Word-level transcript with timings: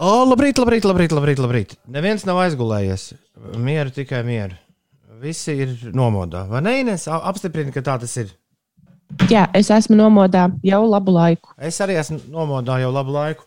O, 0.00 0.10
labrīt, 0.24 0.56
labrīt, 0.56 0.86
labrīt, 0.88 1.12
labrīt, 1.12 1.40
labrīt. 1.42 1.72
Neviens 1.92 2.24
nav 2.28 2.38
aizgulējies. 2.46 3.10
Mieru, 3.60 3.92
tikai 3.92 4.22
mieru. 4.24 4.56
Visi 5.20 5.52
ir 5.66 5.74
nomodā. 5.92 6.46
Vai 6.48 6.62
ne, 6.64 6.78
Ines? 6.80 7.04
A- 7.12 7.20
Apstiprina, 7.28 7.72
ka 7.74 7.82
tā 7.84 7.98
tas 8.00 8.14
ir. 8.22 8.30
Jā, 9.28 9.42
es 9.58 9.68
esmu 9.74 9.98
nomodā 9.98 10.46
jau 10.64 10.80
labu 10.88 11.12
laiku. 11.12 11.52
Es 11.60 11.80
arī 11.84 11.98
esmu 12.00 12.20
nomodā 12.32 12.78
jau 12.80 12.92
labu 12.94 13.12
laiku. 13.12 13.44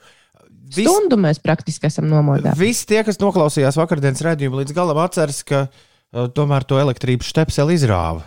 Vis, 0.73 0.85
Stundu 0.85 1.17
mēs 1.21 1.39
praktiski 1.41 1.87
esam 1.89 2.05
nomodā. 2.09 2.53
visi 2.57 2.85
tie, 2.89 3.01
kas 3.05 3.17
noklausījās 3.21 3.77
vakardienas 3.77 4.21
redzējumu, 4.25 4.61
līdz 4.61 4.73
galam 4.77 4.99
atceras, 5.01 5.41
ka 5.45 5.63
uh, 5.69 6.27
tomēr 6.33 6.65
to 6.69 6.77
elektrības 6.81 7.29
štepseli 7.33 7.77
izrāva. 7.79 8.23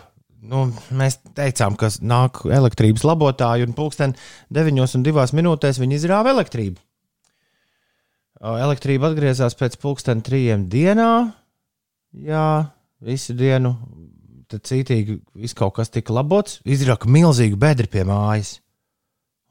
Nu, 0.47 0.67
mēs 0.95 1.17
teicām, 1.35 1.75
ka 1.79 1.89
nāk 2.03 2.43
elektrības 2.45 3.03
labotāji, 3.07 3.65
un 3.67 3.73
pulksten 3.75 4.13
9,2 4.53 5.33
minūtēs 5.39 5.79
viņi 5.81 5.97
izrāva 5.99 6.31
elektrību. 6.35 6.79
Elektrība 8.37 9.09
atgriezās 9.09 9.55
pēc 9.57 9.77
pulksten 9.81 10.21
3 10.25 10.67
dienā. 10.69 11.11
Jā, 12.13 12.47
visu 13.03 13.33
dienu. 13.37 13.73
Tad 14.47 14.63
cītīgi 14.69 15.17
viss 15.35 15.57
kaut 15.57 15.75
kas 15.75 15.91
tika 15.91 16.13
labots. 16.15 16.61
Izraka 16.63 17.09
milzīgu 17.11 17.57
bedri 17.59 17.89
pie 17.91 18.05
mājas. 18.07 18.59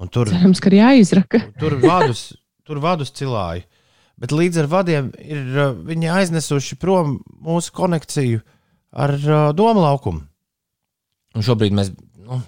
Un 0.00 0.08
tur 0.12 0.30
Cerams, 0.30 0.60
ka 0.60 0.70
ir 0.70 0.78
jāizraka. 0.78 1.40
tur 1.60 1.76
vadus, 1.82 2.30
tur 2.64 2.80
vadus 2.84 3.12
cilāja. 3.16 3.66
Bet 4.16 4.32
līdz 4.32 4.62
ar 4.62 4.70
vadiem 4.72 5.10
ir 5.20 5.42
viņi 5.84 6.12
aiznesuši 6.12 6.78
prom 6.80 7.18
mūsu 7.44 7.74
konekciju 7.76 8.40
ar 8.96 9.12
uh, 9.18 9.50
domu 9.56 9.82
laukumu. 9.84 10.22
Un 11.36 11.44
šobrīd 11.44 11.74
mēs 11.76 11.90
nu, 12.24 12.40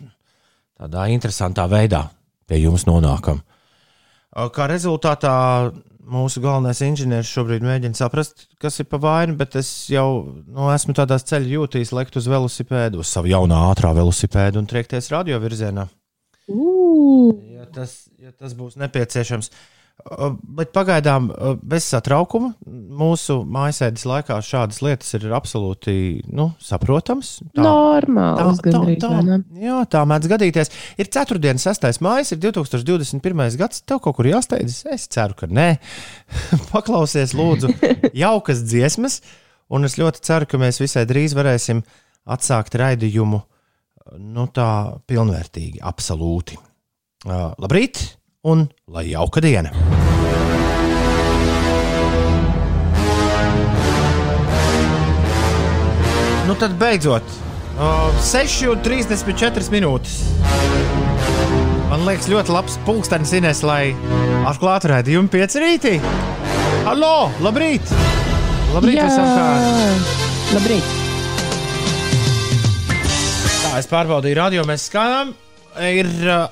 tādā 0.79 1.11
interesantā 1.13 1.67
veidā 1.69 2.07
pie 2.49 2.63
jums 2.63 2.87
nonākam. 2.89 3.43
Kā 4.55 4.69
rezultātā 4.71 5.35
mūsu 6.09 6.43
galvenais 6.45 6.81
inženieris 6.85 7.31
šobrīd 7.31 7.65
mēģina 7.67 7.99
saprast, 7.99 8.49
kas 8.63 8.81
ir 8.83 8.89
pa 8.91 9.01
vainu, 9.03 9.37
bet 9.39 9.57
es 9.61 9.71
jau 9.93 10.09
nu, 10.47 10.69
esmu 10.73 10.97
tādās 10.97 11.27
ceļu 11.29 11.55
jūtīs, 11.59 11.95
lekt 11.97 12.19
uz 12.21 12.29
velosipēdu, 12.31 13.03
uz 13.05 13.13
savu 13.13 13.31
jaunā 13.33 13.61
ātrā 13.71 13.95
velosipēdu 13.97 14.63
un 14.63 14.69
triekties 14.71 15.13
radio 15.15 15.41
virzienā 15.43 15.89
Ugh, 16.49 17.37
ja 17.53 17.67
tas, 17.69 18.07
ja 18.17 18.33
tas 18.33 18.55
būs 18.57 18.79
nepieciešams. 18.81 19.51
Uh, 19.53 19.78
Bet 19.99 20.71
pagaidām, 20.73 21.27
bez 21.69 21.85
satraukuma, 21.91 22.53
mūsu 22.69 23.41
mājasēdes 23.51 24.05
laikā 24.09 24.39
šādas 24.47 24.79
lietas 24.85 25.11
ir 25.19 25.27
absolūti 25.37 25.95
nu, 26.33 26.53
saprotamas. 26.63 27.35
Normāls 27.59 28.63
gandrīz. 28.65 29.01
tā, 29.03 29.11
ne? 29.27 29.41
jā, 29.59 29.81
tā 29.91 30.05
mēdz 30.09 30.31
gadīties. 30.31 30.73
Ir 31.03 31.11
4. 31.13 31.41
un 31.51 31.61
6. 31.61 31.89
maija, 32.07 32.25
ir 32.31 32.41
2021. 32.47 33.59
gads. 33.61 33.83
Tev 33.85 34.01
kaut 34.05 34.17
kur 34.21 34.31
jāsteidzas? 34.31 34.87
Es 34.95 35.09
ceru, 35.13 35.37
ka 35.43 35.51
nē. 35.51 35.69
Paklausies, 36.73 37.35
lūdzu, 37.37 37.75
jaukas 38.25 38.65
dziesmas. 38.65 39.21
Un 39.69 39.85
es 39.85 39.99
ļoti 40.01 40.25
ceru, 40.25 40.49
ka 40.49 40.63
mēs 40.63 40.81
visai 40.81 41.05
drīz 41.11 41.37
varēsim 41.37 41.83
atsākt 42.29 42.79
raidījumu 42.81 43.43
nu, 44.17 44.47
tā 44.55 44.71
pilnvērtīgi, 45.11 45.83
absolūti. 45.85 46.57
Uh, 47.27 47.51
labrīt, 47.59 47.99
un 48.43 48.69
lai 48.87 49.11
jauka 49.11 49.41
diena! 49.41 49.71
Nu 56.47 56.55
tad 56.57 56.73
beidzot, 56.81 57.23
uh, 57.77 58.09
6,34 58.25 59.69
minūtes. 59.75 60.15
Man 61.89 62.05
liekas, 62.07 62.29
ļoti 62.31 62.53
labs 62.55 62.79
pulkstenis 62.87 63.35
Ines, 63.37 63.61
lai 63.67 63.91
atklātu 64.49 64.91
redzējumu 64.93 65.33
pieci 65.33 65.61
rītī. 65.63 65.95
Halo, 66.87 67.29
labrīt! 67.45 67.93
Labrīt, 68.73 68.97
Jā, 69.01 69.09
esam 69.09 69.29
kā! 69.35 69.47
labrīt. 70.57 70.95
Tā, 73.59 73.75
es 73.81 73.89
pārbaudīju 73.91 74.39
radio, 74.41 74.65
mēs 74.69 74.89
skanām. 74.89 75.35
Ir 75.79 76.09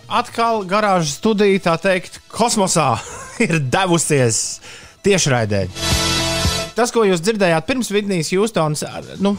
atkal 0.07 0.63
garāžas 0.69 1.17
studija, 1.19 1.59
tā 1.65 1.77
teikt, 1.83 2.21
kosmosā 2.31 2.93
ir 3.47 3.59
devusies 3.59 4.61
tiešraidē. 5.07 5.67
Tas, 6.77 6.93
ko 6.93 7.07
jūs 7.09 7.23
dzirdējāt 7.25 7.67
pirms 7.67 7.91
Vidnijas 7.91 8.31
Hjūstonas, 8.31 8.85
nu, 9.25 9.33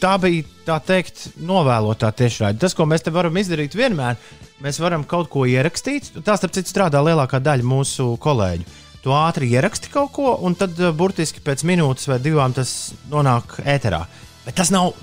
tā 0.00 0.14
bija 0.22 0.46
tā 0.66 0.78
teikt, 0.90 1.28
novēlotā 1.44 2.10
tiešraide. 2.16 2.60
Tas, 2.62 2.74
ko 2.74 2.86
mēs 2.88 3.04
te 3.04 3.12
varam 3.14 3.36
izdarīt 3.38 3.76
vienmēr, 3.78 4.18
mēs 4.64 4.80
varam 4.82 5.04
kaut 5.06 5.30
ko 5.32 5.44
ierakstīt. 5.48 6.10
Tā, 6.24 6.38
starp 6.40 6.56
citu, 6.56 6.72
strādā 6.72 7.02
lielākā 7.04 7.42
daļa 7.44 7.66
mūsu 7.66 8.14
kolēģu. 8.24 8.66
Tu 9.04 9.12
ātri 9.14 9.52
ieraksti 9.54 9.92
kaut 9.92 10.10
ko, 10.16 10.32
un 10.42 10.56
tad 10.58 10.80
burtiski 10.98 11.42
pēc 11.44 11.62
minūtes 11.68 12.08
vai 12.10 12.18
divām 12.22 12.56
tas 12.56 12.94
nonāk 13.12 13.60
ēterā. 13.62 14.02
Bet 14.46 14.58
tas 14.58 14.72
nav 14.74 14.96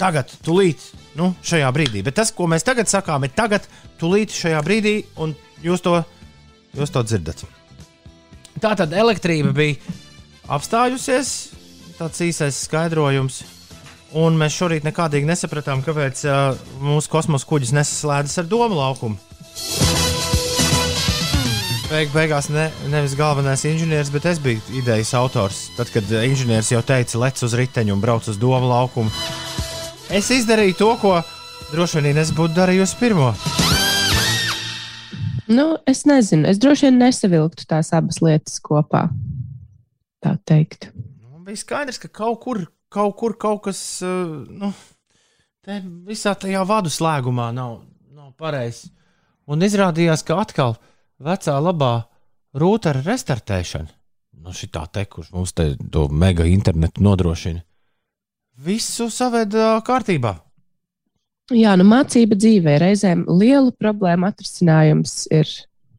tagad, 0.00 0.32
tūlīt, 0.46 0.82
nu, 1.18 1.32
šajā 1.44 1.68
brīdī. 1.74 2.02
Bet 2.06 2.18
tas, 2.20 2.32
ko 2.34 2.48
mēs 2.50 2.66
tagad 2.66 2.90
sakām, 2.90 3.26
ir 3.26 3.34
tagad, 3.36 3.66
tūlīt, 4.00 4.34
šajā 4.34 4.62
brīdī, 4.66 4.96
un 5.20 5.34
jūs 5.64 5.82
to, 5.84 5.98
jūs 6.78 6.94
to 6.94 7.04
dzirdat. 7.06 7.44
Tā 8.58 8.74
tad 8.78 8.94
elektrība 8.96 9.52
bija 9.54 9.94
apstājusies, 10.50 11.36
tāds 11.98 12.24
īsais 12.24 12.64
skaidrojums. 12.66 13.42
Un 14.16 14.38
mēs 14.40 14.54
šorīt 14.56 14.86
nekādīgi 14.88 15.28
nesapratām, 15.28 15.82
kāpēc 15.84 16.22
uh, 16.24 16.56
mūsu 16.80 17.10
kosmosa 17.12 17.44
kuģis 17.48 17.74
nesaslēdzas 17.76 18.40
ar 18.40 18.46
domu 18.48 18.78
laukumu. 18.78 19.18
Beig, 21.88 22.08
beigās 22.12 22.48
ne, 22.52 22.66
nevis 22.92 23.14
galvenais 23.16 23.64
inženieris, 23.68 24.10
bet 24.12 24.26
es 24.28 24.40
biju 24.44 24.64
idejas 24.80 25.12
autors. 25.16 25.66
Tad, 25.76 25.92
kad 25.92 26.08
uh, 26.08 26.24
inženieris 26.24 26.72
jau 26.72 26.80
teica, 26.84 27.20
lec 27.20 27.44
uz 27.44 27.56
riteņa 27.60 27.94
un 27.94 28.00
brauc 28.00 28.32
uz 28.32 28.40
domu 28.40 28.72
laukumu, 28.72 29.12
es 30.10 30.30
izdarīju 30.32 30.76
to, 30.78 30.90
ko 31.00 31.14
droši 31.72 32.02
vien 32.04 32.20
es 32.20 32.32
būtu 32.34 32.56
darījusi 32.56 32.96
pirmo. 33.00 33.32
Nu, 35.48 35.78
es 35.88 36.04
nezinu, 36.08 36.44
es 36.48 36.60
droši 36.60 36.88
vien 36.88 36.98
nesavilktu 37.00 37.64
tās 37.68 37.92
abas 37.96 38.20
lietas 38.24 38.58
kopā. 38.64 39.06
Tā 40.24 40.34
teikt. 40.48 40.90
Man 41.22 41.46
bija 41.46 41.60
skaidrs, 41.60 42.00
ka 42.02 42.10
kaut 42.12 42.40
kur, 42.42 42.64
kaut, 42.92 43.14
kur, 43.20 43.36
kaut 43.40 43.62
kas 43.68 43.80
uh, 44.04 44.44
nu, 44.48 44.72
te 45.64 45.80
visā 46.08 46.34
tajā 46.36 46.64
vadu 46.68 46.92
slēgumā 46.92 47.48
nav, 47.56 47.80
nav 48.12 48.34
pareizs. 48.40 48.90
Un 49.48 49.64
izrādījās, 49.64 50.24
ka 50.28 50.36
atkal 50.42 50.76
vecā 51.24 51.54
labā 51.64 51.92
rūtera 52.58 53.00
restartēšana, 53.06 53.88
nu, 54.44 54.52
šī 54.52 54.68
tā 54.74 54.84
te, 54.92 55.06
kurš 55.08 55.32
mums 55.32 55.54
te 55.56 55.70
to 55.92 56.08
mega 56.12 56.44
internetu 56.48 57.04
nodrošina, 57.06 57.64
visu 58.58 59.08
saveda 59.12 59.78
kārtībā. 59.86 60.34
Jā, 61.54 61.72
nu 61.80 61.86
mācība 61.88 62.36
dzīvē 62.36 62.74
reizēm 62.82 63.24
lielu 63.30 63.72
problēmu 63.80 64.28
atrisinājums 64.28 65.22
ir 65.32 65.48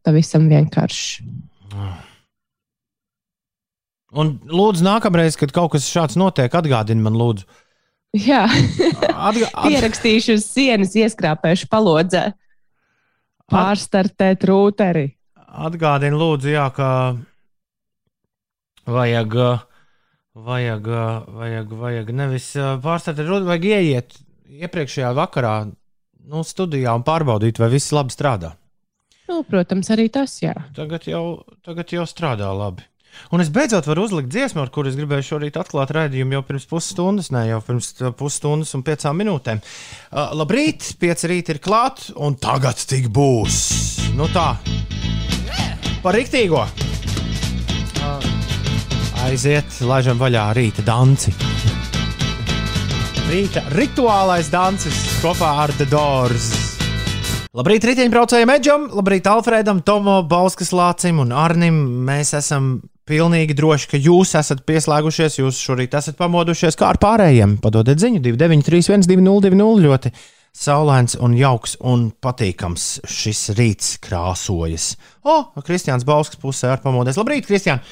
pavisam 0.06 0.46
vienkāršs. 0.52 1.24
Un, 4.10 4.36
lūdzu, 4.50 4.86
nākamreiz, 4.86 5.38
kad 5.38 5.54
kaut 5.54 5.74
kas 5.76 5.88
šāds 5.90 6.18
notiek, 6.18 6.54
atgādini 6.54 7.02
man, 7.06 7.18
lūdzu. 7.18 7.46
Jā, 8.18 8.46
Atga, 8.50 9.50
at, 9.54 9.70
ierakstīšu 9.70 10.38
uz 10.38 10.46
sienas, 10.50 10.96
ieskrāpēšu 10.98 11.70
palodzē, 11.70 12.24
pārstartēt 13.54 14.46
rūteri. 14.50 15.12
Atgādini, 15.50 16.18
lūdzu, 16.18 16.54
jā, 16.54 16.66
ka 16.74 16.90
vajag, 18.90 19.38
vajag, 20.46 20.88
vajag, 21.40 21.76
vajag 21.84 22.12
nevis 22.16 22.52
pārstāvēt, 22.84 23.30
vajag 23.48 23.70
ieiet 23.70 24.18
iepriekšējā 24.50 25.12
vakarā 25.18 25.54
nu, 25.70 26.44
studijā 26.46 26.94
un 26.98 27.06
pārbaudīt, 27.06 27.62
vai 27.62 27.72
viss 27.74 27.94
labi 27.96 28.14
strādā. 28.14 28.54
Nu, 29.30 29.44
protams, 29.46 29.92
arī 29.94 30.08
tas, 30.14 30.40
jā. 30.42 30.56
Tagad 30.78 31.06
jau, 31.10 31.44
tagad 31.66 31.92
jau 31.94 32.06
strādā 32.10 32.50
labi. 32.56 32.86
Un 33.34 33.42
es 33.44 33.50
beidzot 33.54 33.88
varu 33.90 34.06
uzlikt 34.06 34.30
dziesmu, 34.32 34.62
ar 34.64 34.72
kuru 34.74 34.90
es 34.90 34.98
gribēju 34.98 35.26
šorīt 35.28 35.58
atklāt 35.60 35.92
raidījumu 35.94 36.38
jau 36.38 36.44
pirms 36.46 36.68
pusstundas, 36.70 37.32
ne 37.34 37.44
jau 37.50 37.60
pirms 37.66 37.92
pusstundas 38.18 38.74
un 38.78 38.86
piecām 38.86 39.18
minūtēm. 39.22 39.62
Uh, 39.62 40.32
labrīt, 40.38 40.94
pieci 41.02 41.30
rīti 41.34 41.56
ir 41.56 41.62
klāt, 41.64 42.08
un 42.16 42.38
tagad 42.42 42.82
tik 42.90 43.10
būs. 43.14 43.60
Nu 44.18 44.30
tā, 44.34 44.52
par 46.06 46.18
rīktīgo. 46.18 46.64
Aiziet, 49.20 49.82
laižam 49.84 50.16
vaļā 50.20 50.46
rīta 50.56 50.84
danci. 50.88 51.34
Rīta 53.28 53.66
rituālais 53.76 54.48
dancis 54.50 54.96
kopā 55.20 55.50
ar 55.66 55.74
The 55.76 55.88
Doors. 55.92 56.48
Labrīt, 57.54 57.84
riteņbraucējiem 57.90 58.54
Edžam, 58.54 58.86
labrīt, 58.96 59.28
Alfredam, 59.28 59.82
Tomo, 59.84 60.22
Balskas 60.30 60.72
Lācim 60.72 61.20
un 61.20 61.34
Arnim. 61.36 61.78
Mēs 62.08 62.32
esam 62.38 62.78
pilnīgi 63.10 63.58
droši, 63.58 63.90
ka 63.92 64.00
jūs 64.00 64.32
esat 64.40 64.64
pieslēgušies, 64.70 65.42
jūs 65.42 65.60
šorīt 65.68 65.98
esat 66.00 66.16
pamodušies 66.20 66.80
kā 66.80 66.94
ar 66.94 67.02
pārējiem. 67.02 67.58
Padodiet 67.64 68.00
ziņu 68.00 68.22
293, 68.24 69.04
202, 69.10 69.84
ļoti 69.84 70.14
saulains 70.56 71.18
un 71.20 71.36
jauks 71.38 71.76
un 71.86 72.08
patīkams 72.24 72.88
šis 73.04 73.44
rīts 73.60 73.98
krāsojas. 74.06 74.94
O, 75.28 75.42
Kristiāns 75.60 76.08
Bauskas 76.08 76.40
pusē 76.40 76.72
ar 76.78 76.82
pamodies. 76.86 77.20
Labrīt, 77.20 77.50
Kristiān! 77.50 77.84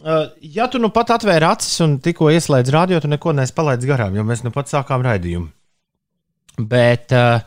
Uh, 0.00 0.30
ja 0.40 0.64
tu 0.72 0.80
nu 0.80 0.88
pat 0.94 1.10
atvēri 1.18 1.44
acis 1.44 1.74
un 1.84 1.98
tikko 2.00 2.30
ieslēdz 2.32 2.72
radio, 2.72 3.00
tu 3.02 3.08
neko 3.10 3.34
neesi 3.36 3.52
palaidis 3.56 3.88
garām, 3.90 4.14
jo 4.16 4.24
mēs 4.24 4.40
nu 4.46 4.52
pat 4.54 4.70
sākām 4.72 5.04
raidījumu. 5.04 5.50
Bet 6.70 7.12
uh, 7.16 7.42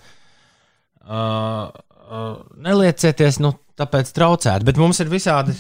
uh, 1.07 1.71
uh, 1.73 2.35
neliecieties, 2.61 3.39
nu, 3.41 3.55
tāpēc 3.79 4.13
traucēt. 4.13 4.65
Bet 4.67 4.77
mums 4.77 5.01
ir 5.01 5.09
visādi, 5.09 5.55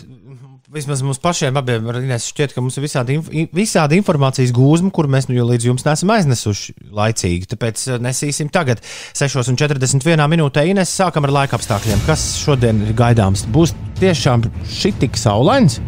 vismaz 0.73 1.01
mums 1.05 1.21
pašiem 1.21 1.57
abiem 1.57 1.89
šķiet, 2.21 2.53
ka 2.53 2.61
mums 2.61 2.77
ir 2.77 2.85
visādi, 2.85 3.17
visādi 3.53 3.97
informācijas 3.97 4.53
gūzma, 4.53 4.93
kur 4.93 5.09
mēs 5.09 5.29
nu 5.29 5.47
līdz 5.49 5.69
jums 5.71 5.85
nesam 5.87 6.13
aiznesuši 6.13 6.77
laicīgi. 6.93 7.49
Tāpēc 7.53 7.87
nesīsim 8.03 8.53
tagad, 8.53 8.83
6,41 9.17 10.29
minūtē. 10.35 10.67
Ines, 10.69 10.93
sākam 10.93 11.25
ar 11.25 11.37
laika 11.41 11.57
apstākļiem. 11.57 12.05
Kas 12.09 12.35
šodien 12.43 12.85
ir 12.85 12.97
gaidāms? 12.97 13.47
Būs 13.53 13.73
tiešām 14.01 14.45
šī 14.77 14.93
tik 15.01 15.17
saulains? 15.17 15.81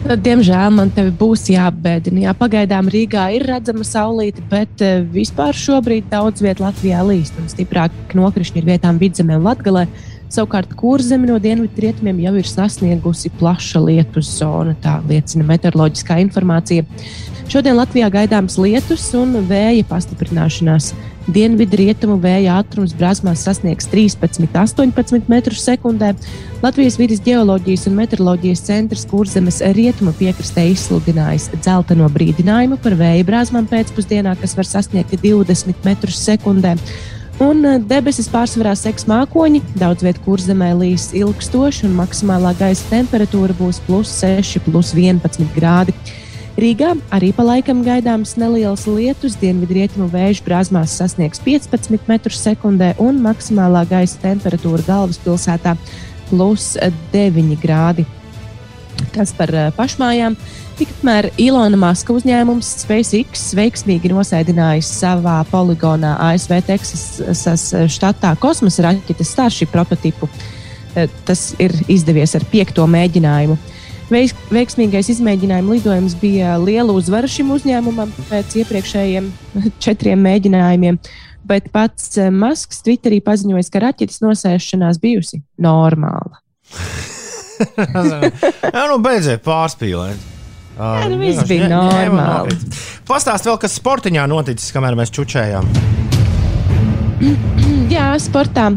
Tad, 0.00 0.22
diemžēl 0.24 0.72
man 0.72 0.88
te 0.96 1.02
būs 1.12 1.42
jāapbēdina. 1.52 2.22
Jā, 2.24 2.32
pagaidām 2.36 2.88
Rīgā 2.90 3.26
ir 3.36 3.44
redzama 3.50 3.84
saulīte, 3.84 4.40
bet 4.48 4.80
uh, 4.80 5.02
vispār 5.12 5.52
šobrīd 5.56 6.08
daudz 6.08 6.40
vietā 6.40 6.64
Latvijā 6.64 7.02
līst 7.04 7.36
un 7.40 7.50
stiprāk 7.52 8.14
nokrišņi 8.16 8.62
ir 8.62 8.70
vietām 8.72 9.00
vidzemē 9.00 9.36
un 9.36 9.44
latgalē. 9.44 9.84
Savukārt 10.30 10.76
kurzeme 10.78 11.26
no 11.26 11.40
dienvidu 11.42 11.82
rietumiem 11.82 12.20
jau 12.22 12.36
ir 12.38 12.46
sasniegusi 12.46 13.32
plaša 13.40 13.80
lietus 13.82 14.28
zona, 14.38 14.76
tā 14.78 15.00
liecina 15.08 15.42
meteoroloģiskā 15.48 16.20
informācija. 16.22 16.86
Šodien 17.50 17.74
Latvijā 17.74 18.06
gaidāms 18.14 18.54
lietus 18.62 19.08
un 19.18 19.40
vēja 19.48 19.82
pastiprināšanās. 19.90 20.92
Dienvidu 21.34 21.80
rietumu 21.82 22.14
vēja 22.22 22.60
ātrums 22.60 22.94
brāzmās 22.94 23.42
sasniegs 23.42 23.90
13, 23.90 24.46
18 24.54 25.26
m2. 25.26 26.14
Latvijas 26.62 26.98
vidas 27.02 27.26
geoloģijas 27.26 27.88
un 27.90 27.98
meteoroloģijas 27.98 28.62
centrs 28.70 29.06
Kurzemes 29.10 29.58
rietumu 29.74 30.14
piekrastē 30.14 30.68
izsludinājis 30.70 31.50
dzelteno 31.58 32.06
brīdinājumu 32.14 32.78
par 32.78 32.94
vēja 33.02 33.26
brāzmām 33.26 33.66
pēcpusdienā, 33.70 34.38
kas 34.38 34.54
var 34.54 34.70
sasniegt 34.78 35.18
20 35.18 35.90
m2. 35.90 36.78
Un 37.40 37.64
eh, 37.64 37.78
debesis 37.80 38.28
pārsvarā 38.28 38.74
seks 38.76 39.06
mākoņi, 39.08 39.62
daudz 39.80 40.04
vietā 40.04 40.20
kurzemē 40.26 40.74
līs 40.76 41.08
ilgstoši, 41.16 41.86
un 41.88 41.94
maksimālā 41.96 42.52
gaisa 42.58 42.84
temperatūra 42.90 43.56
būs 43.56 43.78
plus 43.86 44.12
6, 44.20 44.60
plus 44.66 44.92
11 44.92 45.48
grādi. 45.54 45.94
Rīgā 46.60 46.90
arī 47.16 47.30
pa 47.32 47.46
laikam 47.46 47.80
gaidāms 47.86 48.34
neliels 48.36 48.84
lietus, 48.84 49.38
dienvidrietumu 49.40 50.10
vēju 50.12 50.44
brāzmās 50.44 50.98
sasniegs 51.00 51.40
15 51.40 51.96
m2 51.96 52.92
un 53.00 53.22
maksimālā 53.24 53.86
gaisa 53.88 54.20
temperatūra 54.20 54.84
galvaspilsētā 54.90 55.78
plus 56.28 56.74
9 57.14 57.56
grādi. 57.62 58.04
Kas 59.14 59.32
par 59.32 59.54
eh, 59.56 59.70
pašmājām? 59.80 60.36
Tikmēr 60.80 61.26
Ilona 61.36 61.76
Maska 61.76 62.14
uzņēmums 62.16 62.68
SpaceX 62.86 63.50
veiksmīgi 63.52 64.08
nosēdinājis 64.14 64.88
savā 65.02 65.34
poligonā 65.50 66.14
ASV 66.24 66.54
Teksasas 66.70 67.66
štatā 67.92 68.30
kosmosa 68.40 68.86
raķetes 68.86 69.28
Starship 69.34 69.74
prototipu. 69.74 70.30
Eh, 70.96 71.10
tas 71.28 71.50
ir 71.60 71.74
izdevies 71.84 72.32
ar 72.38 72.48
piekto 72.48 72.86
mēģinājumu. 72.88 73.58
Veiksmīgais 74.08 75.12
izmēģinājuma 75.12 75.76
lidojums 75.76 76.16
bija 76.22 76.56
liela 76.62 76.96
uzvara 76.96 77.28
šim 77.28 77.52
uzņēmumam 77.58 78.16
pēc 78.32 78.56
iepriekšējiem 78.64 79.28
četriem 79.84 80.24
mēģinājumiem. 80.30 80.96
Bet 81.44 81.68
pats 81.76 82.16
eh, 82.16 82.32
Masks 82.32 82.80
Twitterī 82.88 83.20
paziņoja, 83.28 83.68
ka 83.68 83.84
raķetes 83.84 84.24
nosēšanās 84.24 85.04
bijusi 85.04 85.44
normāla. 85.60 86.40
Jā, 87.76 88.88
nu 88.88 89.02
beidziet 89.04 89.44
pārspīlēt. 89.44 90.39
Jā, 90.78 91.08
nu 91.10 91.18
viss 91.20 91.44
bija 91.48 91.68
normāli. 91.70 92.56
Pastāst 93.08 93.48
vēl, 93.48 93.58
kas 93.60 93.74
sportiņā 93.80 94.26
noticis, 94.30 94.70
kamēr 94.74 94.96
mēs 94.98 95.12
čučējām. 95.16 95.66
Jā, 97.94 98.12
sportā 98.22 98.70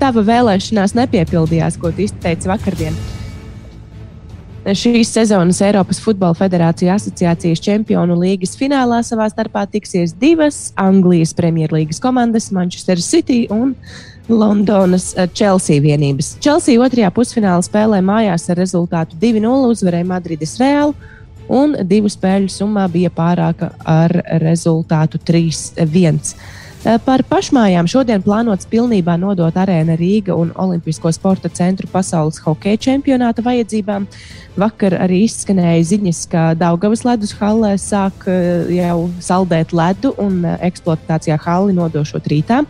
tava 0.00 0.22
vēlēšanās 0.24 0.94
nepiepildījās, 0.96 1.76
ko 1.80 1.90
tu 1.92 2.06
izteici 2.06 2.48
vakardien. 2.48 2.96
Šīs 4.64 5.10
sezonas 5.12 5.58
Eiropas 5.60 5.98
Futbola 6.00 6.32
Federācija 6.38 6.94
asociācijas 6.96 7.60
čempionu 7.60 8.14
līgas 8.16 8.54
finālā 8.56 9.02
savā 9.04 9.26
starpā 9.28 9.66
tiksies 9.68 10.14
divas 10.16 10.70
Anglijas 10.80 11.34
Premjerlīgas 11.36 12.00
komandas, 12.00 12.48
Manchester 12.54 13.02
City 13.04 13.42
un 13.52 13.74
Londonas 14.30 15.10
Chelsea 15.36 15.82
vienības. 15.84 16.38
Chelsea 16.40 16.80
otrajā 16.80 17.10
pusfinālā 17.12 17.60
spēlē 17.66 18.00
mājās 18.00 18.48
ar 18.48 18.56
rezultātu 18.62 19.20
2-0 19.20 19.68
uzvarēja 19.74 20.08
Madrides 20.08 20.56
Reālu 20.62 20.96
un 21.48 21.76
divu 21.84 22.10
spēļu 22.12 22.50
summā 22.52 22.88
bija 22.92 23.12
pārāka 23.14 23.72
ar 23.84 24.12
rezultātu 24.42 25.20
3-1. 25.20 26.34
Eh, 26.84 26.98
par 27.00 27.22
pašmājām 27.24 27.86
šodien 27.88 28.20
plānots 28.20 28.66
pilnībā 28.68 29.14
nodot 29.16 29.54
arēna 29.56 29.94
Rīga 29.96 30.34
un 30.36 30.50
Olimpisko 30.60 31.08
sporta 31.16 31.48
centru 31.48 31.88
pasaules 31.88 32.42
hokeja 32.44 32.76
čempionāta 32.76 33.40
vajadzībām. 33.46 34.04
Vakar 34.60 34.98
arī 35.00 35.22
izskanēja 35.24 35.86
ziņas, 35.94 36.20
ka 36.28 36.42
Daugavas 36.60 37.06
ledus 37.08 37.32
hallē 37.38 37.72
sāk 37.80 38.28
eh, 38.28 38.68
jau 38.76 39.08
saldēt 39.16 39.72
ledu 39.72 40.12
un 40.20 40.42
eh, 40.44 40.58
eksploatācijā 40.68 41.40
halli 41.46 41.72
nodošot 41.80 42.28
rītā. 42.28 42.60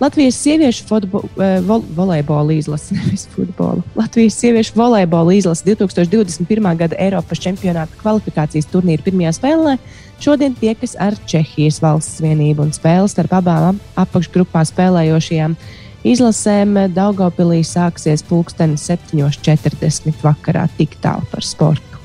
Latvijas 0.00 0.38
sieviešu 0.40 0.86
futbol, 0.88 1.26
vol, 1.68 1.82
volejbola 1.96 2.54
izlase, 2.56 2.94
nevis 2.98 3.26
futbola. 3.34 3.82
Latvijas 3.98 4.38
sieviešu 4.40 4.78
volejbola 4.78 5.34
izlase 5.36 5.66
2021. 5.68 6.70
gada 6.76 6.96
Eiropas 6.98 7.42
čempionāta 7.42 7.98
kvalifikācijas 8.00 8.70
turnīra 8.72 9.04
pirmajā 9.04 9.34
spēlē 9.36 9.76
Šodien 10.20 10.52
tiekas 10.52 10.98
ar 11.00 11.14
Čehijas 11.24 11.78
valsts 11.80 12.20
vienību 12.20 12.66
un 12.66 12.74
spēles 12.76 13.14
starp 13.14 13.32
abām 13.38 13.78
apakšgrupā 13.96 14.66
spēlējošajām 14.68 15.54
izlasēm 16.04 16.76
Daugopilī 16.92 17.62
sāksies 17.64 18.20
pulksten 18.28 18.76
7.40 18.76 20.20
vakarā 20.20 20.66
tik 20.76 20.98
tālu 21.00 21.24
par 21.32 21.46
sportu. 21.46 22.02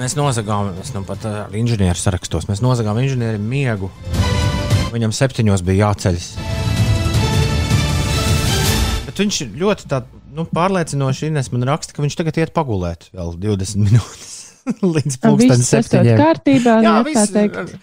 Mēs 0.00 0.16
nozagām, 0.16 0.72
es 0.80 0.94
nu 0.96 1.04
pat 1.04 1.26
ar 1.28 1.52
inženieru 1.52 2.00
sarakstos, 2.00 2.48
mēs 2.48 2.64
nozagām 2.64 2.96
inženierim 3.02 3.44
miegu. 3.44 3.92
Viņam 4.94 5.12
septiņos 5.12 5.66
bija 5.68 5.90
jāceļas. 5.90 6.30
Viņš 9.18 9.40
ļoti 9.58 9.88
tā, 9.90 10.02
nu, 10.34 10.44
pārliecinoši 10.54 11.30
Ines 11.32 11.52
man 11.54 11.66
raksta, 11.68 11.94
ka 11.96 12.04
viņš 12.04 12.18
tagad 12.20 12.40
iet 12.40 12.54
pagulēt 12.56 13.08
vēl 13.14 13.34
20 13.42 13.86
minūtes. 13.86 14.34
līdz 14.96 15.20
pusdienas 15.22 15.70
septiņiem. 15.70 16.18
kārtībā, 16.18 16.74
jā, 16.84 16.96
jā, 16.98 17.14
tā 17.16 17.24
teikt. 17.34 17.78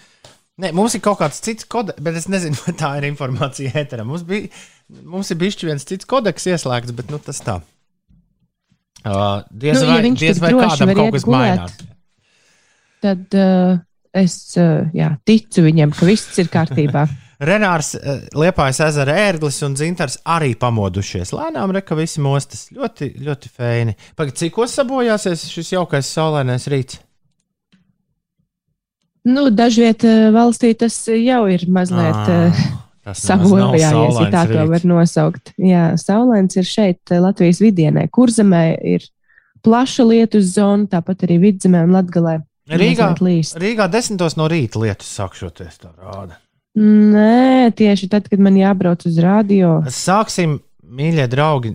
Ne, 0.62 0.72
mums 0.76 0.96
ir 0.96 1.02
kaut 1.04 1.20
kāds 1.20 1.42
cits 1.44 1.68
kodeks, 1.68 2.00
bet 2.04 2.18
es 2.20 2.30
nezinu, 2.32 2.58
vai 2.66 2.76
tā 2.80 2.92
ir 3.00 3.10
informācija 3.10 3.74
ēterā. 3.82 4.06
Mums, 4.08 4.24
bija, 4.28 4.52
mums 5.04 5.32
ir 5.34 5.40
bijis 5.42 5.60
viens 5.66 5.88
cits 5.88 6.08
kodeks 6.10 6.48
ieslēgts, 6.54 6.96
bet 6.96 7.12
nu, 7.14 7.20
tas 7.24 7.42
tā. 7.44 7.60
Uh, 9.06 9.44
diez 9.52 9.78
nu, 9.78 9.90
vai, 9.92 10.00
ja 10.02 10.14
diez 10.18 10.40
vai 10.42 10.54
kādam 10.56 10.96
kaut 10.98 11.12
kas 11.14 11.28
mainās. 11.30 11.76
Tad 13.06 13.36
uh, 13.38 13.76
es 14.18 14.40
uh, 14.58 14.88
jā, 14.98 15.12
ticu 15.28 15.62
viņam, 15.68 15.94
ka 15.94 16.10
viss 16.10 16.42
ir 16.42 16.50
kārtībā. 16.54 17.06
Renārs, 17.44 17.96
eh, 17.96 18.22
Liepājas 18.36 18.80
ezera 18.88 19.16
ērglis 19.26 19.58
un 19.68 19.76
dzintars 19.76 20.20
arī 20.24 20.54
pamodušies. 20.60 21.34
Lēnām 21.36 21.74
reka 21.76 21.98
visi 22.00 22.24
mostas. 22.24 22.70
Ļoti, 22.76 23.12
ļoti 23.26 23.52
feini. 23.52 23.96
Pagaid, 24.16 24.38
cikos 24.40 24.76
sabojāsies 24.78 25.48
šis 25.52 25.74
jaukais 25.76 26.08
saulainais 26.08 26.68
rīts? 26.72 27.02
Nu, 29.26 29.50
dažviet 29.50 30.06
eh, 30.06 30.30
valstī 30.32 30.76
tas 30.78 30.96
jau 31.10 31.42
ir 31.50 31.66
mazliet 31.68 32.32
ah, 32.32 32.64
sabojājies, 33.12 34.22
ja 34.22 34.30
tā 34.32 34.46
to 34.54 34.68
var 34.70 34.88
nosaukt. 34.88 35.52
Jā, 35.58 35.90
saulains 36.00 36.56
ir 36.56 36.70
šeit 36.70 37.12
Latvijas 37.12 37.60
vidienē. 37.64 38.08
Kurzemē 38.14 38.66
ir 38.96 39.10
plaša 39.66 40.06
lietus 40.08 40.54
zona, 40.56 40.86
tāpat 40.88 41.26
arī 41.28 41.42
vidzemē 41.50 41.84
un 41.88 41.98
latgalē. 41.98 42.40
Rīgā, 42.66 43.12
Rīgā 43.62 43.86
desmitos 43.94 44.40
no 44.40 44.48
rīta 44.50 44.80
lietus 44.82 45.12
sākšoties, 45.20 45.84
tā 45.84 45.92
rāda. 45.94 46.40
Nē, 46.76 47.72
tieši 47.76 48.10
tad, 48.12 48.28
kad 48.28 48.42
man 48.44 48.58
jābrauc 48.60 49.06
uz 49.08 49.20
radio. 49.24 49.78
Sāksim, 49.92 50.58
mīļie 50.84 51.28
draugi, 51.32 51.72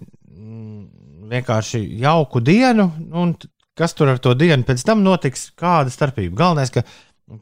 vienkārši 1.30 1.80
jauku 2.02 2.42
dienu, 2.44 2.90
un 3.16 3.32
kas 3.78 3.96
tur 3.96 4.12
ar 4.12 4.20
to 4.20 4.34
dienu 4.36 4.66
pēc 4.66 4.84
tam 4.84 5.04
notiks, 5.06 5.48
kāda 5.58 5.92
starpība. 5.92 6.36
Galvenais, 6.42 6.74
ka 6.74 6.84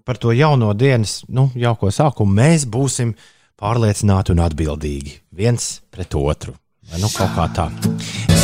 par 0.06 0.20
to 0.22 0.34
jauno 0.36 0.70
dienas, 0.76 1.22
nu, 1.28 1.48
jauko 1.58 1.90
sākumu 1.94 2.38
mēs 2.40 2.68
būsim 2.68 3.14
pārliecināti 3.58 4.36
un 4.36 4.44
atbildīgi 4.46 5.18
viens 5.34 5.78
pret 5.90 6.14
otru. 6.14 6.54
Nu 6.98 7.10
kaut 7.12 7.34
kā 7.36 7.48
tā. 7.56 8.37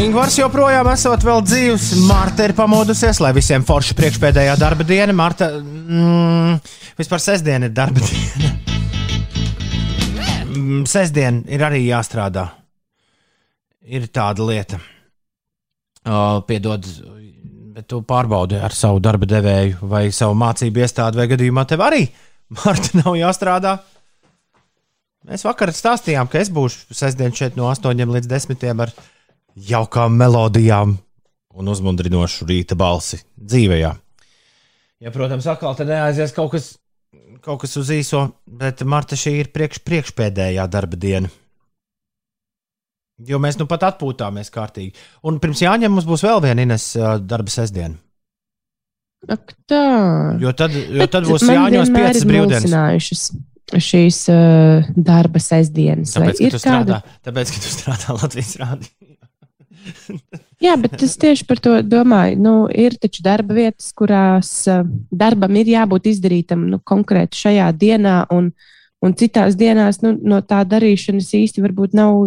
Ingūns 0.00 0.38
joprojām 0.38 0.88
esot 0.88 1.24
vēl 1.26 1.42
dzīves. 1.44 1.90
Marta 2.08 2.46
ir 2.46 2.54
pamodusies, 2.56 3.18
lai 3.20 3.34
visiem 3.36 3.60
forši 3.68 3.92
priekšpēdējā 3.98 4.54
darba 4.56 4.86
diena. 4.88 5.12
Marta, 5.12 5.50
mm, 5.60 6.54
vispār 6.96 7.20
sestdiena 7.20 7.68
ir 7.68 7.74
darba 7.76 8.00
diena. 8.06 8.52
Mm, 10.46 10.86
sestdiena 10.88 11.44
ir 11.52 11.66
arī 11.68 11.82
jāstrādā. 11.84 12.46
Ir 13.92 14.08
tāda 14.08 14.48
lieta. 14.48 14.80
Uh, 16.00 16.40
piedod, 16.48 16.88
bet 17.76 17.90
tu 17.92 18.00
pārbaudi 18.00 18.56
ar 18.56 18.72
savu 18.72 19.04
darba 19.04 19.28
devēju 19.28 19.84
vai 19.92 20.06
savu 20.16 20.32
mācību 20.40 20.80
iestādi, 20.80 21.20
vai 21.20 21.28
gadījumā 21.28 21.68
tev 21.68 21.84
arī 21.84 22.06
Marta 22.64 23.02
nav 23.02 23.20
jāstrādā. 23.20 23.76
Mēs 25.28 25.44
vakar 25.44 25.76
stāstījām, 25.76 26.32
ka 26.32 26.40
es 26.40 26.48
būšu 26.48 26.96
sestdien 26.96 27.36
šeit 27.36 27.60
no 27.60 27.68
8 27.68 28.00
līdz 28.16 28.32
10 28.32 28.70
ar 28.88 28.96
jaukām 29.68 30.16
melodijām 30.16 30.96
un 31.56 31.72
uzmundrinošu 31.72 32.48
rīta 32.48 32.78
balsi 32.78 33.20
dzīvējā. 33.36 33.92
Ja, 35.00 35.12
protams, 35.14 35.48
atkal 35.48 35.76
te 35.76 35.86
neaizies 35.88 36.34
kaut 36.36 36.52
kas, 36.54 36.72
kaut 37.44 37.62
kas 37.62 37.76
uz 37.80 37.90
īso, 37.94 38.26
bet 38.44 38.84
Marta 38.88 39.16
šī 39.18 39.38
ir 39.40 39.50
priekš, 39.54 39.80
priekšpēdējā 39.86 40.66
darba 40.70 41.00
diena. 41.00 41.30
Jo 43.28 43.40
mēs 43.40 43.58
nu 43.60 43.66
pat 43.68 43.84
atpūtāmies 43.90 44.48
kārtīgi. 44.52 44.94
Un 45.28 45.40
pirms 45.40 45.60
Jāņem 45.60 45.92
mums 45.92 46.06
būs 46.08 46.24
vēl 46.24 46.40
viena 46.44 46.64
Ines 46.64 46.94
darba 47.28 47.52
sestdiena. 47.52 47.98
Ak, 49.28 49.52
tā. 49.68 49.80
Jo 50.40 50.54
tad, 50.56 50.72
jo 50.72 51.06
tad 51.12 51.26
būs 51.28 51.44
jāņem 51.44 51.92
piecas 51.92 52.24
brīvdienas. 52.24 53.24
Šīs 53.70 54.24
uh, 54.32 54.88
darba 54.96 55.38
sestdienas. 55.42 56.16
Tāpēc, 56.16 56.40
ka 56.40 56.48
tu 56.56 56.60
strādā, 56.62 56.96
kāda... 57.04 57.18
tāpēc, 57.28 57.52
ka 57.54 57.60
tu 57.62 57.70
strādā 57.70 58.16
Latvijas 58.16 58.56
rādījumā. 58.58 59.09
Jā, 60.64 60.74
bet 60.80 61.00
es 61.04 61.16
tieši 61.20 61.46
par 61.48 61.60
to 61.62 61.78
domāju. 61.86 62.36
Nu, 62.40 62.54
ir 62.68 62.96
taču 63.00 63.24
darba 63.24 63.56
vietas, 63.56 63.90
kurās 63.96 64.50
uh, 64.68 64.84
darbam 65.10 65.56
ir 65.56 65.72
jābūt 65.72 66.10
izdarītam 66.12 66.66
nu, 66.72 66.80
konkrēti 66.84 67.40
šajā 67.46 67.70
dienā, 67.80 68.16
un, 68.34 68.50
un 69.00 69.16
citās 69.16 69.56
dienās 69.60 70.02
nu, 70.04 70.14
no 70.20 70.42
tā 70.44 70.60
darīšanas 70.68 71.32
īsti 71.40 71.64
varbūt 71.64 71.96
nav 71.96 72.26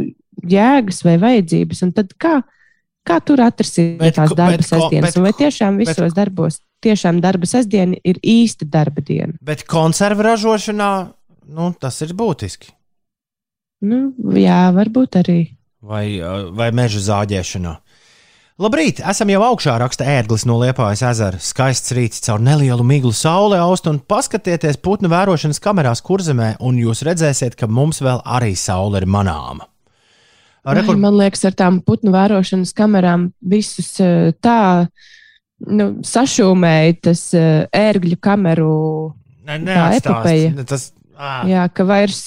jēgas 0.50 1.03
vai 1.05 1.17
vajadzības. 1.22 1.83
Un 1.86 1.95
tad 1.95 2.13
kā, 2.17 2.39
kā 3.05 3.19
tur 3.25 3.43
atrasināt 3.45 4.17
tās 4.17 4.36
darba 4.38 4.65
sestdienas? 4.65 5.17
Vai 5.22 5.33
tiešām 5.38 5.81
visos 5.81 6.07
bet, 6.10 6.17
darbos 6.17 6.62
tiešām 6.83 7.22
darba 7.24 7.48
sestdiena 7.50 8.00
ir 8.03 8.19
īsta 8.19 8.67
darba 8.69 9.05
diena? 9.05 9.38
Bet 9.45 9.67
konservu 9.69 10.25
ražošanā 10.25 10.93
nu, 11.53 11.74
tas 11.79 12.01
ir 12.01 12.15
būtiski. 12.17 12.74
Nu, 13.83 14.13
jā, 14.39 14.63
varbūt 14.72 15.19
arī 15.19 15.41
vai, 15.84 16.06
vai 16.56 16.72
meža 16.75 17.02
zāģēšanā. 17.04 17.74
Labrīt, 18.62 19.00
esam 19.10 19.32
jau 19.34 19.42
augšā, 19.48 19.74
raksta 19.82 20.06
ērglis 20.06 20.46
no 20.46 20.60
Liepājas 20.62 21.02
ezera. 21.10 21.40
Skaists 21.42 21.94
rīts 21.98 22.22
caur 22.22 22.42
nelielu 22.44 22.86
miglu 22.86 23.10
saulē 23.18 23.58
aust 23.63 23.90
un 23.90 23.98
paskatieties 23.98 24.78
putnu 24.78 25.10
vērošanas 25.10 25.60
kamerās 25.63 26.04
kurzemē, 26.06 26.54
un 26.62 26.78
jūs 26.78 27.02
redzēsiet, 27.08 27.58
ka 27.58 27.68
mums 27.68 28.04
vēl 28.06 28.22
arī 28.24 28.54
saule 28.60 29.02
ir 29.02 29.10
manāma. 29.10 29.66
Rekur... 30.63 30.96
Man 31.02 31.18
liekas, 31.18 31.42
ar 31.50 31.58
tām 31.60 31.82
putnu 31.84 32.13
vērošanas 32.13 32.72
kamerām 32.78 33.32
visus 33.42 33.90
tā 34.46 34.60
nu, 35.68 35.90
sašūmēja 36.06 37.00
tas 37.10 37.24
ērgļu 37.34 38.20
kameru 38.24 38.75
ne, 39.50 39.58
epopeja. 39.98 40.54
Tas, 40.70 40.92
à. 41.18 41.42
Jā, 41.50 41.66
ka 41.74 41.88
vairs 41.90 42.22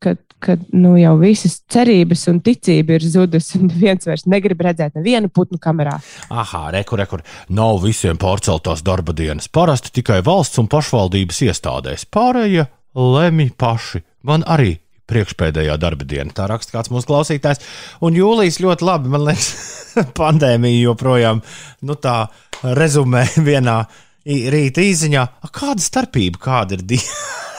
ka, 0.00 0.14
ka 0.42 0.56
nu, 0.72 0.94
jau 1.00 1.14
visas 1.20 1.58
cerības 1.70 2.26
un 2.32 2.40
ticība 2.44 2.96
ir 2.96 3.06
zudusi, 3.06 3.60
un 3.60 3.70
viens 3.84 4.06
vairs 4.08 4.26
negrib 4.30 4.62
redzēt 4.64 4.98
nevienu 4.98 5.30
putnu 5.32 5.60
kamerā. 5.62 5.98
Aha, 6.32 6.66
rekur, 6.74 7.02
rekur. 7.04 7.24
Nav 7.52 7.82
visiem 7.84 8.20
pārceltās 8.20 8.84
darba 8.86 9.14
dienas. 9.16 9.50
Parasti 9.52 9.94
tikai 10.00 10.20
valsts 10.26 10.60
un 10.62 10.70
pašvaldības 10.72 11.42
iestādēs. 11.48 12.06
Pārējie 12.10 12.68
lemj 12.96 13.52
paši. 13.60 14.04
Man 14.26 14.44
arī 14.48 14.76
priekšpēdējā 15.10 15.76
darba 15.80 16.06
diena. 16.06 16.32
Tā 16.34 16.46
raksta 16.50 16.76
kāds 16.76 16.92
mūsu 16.92 17.08
klausītājs. 17.10 17.62
Un 18.06 18.16
jūlijas 18.18 18.60
ļoti 18.62 18.86
labi, 18.86 19.10
man 19.12 19.26
liekas, 19.26 19.50
pandēmija 20.20 20.84
joprojām 20.84 21.42
nu, 21.88 21.98
tā 21.98 22.22
rezumē 22.62 23.26
vienā 23.50 23.82
rīta 24.24 24.84
īziņā. 24.84 25.26
Kāda 25.50 25.82
starpība, 25.82 26.42
kāda 26.50 26.78
ir 26.78 26.86
diena? 26.94 27.22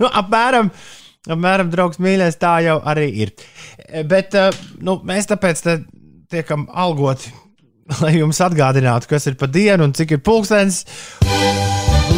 nu, 0.00 0.08
apmēram, 0.08 0.70
apmēram, 1.28 1.72
draugs 1.72 2.00
mīļais, 2.02 2.38
tā 2.40 2.58
jau 2.66 2.78
arī 2.88 3.08
ir. 3.24 3.34
Bet 4.08 4.36
eh, 4.38 4.50
nu, 4.84 4.98
mēs 5.08 5.30
tāpēc 5.30 5.64
tiekam 6.32 6.66
algoti, 6.68 7.32
lai 8.02 8.18
jums 8.18 8.40
atgādinātu, 8.44 9.10
kas 9.10 9.28
ir 9.30 9.38
pa 9.40 9.48
dienu 9.50 9.88
un 9.88 9.96
cik 9.96 10.18
ir 10.18 10.24
pulkstenis. 10.24 10.84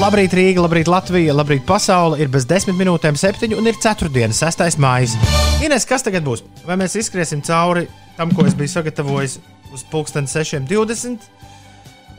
Labrīt, 0.01 0.33
Rīga, 0.33 0.63
labrīt, 0.65 0.89
Latvija, 0.89 1.35
labrīt, 1.37 1.65
pasaule. 1.69 2.17
Ir 2.23 2.31
bez 2.33 2.47
desmit 2.49 2.79
minūtēm, 2.79 3.19
septiņi 3.21 3.57
un 3.59 3.67
ir 3.69 3.77
ceturtdiena, 3.83 4.33
6. 4.33 4.79
maija. 4.81 5.33
Ines, 5.67 5.85
kas 5.89 6.07
tagad 6.07 6.25
būs? 6.25 6.45
Vai 6.65 6.79
mēs 6.81 6.95
izskriesim 6.97 7.43
cauri 7.45 7.85
tam, 8.17 8.33
ko 8.33 8.47
es 8.49 8.57
biju 8.57 8.71
sagatavojis 8.73 9.37
uz 9.75 9.83
pulksteni 9.91 10.31
6.20? 10.31 11.27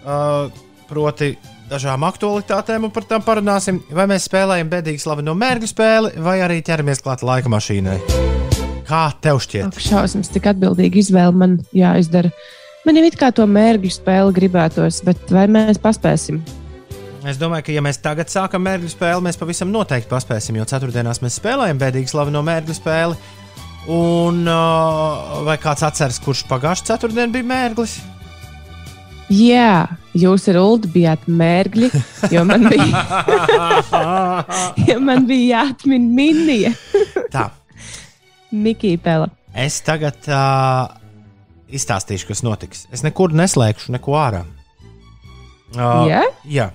Uh, 0.02 0.52
proti, 0.90 1.32
dažām 1.72 2.04
aktualitātēm 2.08 2.88
un 2.88 2.94
par 2.94 3.06
tām 3.08 3.24
parunāsim. 3.26 3.80
Vai 3.96 4.08
mēs 4.12 4.28
spēlējam 4.28 4.72
bēdīgi 4.72 5.04
slaveno 5.04 5.36
mērķu 5.38 5.72
spēli, 5.72 6.14
vai 6.22 6.40
arī 6.44 6.60
ķeramies 6.66 7.04
klāt 7.06 7.24
laika 7.26 7.52
mašīnai? 7.52 7.98
Kā 8.88 9.06
tev 9.24 9.40
šķiet? 9.44 9.70
Ak, 9.70 9.84
šausmas, 9.84 10.32
tik 10.34 10.50
atbildīgi 10.52 11.06
izvēle 11.06 11.38
man 11.38 11.60
jāizdara. 11.76 12.34
Man 12.86 12.98
jau 12.98 13.06
it 13.08 13.16
kā 13.20 13.30
to 13.36 13.46
mērķu 13.48 13.94
spēli 13.94 14.36
gribētos, 14.36 15.04
bet 15.08 15.32
vai 15.32 15.46
mēs 15.52 15.80
paspēsim? 15.82 16.42
Es 17.22 17.38
domāju, 17.38 17.68
ka, 17.68 17.76
ja 17.76 17.84
mēs 17.86 18.02
tagad 18.02 18.32
sākam 18.34 18.64
mērķu 18.66 18.90
spēli, 18.96 19.22
mēs 19.28 19.38
pavisam 19.38 19.70
noteikti 19.72 20.10
paspēsim, 20.10 20.58
jo 20.58 20.66
ceturtdienās 20.68 21.22
mēs 21.22 21.38
spēlējam 21.38 21.80
bēdīgi 21.80 22.10
slaveno 22.10 22.42
mērķu 22.44 22.76
spēli. 22.80 23.20
Un 23.94 24.42
uh, 24.50 25.38
vai 25.46 25.56
kāds 25.62 25.86
atceras, 25.86 26.20
kurš 26.22 26.44
pagājušā 26.50 26.92
ceturtdienā 26.92 27.38
bija 27.38 27.48
mērķis? 27.54 27.96
Jā, 29.32 29.88
jūs 30.18 30.48
ar 30.52 30.58
Ulu 30.60 30.90
bijāt 30.92 31.24
mērgļi, 31.32 31.88
jo 32.34 32.42
man 32.48 32.66
bija, 32.68 33.04
jo 34.90 34.98
man 35.04 35.28
bija 35.30 35.62
jāatmin 35.62 36.10
minija. 36.16 36.74
Tā. 37.32 37.48
Mikija 38.52 39.00
Pela. 39.00 39.30
Es 39.56 39.80
tagad 39.88 40.28
uh, 40.28 40.92
izstāstīšu, 41.72 42.28
kas 42.32 42.44
notiks. 42.44 42.86
Es 42.92 43.06
nekur 43.08 43.32
neslēgšu 43.36 43.96
neko 43.96 44.18
ārā. 44.20 44.44
Uh, 45.78 46.04
yeah? 46.10 46.28
Jā. 46.44 46.68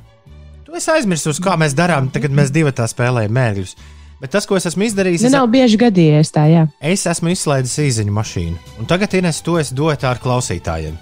Tu 0.64 0.76
esi 0.78 0.90
aizmirsis, 0.94 1.40
kā 1.44 1.58
mēs 1.60 1.76
darām, 1.76 2.08
tagad 2.12 2.32
mēs 2.32 2.52
divi 2.54 2.72
tā 2.72 2.88
spēlējam 2.88 3.36
mērķus. 3.36 3.76
Bet 4.16 4.32
tas, 4.32 4.46
ko 4.48 4.56
es 4.56 4.64
esmu 4.64 4.86
izdarījis, 4.86 5.26
nu, 5.28 5.34
nav 5.34 5.50
bieži 5.52 5.76
gadījies 5.80 6.32
tā, 6.32 6.46
jā. 6.48 6.62
Es 6.80 7.04
esmu 7.04 7.34
izslaidis 7.34 7.76
īziņu 7.84 8.16
mašīnu. 8.16 8.56
Un 8.80 8.88
tagad, 8.88 9.12
Ines, 9.18 9.42
to 9.44 9.58
es 9.60 9.74
dotu 9.76 10.08
ar 10.08 10.22
klausītājiem. 10.22 10.96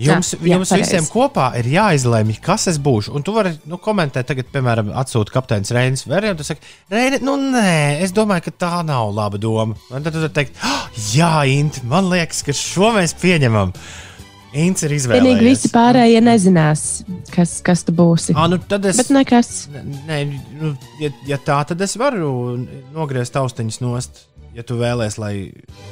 Jums, 0.00 0.32
jā, 0.34 0.40
jums 0.50 0.72
jā, 0.72 0.78
visiem 0.80 1.04
kopā 1.06 1.52
ir 1.60 1.68
jāizlemj, 1.70 2.40
kas 2.42 2.66
es 2.72 2.80
būšu. 2.82 3.12
Un 3.14 3.22
tu 3.26 3.34
vari 3.36 3.52
nu, 3.70 3.78
komentēt, 3.82 4.26
tagad, 4.26 4.48
piemēram, 4.54 4.90
atsūta 4.98 5.34
kapteinis 5.36 5.70
Reinis 5.74 6.02
Verjams. 6.10 6.40
Tu 6.40 6.48
saki, 6.48 6.72
Reini, 6.90 7.20
nu 7.22 7.36
nē, 7.38 8.00
es 8.02 8.14
domāju, 8.14 8.48
ka 8.48 8.54
tā 8.64 8.72
nav 8.86 9.12
laba 9.14 9.38
doma. 9.38 9.78
Un 9.94 10.06
tad 10.06 10.16
tu 10.16 10.32
teikt, 10.34 10.58
oh, 10.66 10.88
jā, 11.14 11.30
Int, 11.54 11.84
man 11.86 12.10
liekas, 12.10 12.42
ka 12.46 12.56
šo 12.58 12.90
mēs 12.96 13.14
pieņemam. 13.22 13.74
Ints 14.54 14.84
ir 14.86 14.92
izvēlējies. 14.94 15.24
Vienīgi 15.24 15.46
visi 15.48 15.70
pārējie 15.74 16.20
nezinās, 16.22 16.82
kas, 17.34 17.56
kas 17.66 17.82
tu 17.86 17.94
būsi. 17.94 18.36
À, 18.38 18.46
nu 18.50 18.60
tad 18.62 18.86
es. 18.86 19.00
Bet 19.02 19.10
nekas. 19.14 19.48
Nē, 20.06 20.20
nu, 20.60 20.74
ja, 21.02 21.10
ja 21.26 21.38
tā, 21.42 21.56
tad 21.70 21.82
es 21.82 21.96
varu 21.98 22.30
nogriezt 22.94 23.34
austiņas 23.38 23.82
nost 23.82 24.22
ja 24.54 24.64
tu 24.66 24.76
vēlēsies, 24.78 25.18
lai, 25.20 25.34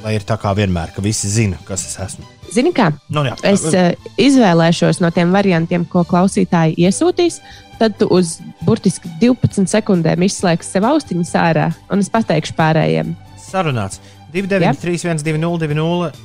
lai 0.03 0.15
ir 0.17 0.25
tā 0.27 0.37
kā 0.41 0.53
vienmēr, 0.57 0.93
ka 0.95 1.03
visi 1.03 1.29
zina, 1.31 1.59
kas 1.67 1.85
es 1.87 1.97
esmu. 2.05 2.27
Zini, 2.53 2.73
kā? 2.75 2.91
Nu, 3.13 3.23
jā. 3.27 3.35
es 3.49 3.65
uh, 3.71 3.91
izvēlēšos 4.21 5.01
no 5.03 5.09
tiem 5.13 5.33
variantiem, 5.35 5.85
ko 5.89 6.05
klausītāji 6.07 6.77
iesūtīs. 6.85 7.41
Tad 7.79 7.97
tu 7.99 8.07
uz 8.13 8.37
burtiski 8.63 9.09
12 9.19 9.67
sekundēm 9.71 10.23
izslēgsi 10.27 10.75
sev 10.75 10.85
austiņas 10.87 11.33
ārā, 11.41 11.71
un 11.91 12.03
es 12.03 12.11
pateikšu 12.13 12.55
pārējiem. 12.59 13.15
Sarunāts 13.41 13.99
293, 14.33 15.01
120, 15.03 16.21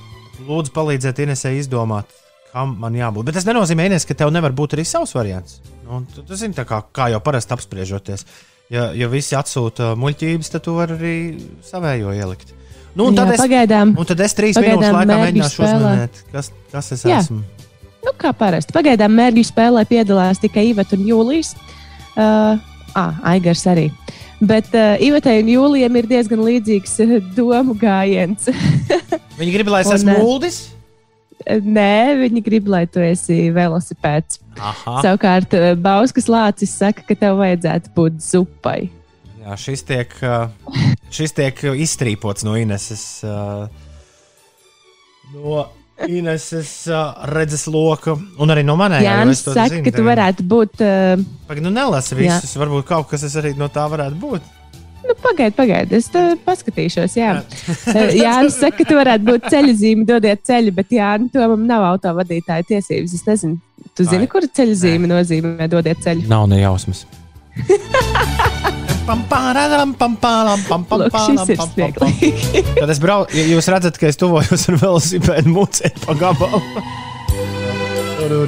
Lūdzu, 0.49 0.71
palīdziet 0.71 1.18
Inesai 1.25 1.57
izdomāt, 1.59 2.12
kam 2.52 2.76
man 2.78 2.95
jābūt. 2.95 3.26
Bet 3.26 3.40
tas 3.40 3.49
nenozīmē, 3.49 3.88
Ines, 3.88 4.07
ka 4.07 4.14
tev 4.16 4.30
nevar 4.30 4.54
būt 4.57 4.76
arī 4.76 4.85
savs 4.87 5.16
variants. 5.16 5.59
Nu, 5.83 6.04
tu, 6.14 6.23
tu 6.23 6.38
zini, 6.38 6.54
kā, 6.54 6.78
kā 6.95 7.09
jau 7.11 7.18
parasti 7.25 7.57
apspriežoties. 7.57 8.23
Uh, 8.23 8.57
ja, 8.72 8.88
ja 8.96 9.08
visi 9.12 9.37
atsūta 9.38 9.92
muļķības, 9.98 10.52
tad 10.54 10.64
tu 10.66 10.76
vari 10.78 10.96
arī 10.98 11.16
savējo 11.66 12.14
ielikt. 12.16 12.54
Nu, 12.96 13.10
un, 13.10 13.14
tad 13.14 13.30
Jā, 13.30 13.37
es, 13.37 13.42
pagaidām, 13.44 13.92
un 14.00 14.08
tad 14.08 14.20
es 14.25 14.34
trīs 14.34 14.58
minūtes 14.58 14.94
laikā 14.94 15.18
mēģināšu 15.22 15.62
uzmanīt, 15.62 16.22
kas, 16.32 16.50
kas 16.72 16.92
es 16.96 17.04
Jā. 17.06 17.20
esmu. 17.22 17.42
Nu, 18.06 18.14
kā 18.18 18.32
parasti. 18.34 18.72
Pagaidām 18.75 19.12
mērķu 19.18 19.44
spēlē 19.46 19.84
piedalās 19.88 20.40
tikai 20.42 20.68
Iveta 20.70 20.96
un 20.96 21.04
Jūlijas. 21.06 21.52
Uh, 22.18 22.56
ah, 22.98 23.18
Aigars 23.34 23.64
arī. 23.70 23.88
Bet 24.38 24.70
uh, 24.75 24.96
Ivetai 25.02 25.40
un 25.42 25.50
Jūlijam 25.52 25.98
ir 25.98 26.08
diezgan 26.10 26.42
līdzīgs 26.46 26.96
uh, 27.04 27.14
domu 27.37 27.76
gājiens. 27.78 28.48
Viņi 29.40 29.54
grib, 29.54 29.70
lai 29.75 29.84
es 29.84 29.92
esmu 29.98 30.16
mūldis? 30.22 30.60
Uh, 30.64 30.77
Nē, 31.47 32.18
viņi 32.18 32.42
grib, 32.45 32.66
lai 32.68 32.85
tu 32.90 33.00
esi 33.04 33.49
velosipēds. 33.54 34.40
Aha. 34.59 34.99
Savukārt, 35.04 35.54
eh, 35.54 35.75
Bauskas 35.78 36.26
lācis 36.28 36.75
saka, 36.75 37.04
ka 37.07 37.14
tev 37.14 37.38
vajadzētu 37.38 37.95
būt 37.95 38.18
zupai. 38.25 38.90
Jā, 39.38 39.57
šis 39.57 39.87
tiek, 39.87 40.12
šis 41.14 41.33
tiek 41.33 41.62
izstrīpots 41.78 42.45
no 42.45 42.57
Ineses. 42.59 43.04
No 45.33 45.62
Ineses 46.07 46.73
redzes 47.33 47.64
loka, 47.66 48.14
un 48.38 48.52
arī 48.54 48.62
no 48.66 48.76
manējā. 48.78 49.07
Jā, 49.07 49.16
Jānis 49.23 49.40
saka, 49.47 49.66
zinu, 49.73 49.87
ka 49.87 49.95
tu 49.97 50.04
varētu 50.07 50.45
būt. 50.47 50.85
Uh, 50.85 51.25
Pagaid, 51.49 51.64
nu 51.64 51.73
nelasi 51.75 52.18
visus, 52.18 52.52
jā. 52.54 52.61
varbūt 52.62 52.87
kaut 52.87 53.09
kas 53.11 53.25
arī 53.40 53.57
no 53.59 53.66
tā 53.73 53.87
varētu 53.90 54.21
būt. 54.21 54.54
Nu, 55.08 55.14
Pagaidiet, 55.22 55.56
pagaidiet, 55.56 55.92
es 55.96 56.40
paskatīšos. 56.44 57.14
Jā, 57.16 57.38
jā 58.12 58.34
nu 58.44 58.50
saka, 58.52 58.82
ka 58.82 58.84
tu 58.90 58.98
varētu 58.98 59.24
būt 59.24 59.46
ceļzīme, 59.54 60.04
dodiet 60.08 60.42
ceļu, 60.44 60.74
bet 60.76 60.92
jā, 60.92 61.14
nu, 61.22 61.30
tomam 61.32 61.64
nav 61.68 61.86
autovadītāja 61.94 62.66
tiesības. 62.68 63.14
Es 63.16 63.24
nezinu, 63.24 63.56
tu 63.96 64.04
zini, 64.04 64.26
Vai. 64.26 64.32
kur 64.34 64.44
ceļzīme 64.58 65.08
nozīmē 65.08 65.70
dodiet 65.72 66.04
ceļu? 66.04 66.28
Nav 66.28 66.44
ne 66.52 66.60
jausmas. 66.60 67.06
Tad 72.76 72.92
es 72.92 73.00
braucu, 73.00 73.32
ja 73.38 73.46
jūs 73.48 73.68
redzat, 73.72 73.96
ka 73.96 74.10
es 74.10 74.20
tuvojos 74.20 74.68
ar 74.68 74.76
velosipēdu 74.82 75.54
mucēt 75.54 76.02
pa 76.04 76.16
gabalu. 76.20 76.60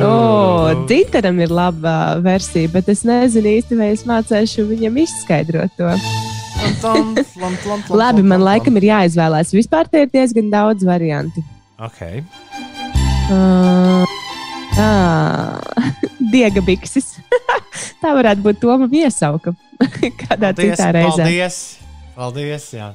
Oh, 0.04 0.68
Dītaram 0.90 1.38
ir 1.40 1.52
laba 1.54 2.18
versija, 2.20 2.68
bet 2.74 2.90
es 2.92 3.00
nezinu 3.08 3.54
īsti, 3.56 3.78
vai 3.78 3.94
es 3.94 4.04
mācīšu 4.04 4.66
viņam 4.68 5.00
izskaidrot 5.06 5.72
to. 5.78 5.94
Labi, 7.90 8.22
man 8.24 8.44
laikam 8.44 8.76
ir 8.80 8.88
jāizvēlās. 8.90 9.52
Vispār 9.56 9.88
tie 9.90 10.04
ir 10.06 10.12
diezgan 10.12 10.50
daudz 10.52 10.84
variantu. 10.86 11.42
Okay. 11.80 12.22
Uh, 13.30 14.04
uh, 14.76 15.60
Diega 16.32 16.62
bikses. 16.64 17.14
Tā 18.02 18.14
varētu 18.16 18.44
būt 18.44 18.60
Toma 18.62 18.88
iesauka 18.88 19.54
kādā 20.22 20.50
paldies, 20.50 20.74
citā 20.74 20.90
reizē. 20.96 21.24
Paldies! 21.24 21.60
Paldies 22.16 22.66
jā. 22.74 22.90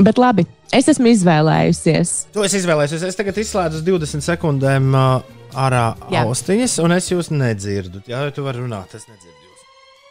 Bet 0.00 0.20
labi, 0.20 0.46
es 0.72 0.88
esmu 0.88 1.10
izvēlējusies. 1.10 2.14
Tu 2.32 2.46
esi 2.46 2.60
izvēlējusies. 2.62 3.04
Es 3.10 3.18
tagad 3.18 3.40
izslēdzu 3.42 3.82
20 3.84 4.24
sekundēm 4.24 4.94
uh, 4.94 5.36
ārā 5.58 5.84
austiņas, 6.22 6.78
un 6.84 6.96
es 6.96 7.10
jūs 7.12 7.32
nedzirdu. 7.34 8.04
Jā, 8.08 8.22
tu 8.34 8.46
vari 8.46 8.62
runāt, 8.62 8.94
es 8.96 9.08
nedzirdu. 9.10 9.49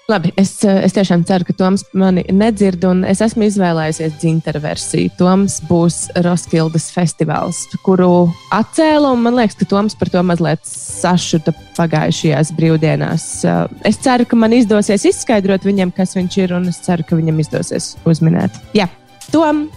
Labi, 0.10 0.32
es, 0.42 0.56
eh, 0.66 0.80
es 0.88 0.96
tiešām 0.96 1.22
ceru, 1.30 1.46
ka 1.46 1.54
Toms 1.54 1.84
mani 1.94 2.24
nedzird, 2.34 2.82
un 2.89 3.04
es 3.06 3.20
esmu 3.22 3.46
izvēlējusies 3.46 4.16
dzintara 4.18 4.58
versiju. 4.63 5.12
Toms 5.20 5.60
būs 5.70 6.00
Roskildes 6.25 6.88
festivāls, 6.96 7.60
kuru 7.86 8.32
atcēla, 8.56 9.12
un 9.13 9.22
man 9.28 9.38
liekas, 9.38 9.60
ka 9.60 9.68
Toms 9.70 9.94
par 10.00 10.10
to 10.10 10.24
mazliet 10.25 10.66
sašuta 10.66 11.54
pagājušajās 11.78 12.54
brīvdienās. 12.58 13.28
Eh, 13.46 13.78
es 13.92 14.01
ceru, 14.01 14.25
ka 14.25 14.39
man 14.39 14.58
izdosies 14.58 15.06
izskaidrot 15.12 15.70
viņam, 15.70 15.94
kas 15.94 16.18
viņš 16.18 16.42
ir, 16.42 16.58
un 16.58 16.66
es 16.74 16.82
ceru, 16.82 17.06
ka 17.06 17.20
viņam 17.20 17.46
izdosies 17.46 17.94
uzminēt. 18.10 18.58
Jā, 18.74 18.89
Tom, 19.30 19.68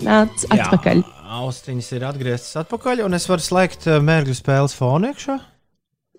nāc 0.00 0.48
atpakaļ. 0.48 1.04
Jā, 1.04 1.38
austiņas 1.42 1.92
ir 1.92 2.08
atgrieztas 2.08 2.64
atpakaļ, 2.64 3.04
un 3.04 3.20
es 3.20 3.28
varu 3.28 3.44
slēgt 3.44 3.90
eh, 3.92 4.00
mērķu 4.00 4.40
spēles 4.40 4.72
fonu 4.72 5.12
iekšā. 5.12 5.40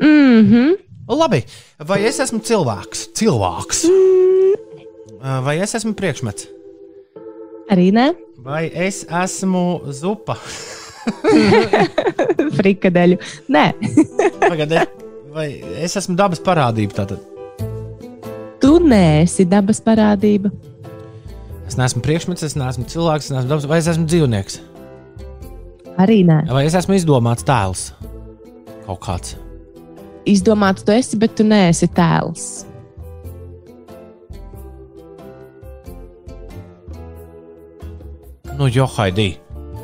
Mhm. 0.03 0.61
Mm 0.61 0.92
Labi, 1.07 1.41
vai 1.83 1.99
es 2.07 2.19
esmu 2.23 2.39
cilvēks? 2.47 3.09
Cilvēks. 3.17 3.81
Vai 5.43 5.57
es 5.63 5.75
esmu 5.75 5.91
priekšmets? 5.99 6.47
Arī 7.71 7.89
nē. 7.95 8.13
Vai 8.43 8.67
es 8.71 9.01
esmu 9.07 9.83
zupa? 9.91 10.37
Frikadeļu. 12.57 13.19
Nē. 13.51 13.65
Pagaidiet, 14.47 14.95
vai 15.35 15.49
es 15.83 15.97
esmu 15.99 16.15
dabas 16.19 16.43
parādība? 16.43 16.95
Tātad? 17.01 17.19
Tu 18.63 18.73
neesi 18.79 19.43
dabas 19.47 19.83
parādība. 19.83 20.53
Es 21.67 21.75
neesmu 21.79 22.03
priekšmets, 22.03 22.47
es 22.47 22.55
neesmu 22.59 22.87
cilvēks, 22.87 23.27
es 23.27 23.35
neesmu 23.35 23.51
dabas, 23.51 23.67
vai 23.67 23.83
es 23.83 23.91
esmu 23.91 24.07
dzīvnieks? 24.07 24.59
Arī 25.99 26.23
nē. 26.27 26.45
Vai 26.51 26.67
es 26.67 26.79
esmu 26.79 26.95
izdomāts 26.95 27.43
tēls? 27.47 27.89
Kaut 28.87 29.03
kāds 29.03 29.42
izdomāts 30.29 30.85
tu 30.85 30.93
esi, 30.95 31.17
bet 31.19 31.35
tu 31.37 31.45
neesi 31.47 31.89
tēls. 31.91 32.65
Nu, 38.53 38.67
jo, 38.69 38.85
Haidī, 38.85 39.33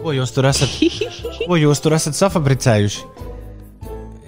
ko 0.03 0.13
jūs 0.13 0.31
tur 0.35 0.45
esat, 0.51 0.75
ko 1.47 1.57
jūs 1.57 1.81
tur 1.81 1.95
esat 1.97 2.17
safabricējuši? 2.19 3.07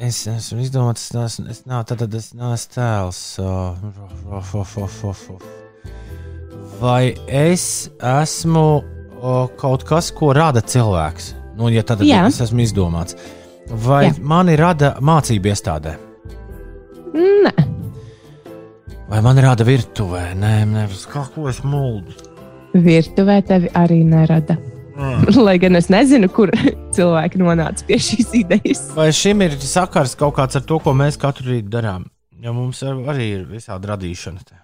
Es 0.02 0.24
esmu 0.26 0.64
izdomāts, 0.64 1.12
neesmu, 1.14 1.46
es 1.54 1.60
nav, 1.70 1.84
tad, 1.90 2.02
tad 2.02 2.16
es 2.18 2.32
neesmu 2.34 2.74
tēls. 2.74 3.20
Vai 6.82 7.14
es 7.30 7.66
esmu 8.00 8.66
kaut 9.62 9.86
kas, 9.86 10.10
ko 10.18 10.34
rada 10.34 10.66
cilvēks? 10.66 11.36
Nu, 11.60 11.70
ja 11.70 11.86
tad, 11.86 12.02
tad 12.02 12.32
es 12.32 12.42
esmu 12.42 12.66
izdomāts. 12.66 13.14
Vai 13.72 14.06
Jā. 14.10 14.16
mani 14.20 14.56
rada 14.60 14.96
mācību 15.00 15.52
iestādē? 15.52 15.94
Nē. 17.16 17.54
Vai 19.12 19.22
man 19.24 19.40
rada 19.44 19.64
virtuvē? 19.68 20.32
Nē, 20.40 20.54
nevis 20.68 21.06
kā 21.12 21.24
ko 21.32 21.48
es 21.52 21.62
mūlu. 21.64 22.12
Virtuvē 22.76 23.42
tevi 23.48 23.72
arī 23.76 24.02
nerada. 24.08 24.58
Mm. 24.96 25.24
Lai 25.46 25.58
gan 25.60 25.80
es 25.80 25.88
nezinu, 25.92 26.28
kur 26.32 26.52
cilvēki 26.96 27.40
nonāca 27.40 27.88
pie 27.88 28.00
šīs 28.00 28.34
idejas. 28.42 28.84
Vai 28.96 29.10
šim 29.16 29.44
ir 29.48 29.56
sakars 29.64 30.18
kaut 30.20 30.36
kāds 30.40 30.60
ar 30.60 30.68
to, 30.68 30.80
ko 30.84 30.96
mēs 30.96 31.20
katru 31.20 31.54
rītu 31.54 31.72
darām? 31.72 32.10
Jo 32.42 32.56
mums 32.58 32.84
arī 32.84 33.32
ir 33.38 33.48
visādi 33.48 33.88
radīšana. 33.92 34.44
Te. 34.48 34.60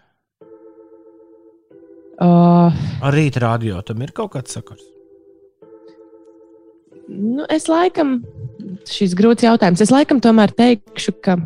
Uh, 2.17 2.73
ar 3.05 3.13
rīta 3.13 3.43
radio 3.43 3.79
tam 3.85 4.01
ir 4.01 4.11
kaut 4.15 4.33
kāds 4.35 4.55
sakars. 4.57 4.96
Nu, 7.07 7.45
es 7.47 7.69
laikam, 7.71 8.19
šis 8.87 9.15
grūts 9.15 9.45
jautājums, 9.45 9.81
es 9.83 9.93
laikam 9.93 10.19
tomēr 10.23 10.51
teikšu, 10.55 11.13
ka 11.23 11.37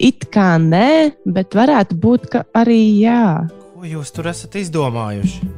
it 0.00 0.24
kā 0.32 0.54
nē, 0.62 1.12
bet 1.28 1.56
varētu 1.56 1.98
būt, 2.00 2.30
ka 2.32 2.44
arī 2.56 2.80
jā. 3.02 3.44
Ko 3.76 3.84
jūs 3.88 4.14
tur 4.14 4.30
esat 4.32 4.56
izdomājuši? 4.62 5.50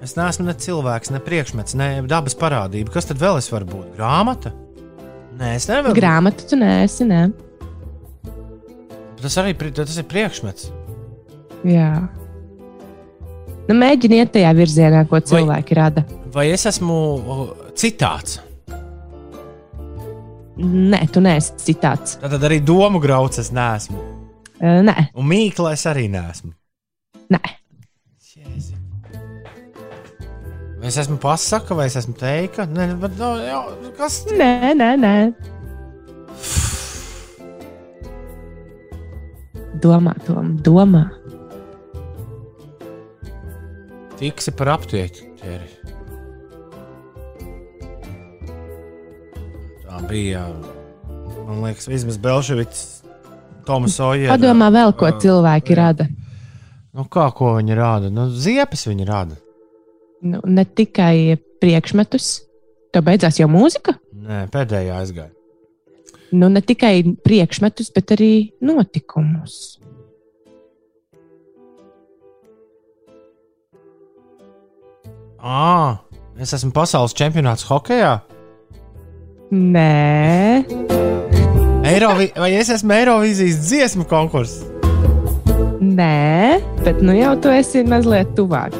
Es 0.00 0.16
neesmu 0.16 0.46
ne 0.46 0.56
cilvēks, 0.56 1.12
ne 1.12 1.20
priekšmets, 1.20 1.76
ne 1.76 1.90
dabas 2.08 2.36
parādība. 2.40 2.94
Kas 2.94 3.10
tad 3.10 3.20
vēl 3.20 3.36
es 3.36 3.50
varu 3.52 3.68
būt? 3.68 3.92
Grāmata? 3.98 4.54
Nē, 5.36 5.54
es 5.58 5.68
nevaru. 5.68 5.92
Grāmata 5.96 6.48
tu 6.48 6.56
neesi, 6.56 7.04
nē. 7.04 7.26
Tas 9.20 9.36
arī 9.42 9.52
tas 9.76 9.98
ir 10.00 10.08
priekšmets. 10.08 10.70
Jā. 11.68 11.92
Nu, 13.68 13.76
mēģiniet 13.76 14.32
tajā 14.32 14.54
virzienā, 14.56 15.04
ko 15.10 15.20
cilvēki 15.20 15.76
vai, 15.76 15.82
rada. 15.82 16.06
Vai 16.32 16.48
es 16.54 16.64
esmu 16.70 16.96
citāts? 17.76 18.40
Nē, 20.60 21.00
tu 21.12 21.22
neesi 21.24 21.54
citāts. 21.56 22.18
Tad 22.20 22.42
arī 22.44 22.60
domu 22.60 23.00
grauds 23.00 23.40
es 23.40 23.48
neesmu. 23.54 24.00
Uh, 24.60 24.82
nē, 24.84 25.06
un 25.16 25.28
mīkla 25.30 25.72
es 25.72 25.86
arī 25.88 26.04
neesmu. 26.12 26.52
Nē. 27.32 27.40
Jēzi. 28.34 28.76
Es 30.84 30.98
esmu 31.00 31.16
pasaka, 31.20 31.76
vai 31.76 31.86
es 31.88 31.96
esmu 32.00 32.12
teika? 32.20 32.66
Nē, 32.68 32.90
bet, 33.00 33.16
no, 33.20 33.32
jau, 33.40 33.62
kas? 33.96 34.22
Nē, 34.36 34.74
nē, 34.76 34.90
nē. 35.00 35.14
Domā, 39.80 40.12
Tom, 40.26 40.58
domā. 40.60 41.06
Tiksi 44.20 44.52
par 44.52 44.74
aptieku. 44.76 45.30
Bija, 50.08 50.46
man 51.46 51.62
liekas, 51.64 51.88
vismaz 51.90 52.18
Belševics, 52.20 52.82
Tomas 53.66 53.98
Ojers. 54.00 54.32
Padomā 54.32 54.70
vēl, 54.74 54.94
ko 54.98 55.10
cilvēki 55.22 55.76
rada. 55.78 56.06
Nu, 56.96 57.04
kā 57.06 57.28
ko 57.36 57.54
viņi 57.58 57.76
rāda? 57.78 58.10
Nu, 58.12 58.28
ziepes 58.30 58.86
viņi 58.88 59.06
rāda. 59.08 59.36
Nu, 60.26 60.40
ne 60.44 60.64
tikai 60.64 61.36
priekšmetus. 61.62 62.30
Tev 62.90 63.04
beidzās 63.06 63.38
jau 63.38 63.46
mūzika? 63.50 63.94
Nē, 64.10 64.46
pēdējā 64.50 64.96
aizgāja. 64.98 65.30
Nu, 66.34 66.48
ne 66.50 66.62
tikai 66.62 67.02
priekšmetus, 67.26 67.92
bet 67.94 68.12
arī 68.14 68.32
notikumus. 68.62 69.78
À, 75.40 76.02
es 76.36 76.52
esmu 76.52 76.74
pasaules 76.76 77.14
čempionāts 77.16 77.64
hokeja. 77.70 78.20
Nē. 79.50 80.62
Eirovi 81.90 82.28
vai 82.38 82.52
es 82.54 82.68
esmu 82.70 82.94
Eirovīzijas 82.94 83.56
dziesmu 83.64 84.04
konkurss? 84.06 84.60
Nē, 85.82 86.60
bet 86.84 87.00
nu 87.02 87.16
jau 87.16 87.32
tu 87.42 87.50
esi 87.50 87.82
mazliet 87.82 88.30
tuvāk. 88.38 88.76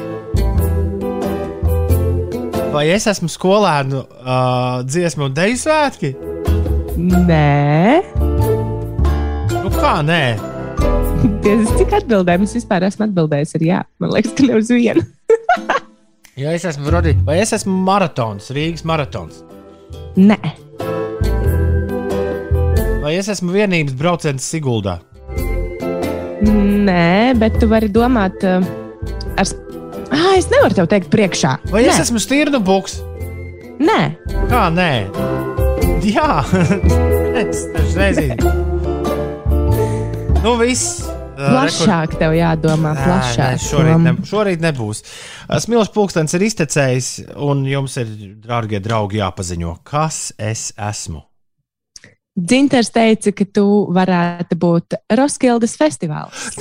Vai 2.70 2.84
es 2.94 3.08
esmu 3.10 3.26
skolēnu 3.26 4.04
uh, 4.04 4.86
dziesmu 4.86 5.26
un 5.26 5.34
deju 5.34 5.58
svētki? 5.58 6.12
Nē. 7.02 8.06
Nu 9.58 9.74
kā 9.74 9.96
nē? 10.06 10.22
Diezgan 11.42 11.66
cik 11.82 11.98
atbildēm 11.98 12.46
es 12.46 12.54
vispār 12.60 12.86
esmu 12.86 13.08
atbildējis 13.10 13.58
ar 13.58 13.68
jā. 13.72 13.84
Man 13.98 14.14
liekas, 14.14 14.38
ka 14.38 14.46
ne 14.46 14.62
uz 14.62 14.70
vienu. 14.70 15.02
ja 16.46 16.54
es 16.54 16.70
esmu 16.70 16.94
Rodi, 16.94 17.18
vai 17.26 17.42
es 17.42 17.58
esmu 17.58 17.74
maratons, 17.90 18.54
Rīgas 18.54 18.86
maratons? 18.86 19.42
Nē. 20.20 20.38
Vai 23.00 23.14
es 23.16 23.30
esmu 23.32 23.54
vienības 23.54 23.94
brauciens 23.98 24.44
Siguldā? 24.52 24.98
Nē, 26.44 27.32
bet 27.40 27.56
tu 27.60 27.68
vari 27.70 27.88
domāt, 27.92 28.44
uh, 28.44 28.64
ar... 29.40 29.52
ah, 30.12 30.32
es 30.36 30.48
nevaru 30.52 30.76
tev 30.76 30.88
teikt 30.92 31.10
priekšā. 31.12 31.54
Vai 31.72 31.84
Nē. 31.86 31.92
es 31.94 32.02
esmu 32.06 32.20
stirnu 32.22 32.60
buks? 32.64 32.98
Nē, 33.80 34.00
Kā 34.50 34.66
nē? 34.74 34.90
Jā, 36.04 36.40
es 37.40 37.64
nezinu. 37.96 38.52
Nu, 40.40 40.54
viss. 40.56 41.02
Plašāk 41.40 42.18
tev 42.20 42.34
jādomā. 42.36 42.92
Nē, 42.96 43.06
Plašāk. 43.06 43.56
nē, 43.56 43.64
šorīt, 43.64 44.04
ne, 44.04 44.12
šorīt 44.30 44.60
nebūs. 44.64 45.02
Smilšu 45.64 45.94
pulkstenis 45.96 46.36
ir 46.36 46.46
iztecējis, 46.50 47.10
un 47.48 47.64
jums 47.68 47.96
ir, 48.02 48.12
dārgie 48.44 48.80
draugi, 48.84 49.20
jāpaziņo, 49.22 49.74
kas 49.86 50.30
es 50.38 50.70
esmu. 50.76 51.24
Dzinters 52.40 52.92
teica, 52.94 53.32
ka 53.36 53.44
tu 53.52 53.66
varētu 53.92 54.56
būt 54.60 54.96
Roskildes 55.18 55.74
festivāls. 55.76 56.46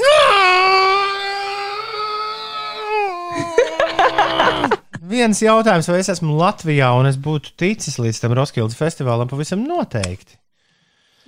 Viens 5.09 5.39
jautājums, 5.41 5.87
vai 5.89 6.01
es 6.03 6.09
esmu 6.13 6.35
Latvijā, 6.37 6.91
un 6.99 7.07
es 7.09 7.17
būtu 7.17 7.55
ticis 7.57 7.97
līdz 8.01 8.19
tam 8.21 8.35
Roskildes 8.37 8.77
festivālam, 8.77 9.29
pavisam 9.31 9.63
noteikti. 9.65 10.37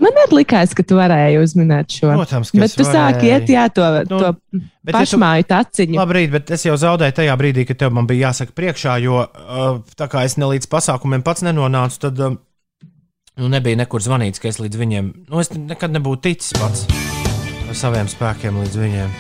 Man 0.02 0.18
arī 0.18 0.40
likās, 0.42 0.72
ka 0.74 0.84
tu 0.88 0.98
varēji 0.98 1.40
uzminēt 1.44 1.94
šo. 1.94 2.10
Protams, 2.16 2.52
ka 2.52 2.62
Bet 2.64 2.74
tu 2.78 2.86
sāki 2.88 3.30
iet, 3.30 3.50
jā, 3.52 3.68
to, 3.74 3.86
Nu, 4.10 4.18
to 4.18 4.62
pašmāju 4.90 5.46
taciņu. 5.50 5.98
Labrīt, 6.00 6.32
bet 6.34 6.54
es 6.56 6.66
jau 6.66 6.74
zaudēju 6.80 7.18
tajā 7.20 7.36
brīdī, 7.38 7.68
kad 7.70 7.84
tev 7.84 7.94
man 7.94 8.08
bija 8.10 8.32
jāsaka 8.32 8.56
priekšā, 8.58 8.98
jo 9.04 9.20
uh, 9.22 9.84
tā 9.98 10.10
kā 10.10 10.26
es 10.26 10.40
ne 10.42 10.50
līdz 10.56 10.70
pasākumiem 10.72 11.22
pats 11.26 11.46
nenonācu, 11.46 12.02
tad 12.08 12.24
uh, 12.26 12.34
nu, 13.38 13.52
nebija 13.54 13.78
nekur 13.84 14.02
zvanīts, 14.02 14.42
ka 14.42 14.50
es 14.50 14.58
līdz 14.64 14.82
viņiem, 14.82 15.14
nu, 15.30 15.44
es 15.44 15.54
nekad 15.54 15.94
nebūtu 15.94 16.26
ticis 16.32 16.58
pats 16.58 16.88
ar 17.70 17.78
saviem 17.78 18.10
spēkiem 18.10 18.58
līdz 18.64 18.82
viņiem. 18.82 19.16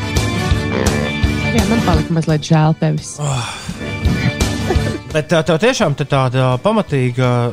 Jā, 1.51 1.63
man 1.69 1.85
palika 1.85 2.17
mazliet 2.17 2.47
žēl 2.47 2.77
tevis. 2.81 3.13
Bet 5.13 5.29
uh, 5.29 5.45
tev 5.45 5.61
tiešām 5.61 5.93
tāda 6.01 6.55
pamatīga 6.63 7.51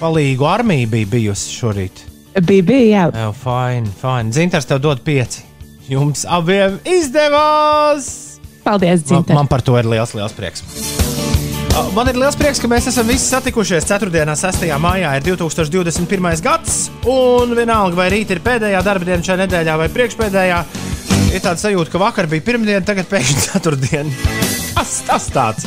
palīgu 0.00 0.46
armija 0.48 0.88
bija 0.90 1.14
bijusi 1.14 1.58
šorīt. 1.60 2.09
Bija, 2.38 2.62
bija, 2.62 2.86
jā. 2.86 3.04
Jā, 3.10 3.30
fine, 3.34 3.90
fine. 4.00 4.30
Zintars 4.34 4.68
tev 4.70 4.78
dod 4.84 5.00
pieci. 5.06 5.42
Jums 5.90 6.22
abiem 6.30 6.76
izdevās! 6.86 8.10
Paldies, 8.62 9.00
Man, 9.00 9.06
Dzinter. 9.08 9.34
man 9.34 9.48
par 9.50 9.62
to 9.66 9.74
ir 9.80 9.88
liels, 9.88 10.12
liels 10.14 10.34
prieks. 10.36 10.62
Man 11.96 12.10
ir 12.10 12.18
liels 12.20 12.36
prieks, 12.38 12.60
ka 12.62 12.68
mēs 12.70 12.86
esam 12.90 13.08
visi 13.08 13.24
satikušies 13.30 13.86
4. 13.88 14.10
un 14.22 14.34
6. 14.38 14.66
maijā. 14.82 15.14
Ir 15.18 15.24
2021. 15.26 16.42
gads, 16.44 16.76
un 17.08 17.54
vienalga, 17.56 17.96
vai 17.98 18.08
rīt 18.12 18.30
ir 18.34 18.42
pēdējā 18.44 18.82
darba 18.86 19.08
diena 19.08 19.24
šajā 19.26 19.38
nedēļā 19.44 19.76
vai 19.80 19.88
priekšpēdējā. 19.94 20.60
Ir 21.30 21.42
tāds 21.42 21.64
sajūta, 21.64 21.90
ka 21.94 22.02
vakar 22.02 22.28
bija 22.30 22.44
pirmdiena, 22.46 22.84
tagad 22.86 23.08
pēkšņi 23.10 23.42
ceturtdiena. 23.48 24.30
Tas, 24.76 25.00
tas 25.08 25.26
tāds. 25.34 25.66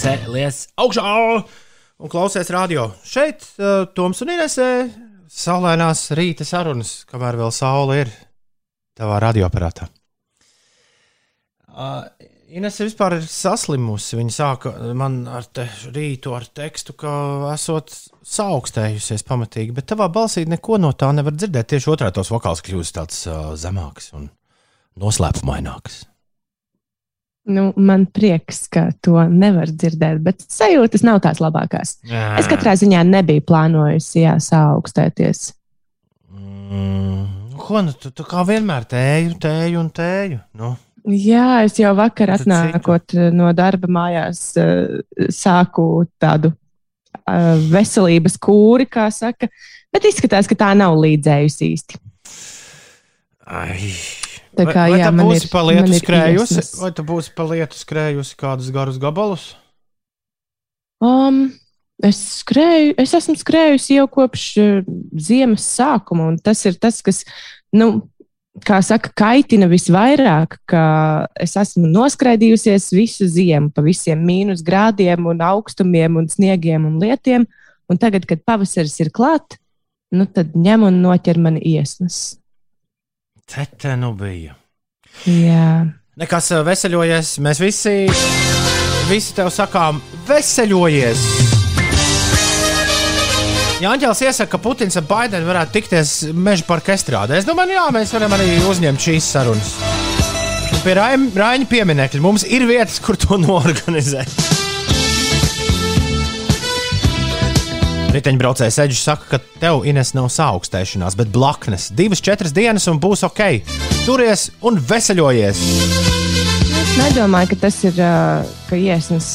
Cēlies 0.00 0.64
augšā 0.80 1.04
un 2.02 2.10
klausies 2.10 2.50
radio. 2.54 2.88
Šeit 3.06 3.44
uh, 3.60 3.84
Toms 3.94 4.22
un 4.24 4.32
Inesē 4.34 4.70
saulainās 5.34 6.06
rīta 6.14 6.46
sarunas, 6.46 7.02
kamēr 7.10 7.40
vēl 7.40 7.52
saule 7.54 8.04
ir 8.04 8.12
tavā 8.94 9.18
radioaparātā. 9.24 9.88
Uh, 11.74 12.06
Ines 12.54 12.76
vispār 12.78 13.16
ir 13.16 13.24
saslimusi. 13.26 14.14
Viņa 14.14 14.30
sāka 14.30 14.70
man 14.94 15.24
ar 15.26 15.46
te 15.50 15.64
rītu 15.90 16.36
ar 16.36 16.44
tekstu, 16.46 16.94
ka 16.94 17.10
esot 17.50 17.90
saaugstējusies 18.30 19.26
pamatīgi, 19.26 19.74
bet 19.74 19.88
tavā 19.90 20.06
balsī 20.12 20.44
neko 20.46 20.78
no 20.78 20.92
tā 20.94 21.10
nevar 21.16 21.34
dzirdēt. 21.34 21.72
Tieši 21.72 21.90
otrādi 21.90 22.20
tos 22.20 22.30
vokāls 22.30 22.62
kļūst 22.62 22.98
tāds 23.00 23.24
uh, 23.26 23.56
zemāks 23.58 24.12
un 24.14 24.28
noslēpumaināks. 25.02 26.04
Nu, 27.44 27.66
man 27.76 28.06
prieks, 28.08 28.62
ka 28.72 28.86
to 29.04 29.18
nevar 29.28 29.68
dzirdēt, 29.68 30.22
bet 30.24 30.46
sajūtas 30.48 31.02
nav 31.04 31.20
tās 31.26 31.42
labākās. 31.44 31.98
Es 32.38 32.48
katrā 32.48 32.72
ziņā 32.80 33.02
nebiju 33.04 33.44
plānojusi 33.44 34.22
jā, 34.22 34.38
saaugstēties. 34.40 35.50
Mm, 36.32 37.58
ko 37.60 37.84
nu 37.84 37.92
tu, 38.00 38.14
tu 38.16 38.24
kā 38.28 38.46
vienmēr 38.48 38.88
tēju, 38.88 39.36
tēju 39.44 39.82
un 39.82 39.92
tēju? 39.92 40.40
Nu, 40.56 40.72
Jā, 41.04 41.66
es 41.66 41.76
jau 41.76 41.90
vakar 41.98 42.32
atnākot 42.38 43.12
eh, 43.12 43.28
no 43.34 43.50
darba 43.52 43.90
mājās, 43.92 44.40
eh, 44.56 45.02
sāku 45.28 46.06
tādu 46.20 46.48
eh, 46.48 47.60
veselības 47.74 48.38
kūri, 48.40 48.88
kā 48.88 49.10
saka, 49.12 49.50
bet 49.92 50.08
izskatās, 50.08 50.48
ka 50.48 50.56
tā 50.64 50.72
nav 50.78 50.96
līdzējusi 51.04 51.72
īsti. 51.74 52.00
ai. 53.44 53.92
Tā 54.54 54.64
kā, 54.68 54.84
vai, 54.86 54.94
vai 54.94 55.00
jā, 55.00 55.10
man 55.10 55.32
ir- 55.34 55.48
pa 55.50 55.62
lietu 55.66 55.82
man 55.88 55.92
ir 55.92 56.00
skrējusi, 56.00 56.56
iesnas. 56.60 56.72
vai 56.80 56.90
tu 56.94 57.02
būsi 57.06 57.34
pa 57.34 57.46
lietu 57.50 57.78
skrējusi 57.78 58.36
kādus 58.38 58.70
garus 58.74 58.98
gabalus? 59.02 59.54
Um, 61.04 61.52
es 62.02 62.20
skrēju, 62.42 62.94
es 63.02 63.14
esmu 63.18 63.34
skrējusi 63.40 63.98
jau 63.98 64.06
kopš 64.10 64.44
uh, 64.62 64.82
ziemas 65.18 65.66
sākuma, 65.76 66.28
un 66.32 66.38
tas 66.38 66.62
ir 66.68 66.78
tas, 66.80 67.00
kas, 67.04 67.24
nu, 67.74 68.06
kā 68.64 68.78
saka, 68.86 69.10
kaitina 69.18 69.66
visvairāk, 69.70 70.60
ka 70.70 70.84
es 71.42 71.56
esmu 71.58 71.90
noskraidījusies 71.90 72.92
visu 72.94 73.26
ziemu 73.26 73.72
pa 73.74 73.82
visiem 73.82 74.22
mīnus 74.22 74.62
grādiem 74.64 75.26
un 75.26 75.42
augstumiem 75.42 76.20
un 76.22 76.30
sniegiem 76.30 76.86
un 76.86 77.00
lietiem, 77.02 77.48
un 77.90 78.00
tagad, 78.00 78.24
kad 78.30 78.44
pavasaris 78.46 78.94
ir 79.02 79.10
klāt, 79.10 79.58
nu, 80.14 80.28
tad 80.30 80.54
ņem 80.54 80.86
un 80.88 81.02
noķer 81.02 81.42
mani 81.42 81.60
iesnas. 81.74 82.38
Te 83.46 83.66
te 83.78 83.96
nu 84.00 84.12
bija. 84.16 84.54
Jā. 85.28 85.84
Nekas 86.18 86.48
ā, 86.54 86.62
veseļojies. 86.66 87.34
Mēs 87.44 87.60
visi, 87.62 87.94
visi 89.10 89.34
tev 89.36 89.50
sakām, 89.54 90.00
veseļojies! 90.28 91.24
Jāņķels 93.84 94.20
iesaka, 94.24 94.52
ka 94.54 94.60
Putins 94.64 94.96
un 94.96 95.04
Baidens 95.10 95.44
varētu 95.48 95.74
tikties 95.74 96.12
meža 96.32 96.64
parka 96.68 96.94
estrādē. 96.94 97.36
Es 97.40 97.44
domāju, 97.48 97.74
jā, 97.76 97.84
mēs 97.92 98.14
varam 98.16 98.32
arī 98.38 98.46
uzņemt 98.70 99.02
šīs 99.08 99.28
sarunas. 99.34 99.74
Un 100.72 100.80
Pie 100.86 100.94
Raim- 100.96 101.28
Raņa 101.36 101.68
pieminiekļa 101.68 102.22
mums 102.24 102.46
ir 102.48 102.64
vietas, 102.70 103.00
kur 103.04 103.18
to 103.20 103.36
norganizēt. 103.44 104.32
Riteņbraucējs 108.14 108.76
Edžers 108.78 109.02
saka, 109.08 109.26
ka 109.26 109.38
tev 109.58 109.82
Ines 109.88 110.12
nav 110.14 110.28
saaugstēšanās, 110.30 111.16
bet 111.18 111.32
blaknes. 111.34 111.88
Divas, 111.98 112.22
četras 112.22 112.52
dienas 112.54 112.86
un 112.90 113.00
būs 113.02 113.24
ok. 113.26 113.42
Turies 114.04 114.52
un 114.62 114.78
veseļojies! 114.78 115.62
Es 116.78 116.92
nedomāju, 117.00 117.50
ka 117.50 117.58
tas 117.64 117.78
ir, 117.88 117.98
ka 118.68 118.78
iesnas, 118.78 119.30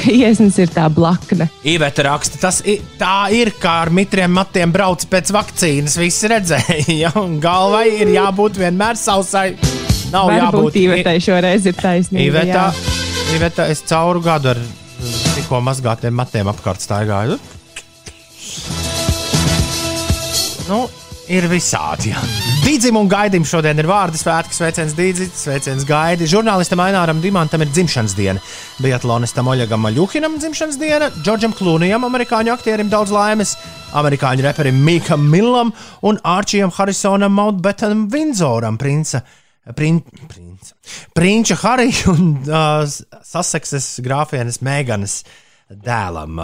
ka 0.00 0.08
iesnas 0.14 0.56
ir 0.62 0.72
tā 0.72 0.86
blakne. 0.88 1.50
Iveta 1.68 2.06
raksta, 2.06 2.40
tas 2.46 2.62
i, 2.64 2.78
tā 2.96 3.28
ir 3.36 3.52
kā 3.60 3.74
ar 3.82 3.92
mitriem 3.92 4.32
matiem 4.38 4.72
brauc 4.72 5.04
pēc 5.10 5.34
vakcīnas. 5.36 5.98
Visi 6.00 6.32
redzēja, 6.32 6.80
ja 7.02 7.12
un 7.20 7.36
galvai 7.44 7.90
ir 7.98 8.14
jābūt 8.14 8.56
vienmēr 8.62 8.96
sausai. 8.96 9.50
Nav 10.14 10.32
Varbūt 10.32 10.40
jābūt 10.40 10.80
Ivetai 10.80 11.18
šoreiz 11.20 11.68
ir 11.68 11.76
taisnība. 11.76 12.24
Iveta. 12.24 12.66
Iveta, 13.36 13.68
es 13.68 13.84
cauru 13.84 14.24
gadu 14.24 14.54
ar 14.54 14.64
tikko 15.36 15.60
mazgātiem 15.60 16.16
matiem 16.16 16.48
apkārt 16.48 16.80
staigāju. 16.80 17.36
Nu, 20.68 20.82
ir 21.32 21.46
visādi. 21.48 22.10
Jā. 22.12 22.20
Dīdzim 22.60 22.98
un 23.00 23.08
gaidim 23.08 23.44
šodien 23.48 23.78
ir 23.80 23.86
vārdi 23.88 24.18
svētki, 24.20 24.52
sveiciens 24.52 24.92
Dīdzim, 24.96 25.30
sveiciens 25.32 25.86
gaidi. 25.88 26.28
Žurnālistam 26.28 26.82
Aināram 26.84 27.22
Dimantam 27.24 27.64
ir 27.64 27.70
dzimšanas 27.72 28.12
diena. 28.18 28.42
Biatlonistam 28.84 29.48
Oļegam 29.48 29.80
Maļuhinam 29.86 30.36
dzimšanas 30.42 30.76
diena, 30.80 31.08
Džordžam 31.22 31.56
Klūnijam, 31.56 32.04
amerikāņu 32.08 32.52
aktierim 32.52 32.92
daudz 32.92 33.14
laimes, 33.14 33.54
amerikāņu 33.96 34.44
reperim 34.44 34.84
Mikam 34.84 35.24
Millam 35.32 35.72
un 36.04 36.20
Arčijam 36.36 36.72
Harisonam 36.76 37.32
Mountbatenam 37.38 38.06
Vindzoram, 38.12 38.76
princa. 38.80 39.24
Prin, 39.76 40.02
princa. 40.28 40.76
Prinča 41.16 41.56
Harija 41.60 42.12
un 42.12 42.30
uh, 42.44 42.84
Sasekses 43.24 43.98
grāfienes 44.04 44.62
Meganas 44.64 45.22
dēlam, 45.68 46.38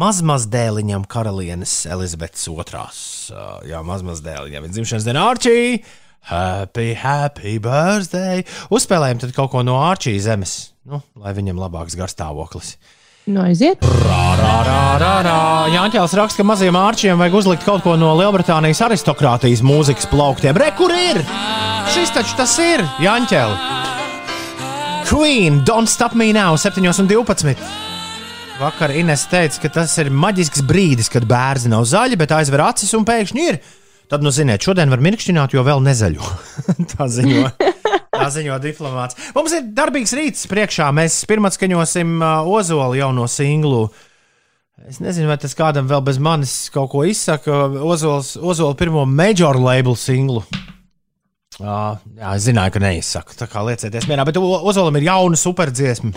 mazmazdēliņam, 0.00 1.06
karalienes 1.10 1.84
Elizabetes. 1.90 2.48
Uh, 3.30 3.62
jā, 3.66 3.82
mazmazdēliņam 3.86 4.66
ir 4.66 4.74
dzimšanas 4.74 5.06
diena 5.06 5.28
Arčija. 5.30 5.78
Happy, 6.26 6.90
happy 6.98 7.60
birthday! 7.62 8.42
Uzspēlējam 8.74 9.22
tad 9.22 9.34
kaut 9.36 9.52
ko 9.52 9.62
no 9.62 9.78
Arčija 9.86 10.18
zemes, 10.32 10.74
nu, 10.90 10.98
lai 11.22 11.36
viņam 11.36 11.60
labāks 11.62 11.94
garstāvoklis. 11.98 12.74
Nu, 13.30 13.42
aiziet. 13.42 13.82
Jāņķēlis 15.70 16.14
raksta, 16.18 16.38
ka 16.38 16.46
mazajiem 16.46 16.78
ārčiem 16.78 17.22
vajag 17.22 17.38
uzlikt 17.40 17.66
kaut 17.66 17.82
ko 17.86 17.96
no 17.98 18.12
Lielbritānijas 18.18 18.82
aristokrātijas 18.86 19.62
mūzikas 19.66 20.06
plauktiem. 20.10 20.58
Re, 20.58 20.70
kur 20.78 20.94
ir? 20.94 21.22
Šis 21.94 22.14
taču 22.14 22.38
tas 22.38 22.54
ir 22.62 22.82
Jāņķēlis. 23.02 23.74
Queen, 25.06 25.62
Don't 25.66 25.90
Stop 25.90 26.18
Me 26.18 26.32
Now, 26.34 26.58
7,12. 26.58 27.94
Vakar 28.56 28.88
Ines 28.96 29.26
teica, 29.28 29.58
ka 29.60 29.68
tas 29.68 29.92
ir 30.00 30.08
maģisks 30.08 30.62
brīdis, 30.64 31.10
kad 31.12 31.26
bērni 31.28 31.68
nav 31.74 31.82
zaļi, 31.84 32.16
bet 32.16 32.30
aizver 32.32 32.62
acis 32.64 32.94
un 32.96 33.04
pēkšņi 33.04 33.42
ir. 33.50 33.58
tad, 34.08 34.22
nu, 34.24 34.30
ziniet, 34.32 34.64
šodien 34.64 34.88
var 34.88 35.02
mirkšķināt, 35.04 35.52
jo 35.52 35.64
vēl 35.66 35.82
nezaļo. 35.84 36.28
tā 36.94 37.04
ziņo. 37.12 37.50
Tā 38.14 38.28
ziņo 38.32 38.56
diplomāts. 38.62 39.18
Mums 39.36 39.52
ir 39.58 39.66
darbīgs 39.76 40.14
rīts 40.16 40.46
priekšā. 40.48 40.86
Mēs 40.96 41.18
pirmā 41.28 41.50
skaņosim 41.52 42.14
uh, 42.16 42.48
Ozolu 42.48 42.96
jauno 42.96 43.26
singlu. 43.28 43.90
Es 44.88 45.02
nezinu, 45.04 45.28
vai 45.28 45.36
tas 45.42 45.56
kādam 45.58 45.90
vēl 45.90 46.00
bez 46.06 46.20
manis 46.22 46.54
kaut 46.72 46.88
ko 46.94 47.04
izsaka. 47.04 47.66
Ozols, 47.84 48.38
Ozola 48.40 48.78
pirmo 48.78 49.04
major 49.04 49.60
label 49.60 49.98
singlu. 50.00 50.46
Uh, 51.60 52.00
jā, 52.16 52.32
es 52.32 52.48
zināju, 52.48 52.72
ka 52.72 52.82
neizsaka. 52.86 53.36
Tā 53.36 53.50
kā 53.52 53.66
liecieties 53.68 54.08
mierā, 54.08 54.24
bet 54.24 54.40
Ozolam 54.40 54.96
ir 54.96 55.10
jauna 55.10 55.36
superdziesma. 55.40 56.16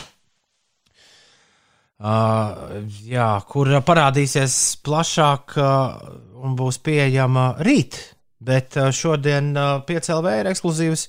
Uh, 2.00 2.80
jā, 3.04 3.28
kur 3.52 3.68
parādīsies 3.84 4.54
plašāk 4.88 5.56
uh, 5.60 5.98
un 6.40 6.56
būs 6.56 6.80
pieejama 6.80 7.58
rīt. 7.68 7.98
Bet 8.40 8.78
uh, 8.80 8.88
šodien 8.96 9.52
uh, 9.60 9.82
PCLV 9.84 10.38
ir 10.40 10.50
ekskluzīvs, 10.54 11.04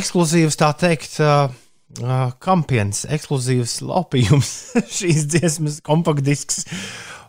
ekskluzīvs 0.00 0.58
tā 0.58 0.72
teikt, 0.80 1.14
uh, 1.22 1.46
uh, 2.02 2.32
kampiens, 2.42 3.04
ekskluzīvs 3.06 3.76
laupījums 3.86 4.50
šīs 4.98 5.28
dziesmas 5.30 5.78
kompaktdisks. 5.86 6.64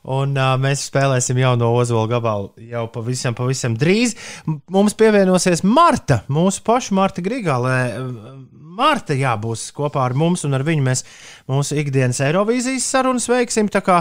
Un 0.10 0.34
uh, 0.34 0.56
mēs 0.58 0.88
spēlēsim 0.90 1.38
jauno 1.38 1.70
Ozola 1.78 2.08
gabalu 2.10 2.50
jau 2.72 2.88
pavisam, 2.94 3.36
pavisam 3.38 3.76
drīz. 3.78 4.16
Mums 4.74 4.96
pievienosies 4.98 5.62
Marta, 5.68 6.24
mūsu 6.32 6.64
paša 6.66 6.96
Marta 6.98 7.22
Grigālē. 7.22 7.78
Marta 8.82 9.14
jābūs 9.14 9.68
kopā 9.78 10.08
ar 10.08 10.16
mums, 10.18 10.46
un 10.48 10.58
ar 10.58 10.64
viņu 10.66 10.86
mēs 10.86 11.04
mūsu 11.52 11.78
ikdienas 11.78 12.22
Eirovīzijas 12.26 12.88
sarunas 12.96 13.28
veiksim. 13.30 13.70
Tā 13.70 13.84
kā, 13.86 14.00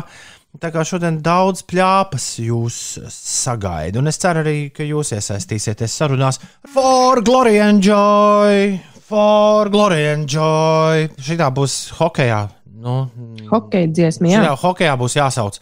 tā 0.62 0.70
kā 0.72 0.84
šodien 0.88 1.18
daudz 1.24 1.66
plāpas 1.68 2.30
jūs 2.40 2.78
sagaida, 3.12 4.00
un 4.00 4.08
es 4.08 4.20
ceru 4.22 4.40
arī, 4.44 4.56
ka 4.72 4.86
jūs 4.86 5.12
iesaistīsieties 5.18 5.98
sarunās 6.00 6.40
For 6.72 7.20
Glory 7.26 7.58
and 7.60 7.84
Joy! 7.84 8.78
For 9.10 9.68
Glory 9.74 10.06
and 10.14 10.30
Joy! 10.30 11.10
Šitā 11.20 11.50
būs 11.52 11.90
hokeja. 11.98 12.46
Nu, 12.80 13.10
Hokeja 13.50 13.90
dziesma, 13.92 14.30
jā. 14.30 14.42
Jā, 14.46 14.56
hokeja 14.56 14.94
būs 14.96 15.18
jāsauc. 15.18 15.58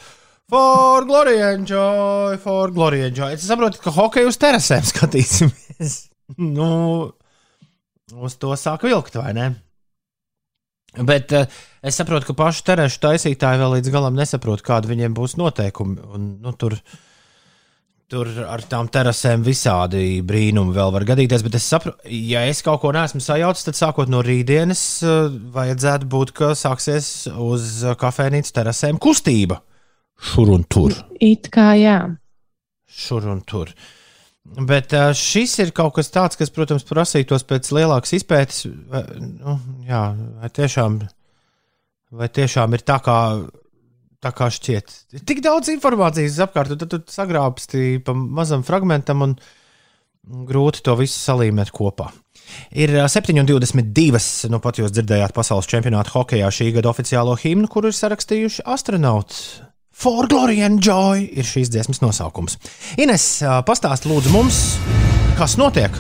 For 0.49 1.05
glory 1.05 1.43
and 1.43 1.67
joy, 1.67 2.39
for 2.41 2.71
glory 2.73 3.03
and 3.05 3.17
joy. 3.17 3.35
Es 3.37 3.45
saprotu, 3.45 3.83
ka 3.85 3.93
hokeju 3.93 4.31
uz 4.31 4.39
terasēm 4.41 4.87
skatīsimies. 4.95 5.97
nu, 6.41 6.69
uz 8.17 8.37
to 8.41 8.55
sāk 8.57 8.87
vilkt, 8.89 9.19
vai 9.21 9.35
ne? 9.37 9.51
Bet 11.05 11.35
uh, 11.37 11.45
es 11.85 12.01
saprotu, 12.01 12.31
ka 12.31 12.39
pašu 12.39 12.65
terēšu 12.65 13.03
taisītāji 13.03 13.61
vēl 13.61 13.77
līdz 13.77 13.93
galam 13.93 14.17
nesaprot, 14.17 14.65
kādi 14.65 14.89
viņiem 14.89 15.13
būs 15.19 15.37
noteikumi. 15.37 16.01
Un, 16.17 16.27
nu, 16.41 16.57
tur, 16.57 16.79
tur 18.09 18.33
ar 18.49 18.65
tām 18.73 18.89
terasēm 18.89 19.45
visādi 19.45 20.23
brīnumi 20.25 20.73
vēl 20.73 20.97
var 20.97 21.05
gadīties. 21.13 21.45
Bet 21.45 21.61
es 21.61 21.69
saprotu, 21.69 22.01
ja 22.09 22.49
es 22.49 22.65
kaut 22.65 22.81
ko 22.87 22.97
neesmu 22.97 23.21
sajaucis, 23.21 23.69
tad 23.69 23.83
sākot 23.85 24.09
no 24.09 24.25
rītdienas, 24.25 24.89
uh, 25.05 25.29
vajadzētu 25.61 26.09
būt, 26.09 26.33
ka 26.41 26.55
sāksies 26.57 27.29
uz 27.37 27.83
kafejnīcas 28.01 28.57
terasēm 28.63 28.97
kustība. 28.97 29.61
Šur 30.19 30.51
un 30.51 30.65
tur. 30.67 30.97
It 31.23 31.51
kā 31.55 31.73
jā. 31.79 32.01
Šur 32.89 33.29
un 33.31 33.41
tur. 33.47 33.71
Bet 34.49 34.95
šis 35.19 35.59
ir 35.63 35.75
kaut 35.77 35.95
kas 35.99 36.09
tāds, 36.11 36.39
kas, 36.41 36.51
protams, 36.55 36.87
prasītos 36.89 37.45
pēc 37.47 37.69
lielākas 37.77 38.15
izpētes. 38.17 38.65
Vai, 38.91 39.03
nu, 39.21 39.59
jā, 39.87 40.03
vai, 40.41 40.51
tiešām, 40.57 40.99
vai 42.19 42.31
tiešām 42.33 42.75
ir 42.75 42.85
tā, 42.89 42.97
kā, 43.05 43.19
tā 44.25 44.33
kā 44.35 44.49
šķiet. 44.55 44.97
Ir 45.19 45.27
tik 45.29 45.45
daudz 45.45 45.71
informācijas 45.75 46.41
apkārt, 46.47 46.79
tad 46.81 46.95
tu 46.95 47.03
sagrābsti 47.13 48.01
pa 48.07 48.17
mazam 48.17 48.65
fragmentam 48.67 49.27
un 49.27 49.37
grūti 50.49 50.83
to 50.85 50.97
visu 50.99 51.21
salīmēt 51.21 51.71
kopā. 51.77 52.09
Ir 52.73 52.95
7,22. 53.05 54.49
Nu, 54.49 54.63
pat 54.65 54.81
jūs 54.81 54.97
dzirdējāt 54.97 55.37
pasaules 55.37 55.69
čempionāta 55.69 56.15
hokeja 56.17 56.49
šī 56.49 56.73
gada 56.79 56.89
oficiālo 56.89 57.37
himnu, 57.37 57.69
kuru 57.69 57.93
ir 57.93 58.01
sarakstījuši 58.01 58.65
astronauti 58.65 59.68
For 59.99 60.29
Glory 60.31 60.61
and 60.63 60.79
Joy 60.79 61.25
ir 61.35 61.43
šīs 61.43 61.73
dziesmas 61.75 61.99
nosaukums. 61.99 62.55
Ines, 63.03 63.25
pastāsti 63.67 64.07
lūdzu 64.07 64.31
mums, 64.31 64.59
kas 65.35 65.57
notiek? 65.59 65.97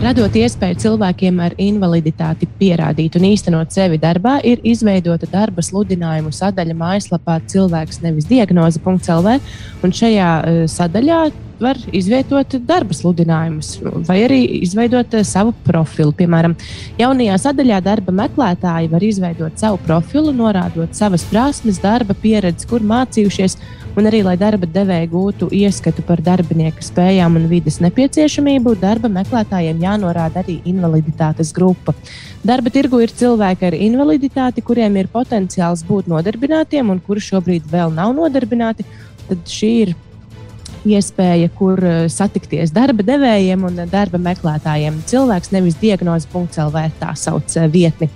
Radot 0.00 0.32
iespēju 0.40 0.78
cilvēkiem 0.80 1.42
ar 1.44 1.56
invaliditāti 1.60 2.48
pierādīt 2.56 3.18
un 3.20 3.26
īstenot 3.28 3.76
sevi 3.76 4.00
darbā, 4.00 4.38
ir 4.40 4.64
izveidota 4.64 5.28
darba 5.28 5.60
sludinājumu 5.64 6.32
sadaļa 6.32 6.78
mājaslapā 6.80 7.36
cilvēks 7.52 8.00
nevis 8.06 8.28
diagnoze.lv. 8.30 9.36
Šajā 10.00 10.30
sadaļā 10.72 11.20
var 11.62 11.78
izvietot 11.94 12.54
darba 12.68 12.96
sludinājumus, 12.96 13.74
vai 14.08 14.20
arī 14.26 14.40
izveidot 14.62 15.16
uh, 15.18 15.24
savu 15.26 15.54
profilu. 15.66 16.14
Piemēram, 16.18 16.54
jaunajā 17.00 17.40
sadaļā 17.44 17.80
darba 17.84 18.14
meklētāji 18.22 18.92
var 18.92 19.04
izveidot 19.04 19.58
savu 19.60 19.80
profilu, 19.86 20.34
norādot 20.36 20.94
savas 20.96 21.26
prasmes, 21.30 21.80
darba 21.82 22.16
pieredzi, 22.18 22.68
kur 22.70 22.84
mācījušies, 22.86 23.58
un 23.98 24.06
arī, 24.06 24.22
lai 24.22 24.36
darba 24.38 24.68
devēja 24.70 25.08
gūtu 25.10 25.48
ieskatu 25.54 26.04
par 26.06 26.22
darbinieka 26.24 26.84
spējām 26.84 27.38
un 27.40 27.48
vidas 27.50 27.80
nepieciešamību, 27.82 28.76
darba 28.78 29.10
meklētājiem 29.12 29.82
jānorāda 29.82 30.44
arī 30.44 30.60
invaliditātes 30.70 31.50
grupa. 31.56 31.94
Darba 32.46 32.70
tirgu 32.74 33.02
ir 33.02 33.14
cilvēki 33.14 33.70
ar 33.70 33.78
invaliditāti, 33.78 34.62
kuriem 34.64 35.00
ir 35.00 35.10
potenciāls 35.12 35.82
būt 35.88 36.10
nodarbinātiem 36.12 36.94
un 36.94 37.02
kuri 37.02 37.24
šobrīd 37.24 37.66
vēl 37.72 37.94
nav 37.96 38.14
nodarbināti. 38.16 38.86
Tad 39.28 39.50
šī 39.50 39.72
ir 39.82 39.96
iespēja, 40.86 41.48
kur 41.58 41.80
eh, 41.82 42.04
satikties 42.12 42.74
darba 42.74 43.04
devējiem 43.06 43.64
un 43.68 43.80
darba 43.90 44.20
meklētājiem. 44.22 45.00
Cilvēks 45.08 45.52
nevis 45.54 45.78
diagnoze.lv 45.80 46.84
tā 47.00 47.14
sauc 47.18 47.56
eh, 47.56 47.68
vietni. 47.72 48.10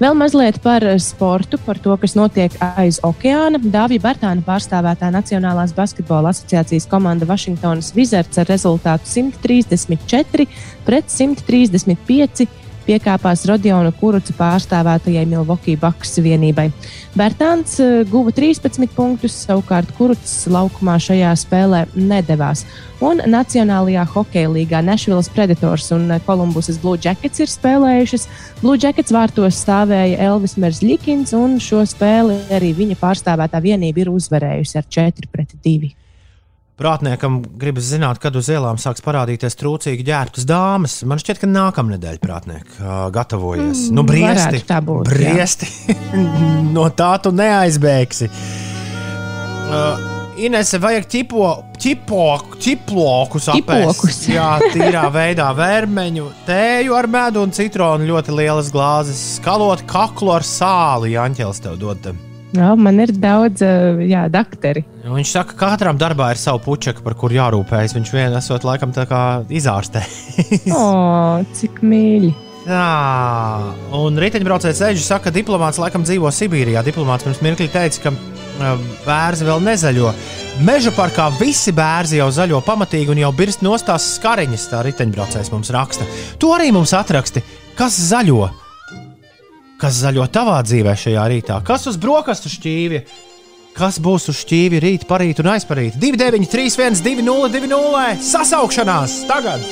Vēl 0.00 0.14
mazliet 0.16 0.56
par 0.64 0.80
sportu, 1.02 1.58
par 1.60 1.76
to, 1.78 1.92
kas 2.00 2.14
notiek 2.16 2.54
aiz 2.80 3.02
okeāna. 3.04 3.60
Dāvija 3.60 4.00
Bartāna 4.06 4.40
pārstāvētā 4.46 5.10
Nacionālās 5.12 5.74
basketbola 5.76 6.32
asociācijas 6.32 6.88
komanda 6.88 7.28
Vašingtonas 7.28 7.92
Wizards 7.92 8.40
ar 8.40 8.48
rezultātu 8.48 9.10
134 9.10 10.48
pret 10.88 11.12
135 11.12 12.48
piekāpās 12.90 13.44
Rodiona 13.46 13.92
Kuruca 13.94 14.34
pārstāvētajai 14.34 15.22
Milwaukee 15.30 15.78
Bucks 15.78 16.18
vienībai. 16.22 16.68
Bērtāns 17.14 17.76
uh, 17.82 18.00
guva 18.10 18.34
13 18.34 18.90
punktus, 18.96 19.36
savukārt 19.46 19.92
Kurucs 19.98 20.34
laukumā 20.50 20.96
šajā 21.02 21.30
spēlē 21.38 21.84
nedavās. 21.94 22.64
Un 23.00 23.22
Nacionālajā 23.32 24.02
hokeja 24.12 24.50
līgā 24.52 24.82
Nashville's 24.84 25.30
Predators 25.32 25.88
un 25.96 26.10
Kolumbusas 26.26 26.80
Blue 26.82 26.98
Jackets 27.00 27.40
ir 27.40 27.48
spēlējušas. 27.48 28.26
Blue 28.60 28.76
Jackets 28.80 29.14
vārtos 29.14 29.62
stāvēja 29.62 30.18
Elvis 30.26 30.58
Merzlikins, 30.60 31.32
un 31.36 31.56
šo 31.62 31.84
spēli 31.88 32.36
arī 32.52 32.74
viņa 32.76 32.98
pārstāvētā 33.00 33.62
vienība 33.64 34.04
ir 34.04 34.12
uzvarējusi 34.12 34.82
ar 34.82 34.90
4 34.98 35.32
pret 35.32 35.56
2. 35.64 35.94
Prātniekam 36.80 37.42
gribas 37.60 37.90
zināt, 37.90 38.16
kad 38.22 38.36
uz 38.40 38.46
ielām 38.48 38.78
sāks 38.80 39.02
parādīties 39.04 39.58
trūcīgi 39.60 40.06
ģērbtas 40.06 40.46
dāmas. 40.48 40.94
Man 41.04 41.20
šķiet, 41.20 41.42
ka 41.42 41.48
nākamā 41.50 41.98
nedēļa 41.98 42.22
prātnieki 42.22 42.78
uh, 42.80 43.02
gatavojas. 43.12 43.82
Mm, 43.90 43.98
nu, 43.98 44.04
briesti, 44.08 44.62
būt, 44.88 45.10
briesti. 45.10 45.68
no 46.76 46.86
tā 46.96 47.10
tu 47.20 47.34
neaizbēgsi. 47.36 48.30
Uh, 49.70 50.08
Inese, 50.40 50.80
vajag 50.80 51.04
ķipo, 51.12 51.50
ķipo, 51.76 52.24
ķiplokus 52.64 53.50
apēst. 53.52 54.24
Jā, 54.38 54.48
tīrā 54.72 55.04
veidā 55.12 55.50
vērmeņu, 55.58 56.30
tēju 56.48 56.96
ar 56.96 57.10
medu 57.12 57.44
un 57.44 57.52
citronu 57.52 58.08
ļoti 58.08 58.38
lielas 58.40 58.72
glāzes. 58.72 59.20
Skalot 59.36 59.84
kaklu 59.90 60.32
ar 60.38 60.48
sāli, 60.48 61.12
Janķels 61.18 61.60
tev 61.66 61.76
dod. 61.84 62.00
Tam. 62.08 62.29
Jā, 62.50 62.72
man 62.74 62.98
ir 62.98 63.12
daudz 63.14 63.62
jā, 63.62 64.24
dakteri. 64.32 64.82
Viņš 65.06 65.32
saka, 65.36 65.54
ka 65.54 65.72
katram 65.74 65.98
darbā 66.00 66.32
ir 66.34 66.40
sava 66.40 66.58
puķeka, 66.64 67.04
par 67.06 67.14
kuru 67.18 67.38
jārūpējas. 67.38 67.94
Viņš 67.94 68.12
vien 68.14 68.36
esot 68.38 68.66
laikam 68.66 68.94
tā 68.96 69.06
kā 69.10 69.22
izārstē. 69.46 70.02
o, 70.74 70.86
cik 71.56 71.82
mīļi! 71.86 72.32
Tā, 72.60 72.80
un 73.96 74.18
riteņbraucējs 74.20 74.82
Eģis 74.90 75.06
saka, 75.08 75.30
ka 75.30 75.34
diplomāts 75.34 75.78
laikam 75.80 76.04
dzīvo 76.04 76.28
Sibīrijā. 76.34 76.82
Diplomāts 76.84 77.24
pirms 77.24 77.40
mirkļa 77.46 77.68
teica, 77.72 78.02
ka 78.04 78.12
bērni 79.06 79.48
vēl 79.48 79.62
nezaļo. 79.64 80.12
Meža 80.66 80.92
parkā 80.92 81.30
visi 81.38 81.72
bērni 81.72 82.20
jau 82.20 82.28
zaļo 82.34 82.60
pamatīgi 82.66 83.14
un 83.14 83.22
jau 83.22 83.30
birst 83.36 83.64
nostās 83.64 84.10
skariņas. 84.18 84.66
Tā 84.74 84.82
riteņbraucējs 84.86 85.52
mums 85.54 85.72
raksta. 85.72 86.08
To 86.42 86.52
arī 86.58 86.68
mums 86.76 86.92
atraksti. 86.96 87.42
Kas 87.78 87.96
zaļo? 88.10 88.50
Kas 89.80 89.96
zaļo 90.02 90.26
tavā 90.28 90.58
dzīvē 90.60 90.92
šajā 90.92 91.22
rītā? 91.32 91.56
Kas 91.64 91.86
uz 91.88 91.96
brokastu 92.00 92.50
šķīvja? 92.52 93.00
Kas 93.72 93.96
būs 94.02 94.26
uz 94.28 94.42
šķīvi 94.42 94.80
rīt, 94.82 95.06
parīt 95.08 95.40
un 95.40 95.48
aizparīt? 95.54 95.94
293, 96.02 97.00
202, 97.00 98.02
sasaukšanās 98.26 99.14
tagad! 99.30 99.64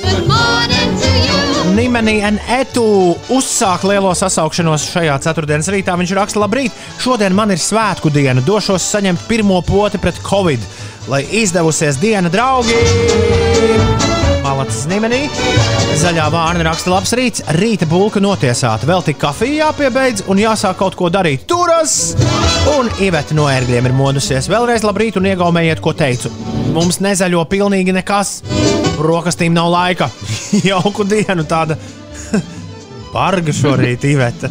Nimenī 1.77 2.17
un 2.25 2.41
Etu 2.57 2.87
uzsāk 3.37 3.85
lielo 3.91 4.15
sasaukšanos 4.17 4.89
šajā 4.95 5.19
ceturtdienas 5.29 5.69
rītā. 5.75 5.99
Viņš 6.01 6.17
raksta, 6.17 6.41
labrīt, 6.41 6.73
šodien 7.05 7.37
man 7.37 7.53
ir 7.53 7.61
svētku 7.61 8.09
diena, 8.15 8.41
došos 8.41 8.89
saņemt 8.95 9.29
pirmo 9.29 9.61
poti 9.67 10.01
pret 10.01 10.23
covid. 10.25 10.65
lai 11.09 11.25
izdevusies 11.43 12.01
diena, 12.01 12.29
draugi! 12.33 14.08
Malacis 14.49 14.87
Nimenī. 14.89 15.27
Zaļā 16.01 16.25
vārna 16.33 16.65
raksta 16.71 16.89
labs 16.89 17.11
rīts, 17.19 17.43
rīta 17.59 17.85
bulka 17.89 18.21
notiesāta. 18.25 18.87
Vēl 18.89 19.03
tik 19.05 19.19
kafija 19.21 19.67
jāpiebeidz 19.67 20.23
un 20.33 20.41
jāsāk 20.41 20.79
kaut 20.81 20.95
ko 20.97 21.11
darīt. 21.13 21.45
Turas! 21.51 22.15
Un 22.73 22.89
Iveta 23.05 23.37
no 23.37 23.45
ērgļiem 23.53 23.91
ir 23.91 23.97
modusies. 23.99 24.49
Vēlreiz 24.49 24.87
labrīt 24.89 25.19
un 25.21 25.29
iegaumējiet, 25.29 25.83
ko 25.85 25.93
teicu. 25.93 26.33
Mums 26.73 27.03
nezaļo 27.05 27.43
pilnīgi 27.51 27.93
nekas. 27.93 28.39
Rokastīm 28.97 29.53
nav 29.53 29.69
laika. 29.75 30.09
Jauku 30.71 31.05
dienu 31.05 31.45
tāda 31.49 31.77
barga 33.15 33.53
šorīt, 33.53 34.09
Iveta. 34.09 34.49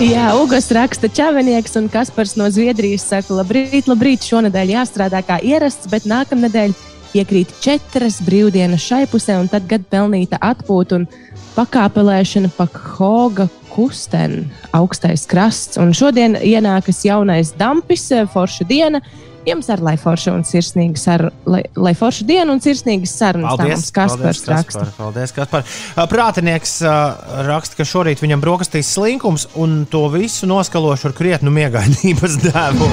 Jā, 0.00 0.28
Ugas 0.38 0.70
raksta 0.76 1.10
Čavinieks 1.10 1.74
un 1.82 1.90
Kaspars 1.90 2.36
no 2.38 2.46
Zviedrijas 2.54 3.08
saka, 3.10 3.40
labrīt, 3.40 3.90
labrīt, 3.90 4.22
šonadēļ 4.30 4.76
jāstrādā 4.76 5.24
kā 5.26 5.42
ierasts, 5.42 5.90
bet 5.90 6.06
nākamnedēļ 6.08 6.78
iekrīt 7.16 7.52
četras 7.62 8.20
brīvdienas 8.26 8.84
šai 8.84 9.04
pusē, 9.10 9.38
un 9.40 9.48
tad 9.50 9.66
gada 9.70 9.86
pelnīta 9.90 10.38
atpūta 10.40 11.00
un 11.00 11.08
pakāpelēšana 11.56 12.52
pa 12.56 12.68
Hoga 12.96 13.48
kusteni, 13.70 14.46
augstais 14.76 15.26
krasts. 15.30 15.78
Un 15.80 15.94
šodien 15.96 16.36
ienākas 16.36 17.04
jaunais 17.06 17.54
dampis, 17.58 18.08
forša 18.32 18.66
diena. 18.68 19.02
Jums 19.48 19.70
ar 19.72 19.80
lai 19.80 19.94
foršu 19.96 20.34
un 20.36 20.42
sirsnīgu 20.44 21.00
sarunu, 21.00 21.32
lai, 21.48 21.62
lai 21.80 21.94
foršu 21.96 22.26
dienu 22.28 22.52
un 22.52 22.60
sirsnīgas 22.60 23.14
sarunas. 23.16 23.56
Paldies, 23.56 23.86
Kaspars. 23.96 24.42
Kaspar, 24.44 24.90
paldies, 24.98 25.32
Kaspar. 25.32 25.64
Prātinieks 26.10 26.74
uh, 26.84 27.16
raksta, 27.48 27.78
ka 27.78 27.86
šorīt 27.88 28.20
viņam 28.20 28.42
brokastīs 28.44 28.90
slinkums 28.92 29.46
un 29.56 29.86
to 29.90 30.02
visu 30.12 30.48
noskalošu 30.50 31.08
ar 31.08 31.16
krietnu 31.16 31.52
miegainības 31.56 32.36
devu. 32.44 32.90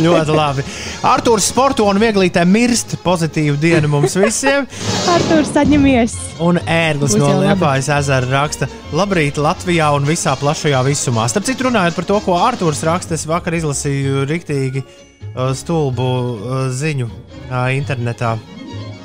ļoti 0.00 0.36
labi. 0.38 0.64
Artūrs 1.12 1.50
sporto 1.52 1.84
un 1.90 2.00
vieglītē 2.00 2.46
mirst. 2.48 2.96
Pozitīvu 3.04 3.60
dienu 3.60 3.92
mums 3.92 4.16
visiem. 4.16 4.64
Artur, 5.12 5.44
saņemies! 5.48 6.16
Un 6.40 6.62
ērglis 6.64 7.18
no. 7.20 7.28
Liepājas 7.42 7.92
ezera 7.98 8.32
raksta, 8.32 8.68
labrīt 8.96 9.36
Latvijā 9.36 9.92
un 9.92 10.08
visā 10.08 10.32
plašajā 10.40 10.80
visumā. 10.88 11.28
Starp 11.28 11.46
citu, 11.48 11.68
runājot 11.68 12.00
par 12.00 12.08
to, 12.08 12.20
ko 12.24 12.40
Arthurs 12.40 12.80
raksta, 12.88 13.18
es 13.18 13.28
vakar 13.28 13.60
izlasīju 13.60 14.24
riktīgi 14.30 14.84
uh, 14.84 15.50
stulbu 15.56 15.91
uh, 16.00 16.64
ziņu 16.72 17.08
uh, 17.08 17.68
internetā. 17.76 18.36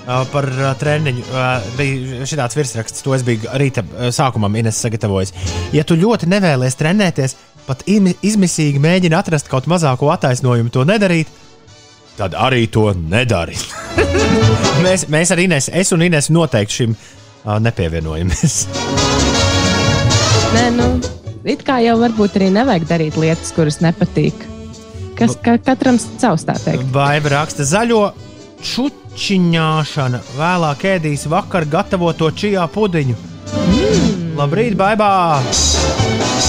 Uh, 0.08 0.24
par 0.32 0.46
treniņu 0.80 1.24
bija 1.76 2.26
šāds 2.32 2.56
virsraksts, 2.56 3.04
to 3.04 3.12
es 3.12 3.26
biju 3.28 3.50
rīta 3.60 3.84
sākumā 4.16 4.48
Ines 4.56 4.80
sagatavojis. 4.80 5.34
Ja 5.76 5.84
tu 5.84 5.98
ļoti 6.00 6.30
nevēlies 6.32 6.80
trenēties, 6.80 7.36
pat 7.68 7.84
izmisīgi 7.88 8.80
mēģini 8.80 9.18
atrast 9.18 9.52
kaut 9.52 9.68
mazāko 9.68 10.08
attaisnojumu 10.14 10.72
to 10.72 10.86
nedarīt, 10.88 11.28
tad 12.18 12.40
arī 12.40 12.66
to 12.72 12.90
nedari. 12.96 13.60
mēs, 14.86 15.10
mēs 15.12 15.36
ar 15.36 15.44
Ines, 15.44 15.70
es 15.74 15.92
un 15.92 16.08
Ines 16.08 16.32
noteikti 16.32 16.82
šim 16.82 16.96
uh, 16.96 17.58
nepievienojamies. 17.62 18.60
Nē, 20.56 20.68
nu, 20.80 20.92
it 21.44 21.68
kā 21.68 21.82
jau 21.84 21.98
varbūt 22.02 22.40
arī 22.40 22.52
nevajag 22.56 22.88
darīt 22.90 23.20
lietas, 23.20 23.52
kuras 23.56 23.82
nepatīk. 23.84 24.48
Kas 25.18 25.34
ka, 25.42 25.58
katram 25.58 25.98
savs 26.00 26.46
tā 26.48 26.56
teikt. 26.62 26.86
Baiba 26.94 27.34
raksta 27.34 27.66
zaļo 27.66 28.02
čučiņāšana, 28.62 30.22
vēlāk 30.38 30.86
ēdīs 30.96 31.26
vakar 31.32 31.66
gatavoto 31.70 32.30
čijā 32.32 32.66
pudiņu. 32.74 33.18
Mm. 33.58 34.08
Labrīt, 34.38 34.76
baibā! 34.78 35.42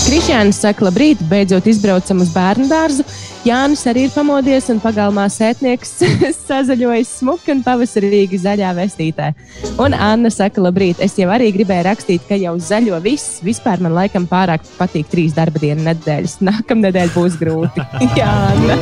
Krišjānis 0.04 0.58
saka, 0.60 0.84
labrīt, 0.84 1.20
beidzot 1.30 1.64
izbraucam 1.70 2.20
uz 2.20 2.32
bērnu 2.34 2.68
dārzu. 2.68 3.06
Jānis 3.46 3.84
arī 3.86 4.06
ir 4.08 4.12
pamodies 4.12 4.66
un 4.72 4.80
pagalmā 4.82 5.28
sētnieks 5.30 5.92
sazaļojis 6.48 7.12
smuki 7.20 7.54
un 7.54 7.62
pavasarīgi 7.66 8.40
zaļā 8.42 8.72
vestītē. 8.78 9.30
Un 9.78 9.94
Anna 9.94 10.30
saka, 10.34 10.62
labrīt, 10.64 10.98
es 11.04 11.14
jau 11.20 11.30
arī 11.34 11.52
gribēju 11.54 11.86
rakstīt, 11.86 12.26
ka 12.28 12.38
jau 12.40 12.56
zaļo 12.58 12.98
viss. 13.04 13.38
Vispār 13.46 13.82
man 13.84 13.94
laikam 13.96 14.26
pārāk 14.30 14.66
patīk 14.78 15.10
trīs 15.12 15.36
darba 15.38 15.62
dienu 15.62 15.86
nedēļas. 15.86 16.40
Nākamnedēļ 16.50 17.14
būs 17.14 17.38
grūti. 17.40 17.86
Jā, 18.18 18.32
Anna. 18.50 18.78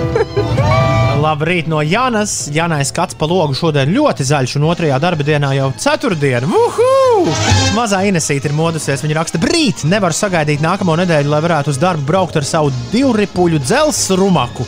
Labrīt 1.17 1.69
no 1.69 1.81
Jānas. 1.81 2.47
Jānai 2.53 2.83
skats 2.87 3.17
pa 3.19 3.29
logu 3.29 3.57
šodien 3.57 3.93
ļoti 3.93 4.25
zaļš, 4.29 4.59
un 4.59 4.67
otrajā 4.69 4.99
darba 5.01 5.25
dienā 5.27 5.55
jau 5.57 5.71
ceturtdiena. 5.81 6.49
Uhu! 6.49 7.33
Mazā 7.77 8.03
Inesīte 8.09 8.51
ir 8.51 8.57
modusies. 8.57 9.03
Viņa 9.05 9.17
raksta, 9.21 9.41
brīt, 9.43 9.85
nevar 9.89 10.15
sagaidīt 10.17 10.65
nākamo 10.65 10.97
nedēļu, 11.01 11.33
lai 11.33 11.43
varētu 11.45 11.73
uz 11.73 11.81
darbu 11.83 12.07
braukt 12.09 12.37
ar 12.39 12.47
savu 12.47 12.73
divripuļu 12.93 13.63
dzelzceļa 13.65 14.46
rumaku. 14.47 14.67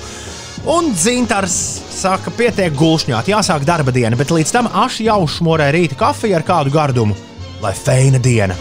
Un 0.67 0.93
dzintars 0.93 1.55
saka, 1.95 2.31
pietiek 2.35 2.75
gulšņāt, 2.75 3.31
jāsāk 3.31 3.65
darba 3.65 3.93
diena, 3.95 4.17
bet 4.17 4.31
līdz 4.31 4.53
tam 4.53 4.69
aši 4.69 5.07
jau 5.07 5.27
šmorē 5.27 5.71
rīta 5.73 5.97
kafiju 5.97 6.37
ar 6.37 6.43
kādu 6.43 6.71
gardumu, 6.71 7.17
lai 7.63 7.73
feina 7.75 8.19
diena. 8.19 8.57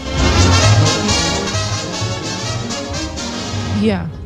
Jā. 3.82 4.17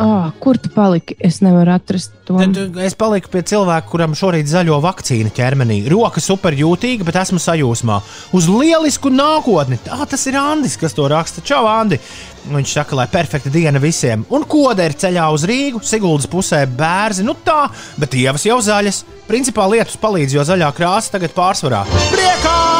Oh, 0.00 0.30
kur 0.42 0.58
tu 0.58 0.70
paliki? 0.74 1.14
Es 1.22 1.38
nevaru 1.44 1.74
atrast 1.74 2.14
to. 2.26 2.38
Es 2.82 2.96
paliku 2.98 3.30
pie 3.30 3.44
cilvēka, 3.46 3.86
kuram 3.90 4.16
šorīt 4.18 4.48
zaļo 4.50 4.80
vakcīnu 4.82 5.30
ķermenī. 5.34 5.80
Roka 5.92 6.22
superjūtīga, 6.24 7.06
bet 7.06 7.20
esmu 7.22 7.38
sajūsmā. 7.42 8.00
Uz 8.34 8.48
lielisku 8.50 9.12
nākotni. 9.14 9.78
Tā 9.84 10.00
tas 10.10 10.26
ir 10.30 10.38
Andris, 10.40 10.76
kas 10.80 10.96
to 10.96 11.06
raksta. 11.10 11.44
Čau, 11.46 11.64
Andi! 11.70 12.00
Viņš 12.44 12.74
saka, 12.76 12.98
lai 12.98 13.06
perfekta 13.08 13.52
diena 13.52 13.80
visiem. 13.80 14.26
Un 14.34 14.44
koda 14.50 14.84
ir 14.84 14.98
ceļā 15.00 15.30
uz 15.32 15.46
Rīgu, 15.48 15.80
Siguldas 15.86 16.28
pusē 16.28 16.64
bērzi. 16.68 17.24
Nu 17.24 17.36
tā, 17.46 17.64
bet 18.00 18.18
ievas 18.20 18.44
jau 18.44 18.58
zaļas. 18.60 19.04
Principā 19.30 19.64
lietus 19.70 19.96
palīdz, 20.02 20.36
jo 20.36 20.44
zaļā 20.44 20.74
krāsa 20.76 21.16
tagad 21.16 21.32
pārsvarā. 21.36 21.86
Priekā! 22.12 22.73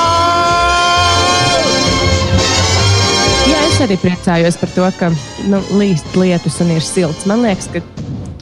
Es 3.74 3.80
arī 3.82 3.96
priecājos 3.98 4.54
par 4.60 4.70
to, 4.70 4.84
ka 5.00 5.08
nu, 5.50 5.58
līst 5.74 6.12
lietus 6.14 6.60
un 6.62 6.68
ir 6.76 6.84
silts. 6.84 7.24
Man 7.26 7.40
liekas, 7.42 7.66
ka 7.74 7.80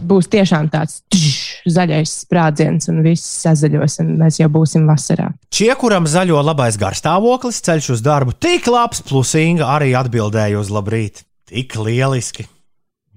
būs 0.04 0.28
tiešām 0.28 0.68
tāds 0.72 0.98
tš, 1.08 1.70
zaļais 1.72 2.12
sprādziens 2.26 2.90
un 2.92 3.00
viss 3.06 3.40
sazaļos, 3.40 3.96
un 4.02 4.10
mēs 4.20 4.42
jau 4.42 4.50
būsim 4.52 4.84
vasarā. 4.90 5.30
Šie, 5.54 5.70
kuram 5.80 6.04
zaļo 6.10 6.42
labais 6.44 6.76
garstāvoklis, 6.80 7.62
ceļš 7.64 7.88
uz 7.96 8.04
darbu 8.04 8.36
tik 8.36 8.68
labs, 8.68 9.00
plus 9.08 9.32
Inga 9.40 9.70
arī 9.72 9.94
atbildēja 9.96 10.60
uz 10.60 10.72
labrīt. 10.74 11.22
Tik 11.48 11.78
lieliski! 11.80 12.44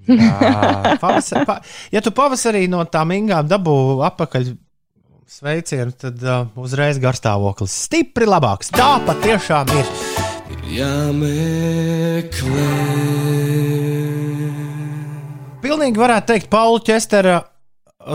Jā, 0.08 0.96
pavasar, 1.04 1.44
pa, 1.50 1.60
ja 1.92 2.04
tu 2.06 2.16
pavasarī 2.16 2.70
no 2.72 2.86
tām 2.88 3.12
ingām 3.18 3.50
dabū 3.50 4.06
atpakaļ 4.08 4.54
sveicienu, 5.36 5.98
tad 6.00 6.24
uh, 6.24 6.46
uzreiz 6.64 7.02
garstāvoklis 7.02 7.76
stipri 7.90 8.30
labāks. 8.30 8.72
Tā 8.72 8.94
patiešām 9.04 9.76
ir. 9.82 10.25
Pilnīgi 15.66 15.98
varētu 15.98 16.30
teikt, 16.30 16.50
Paula 16.54 16.82
Čestera 16.86 17.40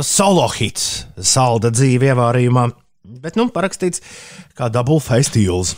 solo 0.06 0.46
hits, 0.54 1.06
salda 1.18 1.72
dzīve 1.74 2.12
ievārījumā, 2.12 2.68
bet 3.24 3.38
nu 3.38 3.48
parakstīts 3.50 4.04
kā 4.58 4.70
Double 4.70 5.00
Festivals. 5.02 5.74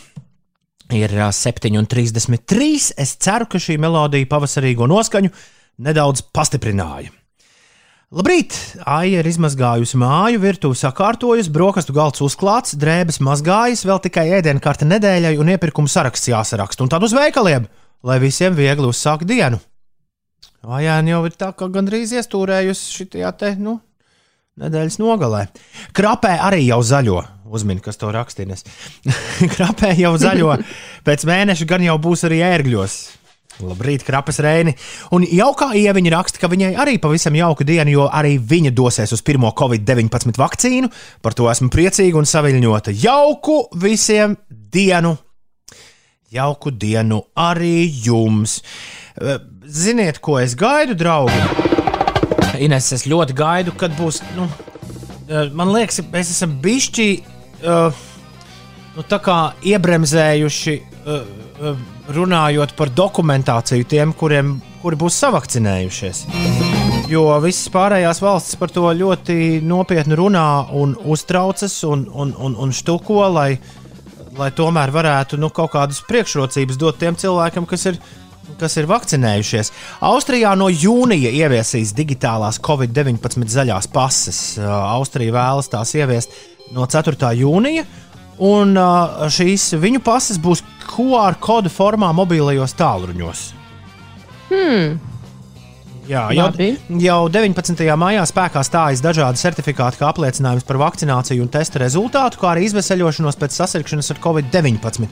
Ir 0.93 1.15
ā, 1.17 1.31
7,33. 1.33 2.93
Es 3.01 3.17
ceru, 3.17 3.49
ka 3.49 3.57
šī 3.63 3.79
melodija 3.81 4.29
pavasarīgo 4.29 4.85
noskaņu 4.91 5.33
nedaudz 5.81 6.21
pastiprināja. 6.37 7.15
Labrīt! 8.13 8.53
Aija 8.85 9.23
ir 9.23 9.27
izmazgājusi 9.31 9.97
māju, 9.97 10.37
virtuve 10.43 10.77
sakārtojusi, 10.77 11.49
brokastu 11.49 11.95
galds 11.97 12.21
uzklāts, 12.21 12.75
drēbes 12.77 13.23
mazgājas, 13.25 13.87
vēl 13.89 14.03
tikai 14.05 14.27
ēdienkarte 14.37 14.85
nedēļai 14.85 15.31
un 15.41 15.49
iepirkuma 15.55 15.89
saraksts 15.89 16.29
jāsaraksta. 16.29 16.85
Un 16.85 16.93
tad 16.93 17.07
uz 17.07 17.15
veikaliem, 17.17 17.65
lai 18.05 18.19
visiem 18.21 18.53
viegli 18.53 18.85
uzsākt 18.85 19.25
dienu. 19.31 19.63
Aijāna 20.61 21.15
jau 21.15 21.23
ir 21.25 21.39
tā, 21.41 21.55
ka 21.57 21.71
gandrīz 21.73 22.13
iestūrējusi 22.19 22.99
šajā 22.99 23.33
te, 23.41 23.55
nu, 23.57 23.79
nedēļas 24.61 25.01
nogalē. 25.01 25.47
Krapē 25.97 26.35
arī 26.51 26.67
jau 26.67 26.83
zaļo. 26.85 27.23
Uzmini, 27.49 27.81
kas 27.81 27.97
to 27.97 28.13
rakstīnes. 28.13 28.69
Krapē 29.57 29.97
jau 29.97 30.13
zaļo. 30.21 30.61
Pēc 31.09 31.25
mēneša 31.33 31.73
gan 31.73 31.89
jau 31.89 31.97
būs 32.11 32.29
arī 32.29 32.45
ērgļos. 32.45 33.01
Labrīt, 33.63 34.05
krapes 34.07 34.41
reini. 34.43 34.75
Un 35.15 35.25
jau 35.27 35.51
kā 35.59 35.71
ieviņa 35.79 36.13
raksta, 36.15 36.41
ka 36.43 36.51
viņai 36.53 36.73
arī 36.83 36.97
pavisam 37.03 37.37
jauka 37.39 37.67
diena, 37.69 37.91
jo 37.93 38.09
arī 38.11 38.37
viņa 38.39 38.73
dosies 38.75 39.15
uz 39.15 39.23
pirmo 39.25 39.53
Covid-19 39.59 40.41
vakcīnu. 40.41 40.91
Par 41.23 41.37
to 41.39 41.49
esmu 41.53 41.71
priecīga 41.73 42.19
un 42.19 42.29
saviņota. 42.29 42.95
Jauku 43.05 43.67
visiem 43.83 44.37
dienu! 44.51 45.17
Jauku 46.33 46.73
dienu 46.73 47.23
arī 47.37 47.87
jums! 48.07 48.63
Eh, 49.21 49.39
Ziniet, 49.73 50.19
ko 50.19 50.39
es 50.41 50.57
gaidu, 50.59 50.97
draugi? 50.99 51.39
Ines, 52.61 52.91
es 52.93 53.07
ļoti 53.09 53.37
gaidu, 53.37 53.75
kad 53.79 53.93
būs. 53.97 54.21
Nu, 54.37 54.49
eh, 55.29 55.53
man 55.53 55.73
liekas, 55.73 56.01
mēs 56.13 56.33
esam 56.35 56.59
bišķi 56.61 57.09
uh, 57.63 58.01
nu, 58.97 59.05
iebremzējuši, 59.73 60.75
runājot 62.13 62.77
par 62.79 62.93
dokumentāciju 62.95 63.89
tiem, 63.91 64.13
kuriem 64.17 64.57
kuri 64.83 64.99
būs 64.99 65.19
savakcinējušies. 65.23 66.25
Jo 67.11 67.27
visas 67.45 67.69
pārējās 67.73 68.23
valstis 68.23 68.59
par 68.59 68.73
to 68.75 68.89
ļoti 68.97 69.61
nopietni 69.67 70.17
runā 70.19 70.47
un 70.79 70.97
uztraucas 71.15 71.75
un, 71.87 72.07
un, 72.09 72.33
un, 72.39 72.57
un 72.59 72.75
štuko, 72.75 73.21
lai, 73.35 73.51
lai 74.39 74.51
tomēr 74.57 74.93
varētu 74.95 75.39
nu, 75.41 75.53
kaut 75.55 75.75
kādas 75.77 76.03
priekšrocības 76.09 76.81
dot 76.81 76.99
tiem 77.03 77.19
cilvēkiem, 77.19 77.67
kas 77.69 77.87
ir, 77.93 78.01
kas 78.61 78.79
ir 78.81 78.89
vakcinējušies. 78.91 79.73
Austrijā 80.09 80.55
no 80.59 80.71
jūnija 80.73 81.35
ieviesīs 81.43 81.95
digitālās 81.99 82.59
Covid-19 82.65 83.53
zaļās 83.53 83.91
pases. 83.93 84.41
Austrija 84.63 85.37
vēlas 85.37 85.71
tās 85.71 85.95
ieviest 85.99 86.35
no 86.75 86.89
4. 86.91 87.35
jūnija. 87.43 87.87
Un 88.43 88.75
šīs 89.31 89.71
viņu 89.79 90.03
pases 90.03 90.41
būs 90.43 90.65
QR 90.91 91.39
kodu 91.41 91.71
formā 91.71 92.11
mobilajos 92.17 92.75
tālruņos. 92.79 93.47
Hmm. 94.51 95.01
Jā, 96.03 96.25
jau, 96.35 96.49
jau 96.99 97.19
19. 97.31 97.85
maijā 97.95 98.23
spēkā 98.27 98.65
stājas 98.67 99.01
dažādi 99.05 99.39
certifikāti, 99.39 100.01
kā 100.01 100.09
apliecinājums 100.11 100.67
par 100.67 100.81
vakcināciju 100.83 101.45
un 101.45 101.51
testa 101.53 101.79
rezultātu, 101.79 102.41
kā 102.41 102.51
arī 102.51 102.65
izveseļošanos 102.67 103.39
pēc 103.39 103.55
sasirgšanas 103.61 104.11
ar 104.11 104.19
covid-19. 104.25 105.07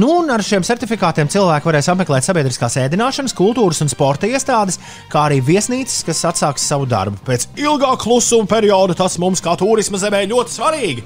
Nu, 0.00 0.08
un 0.22 0.32
ar 0.32 0.40
šiem 0.44 0.64
certifikātiem 0.64 1.28
cilvēki 1.30 1.68
varēs 1.68 1.90
apmeklēt 1.92 2.24
sabiedriskās 2.24 2.78
ēdināšanas, 2.86 3.36
kultūras 3.36 3.84
un 3.84 3.92
sporta 3.92 4.30
iestādes, 4.30 4.80
kā 5.12 5.26
arī 5.28 5.42
viesnīcas, 5.44 6.00
kas 6.08 6.24
atsāks 6.32 6.64
savu 6.72 6.88
darbu. 6.88 7.20
Pēc 7.28 7.50
ilgā 7.60 7.92
klusuma 8.00 8.48
perioda 8.48 8.96
tas 8.96 9.20
mums, 9.20 9.44
kā 9.44 9.58
turisma 9.60 10.00
zemē, 10.00 10.24
ļoti 10.32 10.56
svarīgi. 10.56 11.04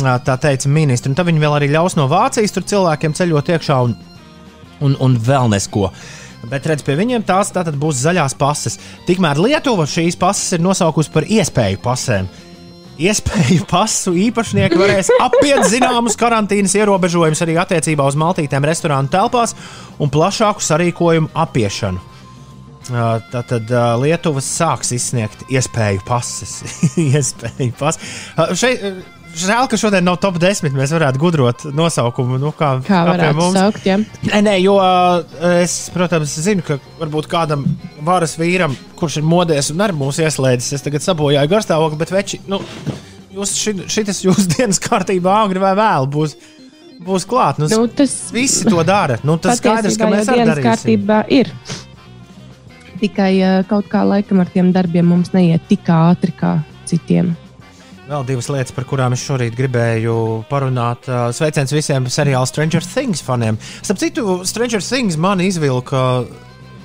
Tā 0.00 0.36
teica 0.40 0.70
ministrs. 0.70 1.08
Un 1.10 1.16
tad 1.18 1.28
viņi 1.28 1.42
vēl 1.42 1.56
arī 1.56 1.70
ļaus 1.72 1.96
no 1.98 2.06
Vācijas 2.10 2.54
tur 2.54 2.66
cilvēkiem 2.68 3.14
ceļot 3.16 3.54
iekšā 3.56 3.78
un, 3.86 3.94
un, 4.84 4.96
un 5.00 5.16
vēl 5.16 5.50
nesko. 5.54 5.88
Bet 6.50 6.68
redz, 6.68 6.84
pie 6.84 6.96
viņiem 6.96 7.24
tās 7.28 7.50
tātad 7.52 7.76
būs 7.80 8.00
zaļās 8.00 8.36
pases. 8.40 8.78
Tikmēr 9.08 9.40
Lietuva 9.40 9.84
šīs 9.88 10.16
pases 10.20 10.56
ir 10.56 10.62
nosaukusi 10.64 11.12
par 11.12 11.26
iespēju 11.28 11.80
pasēm. 11.84 12.30
Iespēju 13.00 13.64
pasu 13.68 14.12
īpašnieki 14.26 14.76
varēs 14.76 15.08
apiet 15.24 15.64
zināmus 15.72 16.18
karantīnas 16.20 16.74
ierobežojumus 16.76 17.40
arī 17.46 17.56
attiecībā 17.60 18.04
uz 18.04 18.16
maltītēm 18.20 18.66
restorānu 18.68 19.08
telpās 19.12 19.56
un 20.00 20.12
plašāku 20.12 20.64
sarīkojumu 20.64 21.32
apiešanu. 21.44 22.08
Tātad 22.90 23.72
Lietuva 24.02 24.42
sāks 24.44 24.92
izsniegt 24.96 25.46
iespēju 25.52 26.04
pases. 26.08 26.58
iespēju 27.08 27.72
pases. 27.78 28.20
Šeit, 28.60 28.84
žēl, 29.36 29.66
ka 29.70 29.76
šodien 29.80 30.04
nav 30.04 30.16
top 30.22 30.38
10. 30.42 30.72
Mēs 30.76 30.92
varētu 30.94 31.20
gudrot 31.22 31.64
nosaukumu. 31.76 32.38
Nu, 32.40 32.50
kā, 32.56 32.72
Kā 32.86 33.02
varētu 33.08 33.38
mums. 33.38 33.56
saukt, 33.58 33.86
ja? 33.86 33.98
Nē, 34.26 34.40
nē, 34.46 34.54
jo 34.62 34.76
uh, 34.80 35.22
es, 35.60 35.74
protams, 35.94 36.34
zinu, 36.44 36.64
ka 36.66 36.78
varbūt 37.00 37.28
kādam 37.30 37.64
varas 38.06 38.36
vīram, 38.40 38.74
kurš 39.00 39.20
ir 39.22 39.26
modies 39.28 39.70
un 39.74 39.84
arī 39.86 39.96
mūs 40.00 40.18
ieslēdzis, 40.24 40.72
es 40.78 40.86
tagad 40.86 41.04
sabojāju 41.04 41.50
garstāvokli, 41.52 41.98
bet 42.00 42.14
veči, 42.14 42.40
nu, 42.50 42.58
jūs 43.36 43.54
ši- 43.60 43.86
šitas 43.90 44.24
jūsu 44.26 44.48
dienas 44.56 44.80
kārtībā 44.82 45.36
agri 45.44 45.62
vai 45.62 45.74
vēl 45.78 46.08
būs, 46.10 46.34
būs 47.06 47.24
klāt. 47.30 47.60
Nu, 47.62 47.68
Nu, 47.70 47.86
tas 47.88 48.16
Visi 48.34 48.66
to 48.68 48.82
dara. 48.84 49.16
Nu, 49.24 49.38
tas 49.40 49.60
skaidrs, 49.62 49.96
ka 50.00 50.10
mēs 50.12 50.28
arī 50.28 50.44
darīsim. 50.48 50.66
kārtībā 50.70 51.22
ir. 51.32 51.52
Tikai 53.00 53.30
uh, 53.40 53.60
kaut 53.68 53.86
kā 53.88 54.02
laikam 54.04 54.42
ar 54.42 54.50
tiem 54.52 54.72
darbiem 54.74 55.06
mums 55.08 55.30
neiet 55.32 55.62
tik 55.70 55.86
ātri 55.88 56.34
kā 56.36 56.58
citiem. 56.90 57.30
Vēl 58.10 58.24
divas 58.26 58.48
lietas, 58.50 58.72
par 58.74 58.82
kurām 58.90 59.14
es 59.14 59.22
šorīt 59.22 59.54
gribēju 59.54 60.12
parunāt. 60.50 61.04
Sveiciens 61.30 61.70
visiem 61.70 62.08
seriāla 62.10 62.48
Stranger 62.48 62.82
Things 62.82 63.20
faniem. 63.22 63.54
Starp 63.86 64.00
citu, 64.02 64.24
Stranger 64.50 64.82
Things 64.82 65.14
man 65.14 65.38
izvilka. 65.44 66.24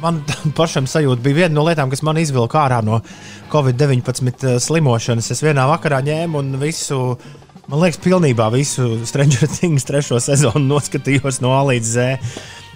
Man 0.03 0.19
pašam 0.59 0.85
sajūta 0.85 1.23
bija 1.25 1.39
viena 1.39 1.55
no 1.55 1.63
lietām, 1.65 1.89
kas 1.89 2.03
man 2.05 2.19
izvilka 2.21 2.59
ārā 2.67 2.77
no 2.85 2.99
Covid-19 3.49 4.59
slimošanas. 4.61 5.31
Es 5.33 5.41
vienā 5.41 5.65
vakarā 5.71 6.03
ņēmu 6.05 6.43
un 6.43 6.59
visu, 6.61 6.99
man 7.71 7.81
liekas, 7.81 8.03
pilnībā 8.05 8.51
visu 8.53 8.99
Stranger 9.09 9.49
Things 9.55 9.89
trešo 9.89 10.21
sezonu 10.21 10.61
noskatījos 10.75 11.41
no 11.41 11.55
A 11.57 11.63
līdz 11.71 11.95
Z. 11.95 12.19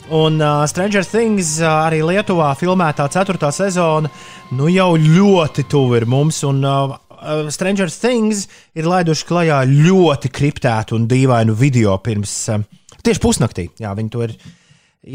Un 0.10 0.42
uh, 0.42 0.64
Stranger 0.66 1.06
Things 1.06 1.60
uh, 1.62 1.84
arī 1.84 2.02
Lietuvā 2.02 2.50
filmētā 2.58 3.06
ceturtā 3.14 3.54
sezona 3.54 4.10
nu 4.58 4.72
jau 4.74 4.96
ļoti 4.98 5.68
tuvu 5.70 6.00
ir 6.02 6.08
mums. 6.10 6.42
Un, 6.50 6.66
uh, 6.66 6.98
uh, 7.20 7.50
Stranger 7.54 7.92
Things 7.94 8.48
ir 8.78 8.88
laiduši 8.90 9.28
klajā 9.30 9.60
ļoti 9.70 10.32
kriptētu 10.34 10.98
un 10.98 11.08
dīvainu 11.10 11.56
video 11.58 11.98
pirms 12.04 12.34
uh, 12.54 12.64
tieši 13.04 13.24
pusnaktī. 13.24 13.70
Jā, 13.82 13.94
viņi 13.98 14.14
to 14.14 14.24
ir 14.26 14.36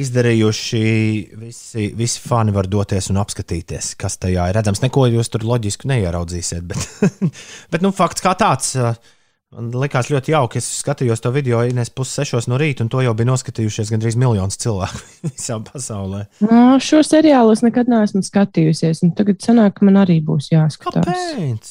izdarījuši. 0.05 0.85
Visi, 1.41 1.89
visi 1.97 2.23
fani 2.25 2.55
var 2.55 2.69
doties 2.71 3.11
un 3.13 3.21
apskatīties, 3.23 3.95
kas 4.01 4.19
tajā 4.23 4.49
ir 4.51 4.57
redzams. 4.59 4.83
Neko 4.85 5.09
jūs 5.13 5.33
tur 5.33 5.45
loģiski 5.49 5.91
neieraudzīsiet, 5.93 6.65
bet, 6.71 6.89
bet 7.73 7.85
nu, 7.85 7.93
fakts 7.95 8.25
kā 8.25 8.37
tāds. 8.39 8.75
Uh, 8.79 8.97
Man 9.55 9.69
likās 9.79 10.09
ļoti 10.11 10.33
jauki. 10.33 10.59
Es 10.59 10.67
skatījos 10.81 11.23
to 11.23 11.31
video 11.35 11.61
Ines 11.67 11.93
pussešos 11.95 12.49
no 12.51 12.59
rīta, 12.59 12.83
un 12.83 12.91
to 12.91 13.03
jau 13.05 13.13
bija 13.15 13.29
noskatījušies 13.29 13.93
gandrīz 13.95 14.17
miljonus 14.19 14.59
cilvēku 14.63 15.03
visā 15.29 15.61
pasaulē. 15.63 16.25
No, 16.43 16.63
šo 16.83 17.05
seriālu 17.07 17.55
es 17.55 17.63
nekad 17.63 17.91
neesmu 17.91 18.25
skatījusies, 18.27 19.05
un 19.07 19.15
tagad 19.15 19.39
sanāk, 19.45 19.77
ka 19.79 19.87
man 19.87 20.01
arī 20.03 20.19
būs 20.27 20.51
jāskatās. 20.51 21.07
Kāpēc? 21.07 21.71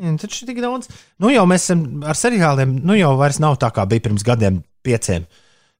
Nē, 0.00 0.14
taču 0.22 0.48
tik 0.48 0.62
daudz. 0.64 0.88
Nu 1.20 1.32
jau 1.32 1.44
mēs 1.50 1.68
esam 1.68 2.06
ar 2.08 2.16
seriāliem, 2.16 2.78
nu 2.88 2.96
jau 2.96 3.12
vairs 3.20 3.40
nav 3.42 3.58
tā 3.60 3.68
kā 3.76 3.84
bija 3.90 4.06
pirms 4.08 4.24
gadiem, 4.24 4.62
pieciem. 4.86 5.28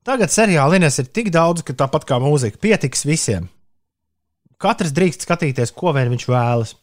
Tagad 0.05 0.33
seriāli 0.33 0.81
Ines 0.81 1.01
ir 1.01 1.09
tik 1.09 1.33
daudz, 1.33 1.65
ka 1.65 1.77
tāpat 1.77 2.05
kā 2.09 2.21
mūzika 2.21 2.61
pietiks 2.61 3.07
visiem. 3.09 3.49
Katrs 4.61 4.93
drīkst 4.93 5.25
skatīties, 5.25 5.73
ko 5.73 5.95
vien 5.97 6.13
viņš 6.13 6.29
vēlas. 6.29 6.77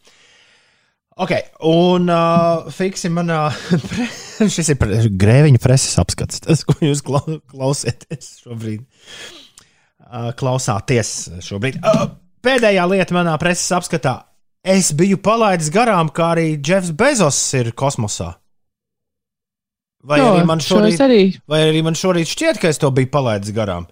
Ok, 1.18 1.34
un 1.66 2.10
uh, 2.10 2.66
fiksim 2.74 3.14
manā. 3.18 3.44
Pre... 3.90 4.10
Šis 4.56 4.70
ir 4.74 4.78
grēviņa 5.18 5.62
preses 5.64 5.98
apskats, 6.02 6.42
tas, 6.46 6.64
ko 6.68 6.76
jūs 6.86 7.02
klau- 7.06 7.40
klausieties 7.50 8.38
šobrīd. 8.44 8.86
Klausāties 10.40 11.14
šobrīd. 11.44 11.82
Pēdējā 12.46 12.84
lieta 12.88 13.16
manā 13.18 13.34
preses 13.42 13.68
apskatā. 13.76 14.22
Es 14.68 14.92
biju 14.96 15.18
palaidis 15.24 15.70
garām, 15.74 16.10
kā 16.12 16.34
arī 16.36 16.50
Jeffs 16.60 16.92
Bezos 16.96 17.38
ir 17.60 17.72
kosmosā. 17.78 18.34
Vai, 20.08 20.20
Jo, 20.22 20.28
arī 20.38 20.46
man 20.48 20.62
šorīt, 20.64 21.02
arī 21.04 21.22
vai 21.50 21.62
arī 21.68 21.82
man 21.84 21.96
šorīt 21.98 22.30
šķiet, 22.32 22.60
ka 22.62 22.70
es 22.72 22.80
to 22.80 22.92
biju 22.96 23.10
palaidis 23.12 23.52
garām? 23.56 23.88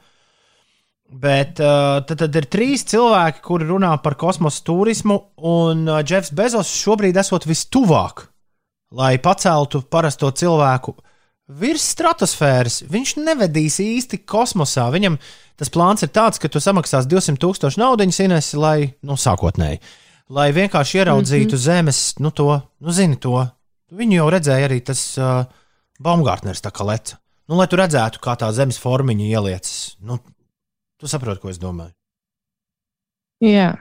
Bet 1.12 1.60
uh, 1.64 2.00
tad, 2.08 2.20
tad 2.22 2.36
ir 2.40 2.48
trīs 2.52 2.84
cilvēki, 2.88 3.42
kuri 3.46 3.68
runā 3.70 3.92
par 4.04 4.16
kosmosa 4.20 4.64
turismu, 4.68 5.18
un 5.48 5.84
uh, 5.90 6.00
Jeffs 6.08 6.32
Bezos 6.36 6.72
šobrīd 6.72 7.18
esot 7.20 7.46
vistuvāk, 7.50 8.26
lai 8.96 9.16
paceltu 9.22 9.84
parasto 9.92 10.30
cilvēku 10.32 10.96
virs 11.60 11.84
stratosfēras. 11.94 12.84
Viņš 12.90 13.18
nevedīs 13.22 13.80
īsti 13.84 14.22
kosmosā. 14.28 14.88
Viņam 14.94 15.18
tas 15.60 15.72
plāns 15.74 16.06
ir 16.06 16.12
tāds, 16.16 16.40
ka 16.42 16.50
tu 16.52 16.62
samaksās 16.64 17.10
200 17.10 17.42
tūkstošu 17.42 17.82
naudas, 17.82 18.20
Ines, 18.24 18.54
lai, 18.58 18.96
nu, 19.06 19.18
sākotnēji, 19.20 19.82
lai 20.34 20.48
vienkārši 20.56 21.04
ieraudzītu 21.04 21.54
mm 21.54 21.60
-hmm. 21.60 21.66
zemes, 21.68 22.00
nu, 22.20 22.32
to, 22.32 22.62
nu, 22.80 22.92
zini 22.92 23.20
to. 23.22 23.46
Viņu 23.92 24.18
jau 24.18 24.30
redzēja 24.34 24.68
arī 24.68 24.82
tas 24.82 25.18
uh, 25.18 25.46
Baumgārtners, 26.02 26.62
tā 26.62 26.72
kā 26.72 26.86
leca. 26.86 27.20
Nu, 27.48 27.56
lai 27.56 27.68
tu 27.68 27.78
redzētu, 27.78 28.20
kā 28.20 28.34
tā 28.36 28.52
zemes 28.52 28.80
formiņa 28.82 29.26
ieliecas. 29.26 29.98
Nu, 30.02 30.18
tu 30.98 31.08
saproti, 31.08 31.42
ko 31.42 31.50
es 31.50 31.60
domāju. 31.62 31.94
Jā, 33.44 33.76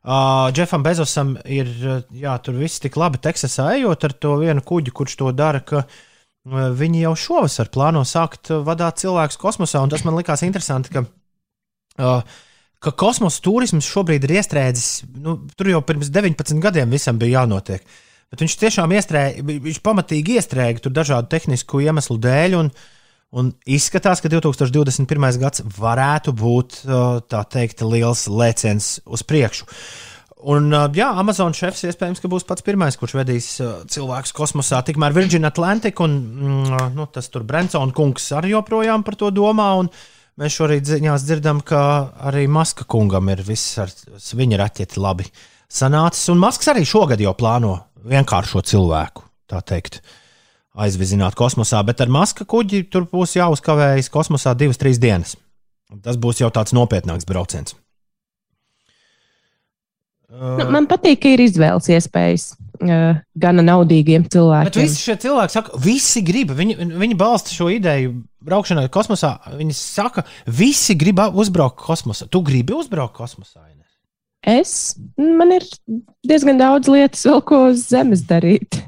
Uh, 0.00 0.48
Jeffam 0.56 0.80
Bezosam 0.80 1.34
ir 1.44 1.68
uh, 1.84 1.98
jā, 2.16 2.32
tur 2.40 2.56
viss 2.56 2.80
tik 2.80 2.94
labi 2.96 3.18
Teksasā 3.20 3.66
ejot 3.76 4.06
ar 4.08 4.14
to 4.16 4.38
vienu 4.40 4.62
kuģi, 4.64 4.94
kurš 4.96 5.18
to 5.20 5.32
dara, 5.36 5.60
ka 5.60 5.82
uh, 5.84 6.70
viņi 6.72 7.02
jau 7.02 7.12
šovasar 7.20 7.68
plāno 7.68 8.00
sākt 8.08 8.48
uh, 8.48 8.62
vadīt 8.64 9.02
cilvēkus 9.02 9.36
kosmosā. 9.42 9.82
Tas 9.92 10.06
man 10.08 10.16
likās 10.16 10.40
interesanti, 10.46 10.94
ka, 10.94 11.04
uh, 12.00 12.22
ka 12.80 12.94
kosmosa 12.96 13.44
turisms 13.44 13.90
šobrīd 13.92 14.24
ir 14.24 14.38
iestrēdzis. 14.38 15.10
Nu, 15.20 15.36
tur 15.52 15.68
jau 15.74 15.82
pirms 15.84 16.08
19 16.08 16.64
gadiem 16.64 16.96
visam 16.96 17.20
bija 17.20 17.42
jānotiek. 17.42 17.84
Bet 18.32 18.40
viņš 18.40 18.56
tiešām 18.56 18.96
iestrēga, 18.96 19.44
viņš 19.44 19.82
pamatīgi 19.84 20.38
iestrēga 20.40 20.80
tur 20.80 20.96
dažādu 20.96 21.28
tehnisku 21.28 21.82
iemeslu 21.84 22.16
dēļ. 22.24 22.56
Un, 22.62 22.72
Un 23.30 23.52
izskatās, 23.62 24.18
ka 24.18 24.26
2021. 24.26 25.26
gads 25.38 25.62
varētu 25.76 26.32
būt 26.34 26.80
uh, 26.82 27.20
tā 27.22 27.44
teikt 27.46 27.84
liels 27.86 28.24
lēciens 28.26 28.96
uz 29.06 29.22
priekšu. 29.22 29.68
Un, 30.50 30.66
uh, 30.74 30.88
jā, 30.96 31.12
Amazon 31.20 31.54
šefs 31.54 31.84
iespējams 31.86 32.24
būs 32.32 32.46
pats 32.48 32.64
pirmais, 32.66 32.96
kurš 32.98 33.14
vedīs 33.20 33.52
uh, 33.62 33.84
cilvēkus 33.86 34.34
kosmosā. 34.34 34.80
Tikmēr 34.82 35.14
Virgin 35.14 35.46
Atlantic 35.46 36.02
un 36.02 36.16
mm, 36.18 36.88
nu, 36.96 37.06
tas 37.14 37.30
tur 37.30 37.46
Brensona 37.46 37.94
kungs 37.94 38.26
arī 38.34 38.56
joprojām 38.56 39.06
par 39.06 39.18
to 39.20 39.30
domā. 39.30 39.68
Mēs 40.40 40.56
šorīt 40.56 40.90
ziņās 40.90 41.26
dzirdam, 41.28 41.60
ka 41.62 41.82
arī 42.32 42.48
Maska 42.50 42.88
kungam 42.90 43.30
ir 43.30 43.44
viss 43.46 43.78
ar 43.78 43.92
viņa 44.18 44.58
raķeti 44.58 44.98
labi 44.98 45.28
sanācis. 45.70 46.26
Un 46.34 46.42
Masks 46.42 46.72
arī 46.72 46.82
šogad 46.88 47.22
jau 47.22 47.36
plāno 47.38 47.76
vienkāršo 48.10 48.64
cilvēku, 48.66 49.22
tā 49.46 49.62
teikt 49.62 50.00
aizvizināt 50.80 51.36
kosmosā, 51.38 51.82
bet 51.86 52.00
ar 52.00 52.10
maska 52.12 52.46
kuģi 52.48 52.86
tur 52.92 53.06
būs 53.10 53.36
jāuzkavējas 53.38 54.10
kosmosā 54.12 54.54
divas, 54.58 54.80
trīs 54.80 55.00
dienas. 55.02 55.36
Tas 56.04 56.18
būs 56.20 56.40
jau 56.42 56.50
tāds 56.54 56.74
nopietnāks 56.76 57.26
brauciens. 57.28 57.74
Nu, 60.30 60.66
man 60.70 60.86
patīk, 60.86 61.18
ka 61.24 61.32
ir 61.34 61.40
izvēles 61.42 61.88
iespējas 61.90 62.44
uh, 62.54 63.18
gana 63.42 63.64
naudīgiem 63.66 64.28
cilvēkiem. 64.30 64.70
Bet 64.70 64.78
visi 64.78 65.02
šie 65.02 65.16
cilvēki 65.24 65.56
saka, 65.56 65.80
visi 65.82 66.22
grib, 66.22 66.52
viņi, 66.54 66.76
viņi 67.00 67.16
balsta 67.18 67.50
šo 67.50 67.66
ideju 67.74 68.12
braukšanai 68.46 68.86
kosmosā. 68.94 69.34
Viņi 69.58 69.74
saka, 69.74 70.24
visi 70.46 70.94
grib 70.98 71.18
uzbraukt 71.34 71.82
kosmosā. 71.82 72.28
Tu 72.30 72.44
gribi 72.46 72.78
uzbraukt 72.78 73.16
kosmosā? 73.18 73.64
Ines? 73.66 73.90
Es, 74.46 74.76
man 75.18 75.50
ir 75.58 75.66
diezgan 76.26 76.62
daudz 76.62 76.88
lietas, 76.88 77.26
vēl 77.26 77.42
ko 77.50 77.64
uz 77.72 77.88
Zemes 77.90 78.22
darīt. 78.30 78.78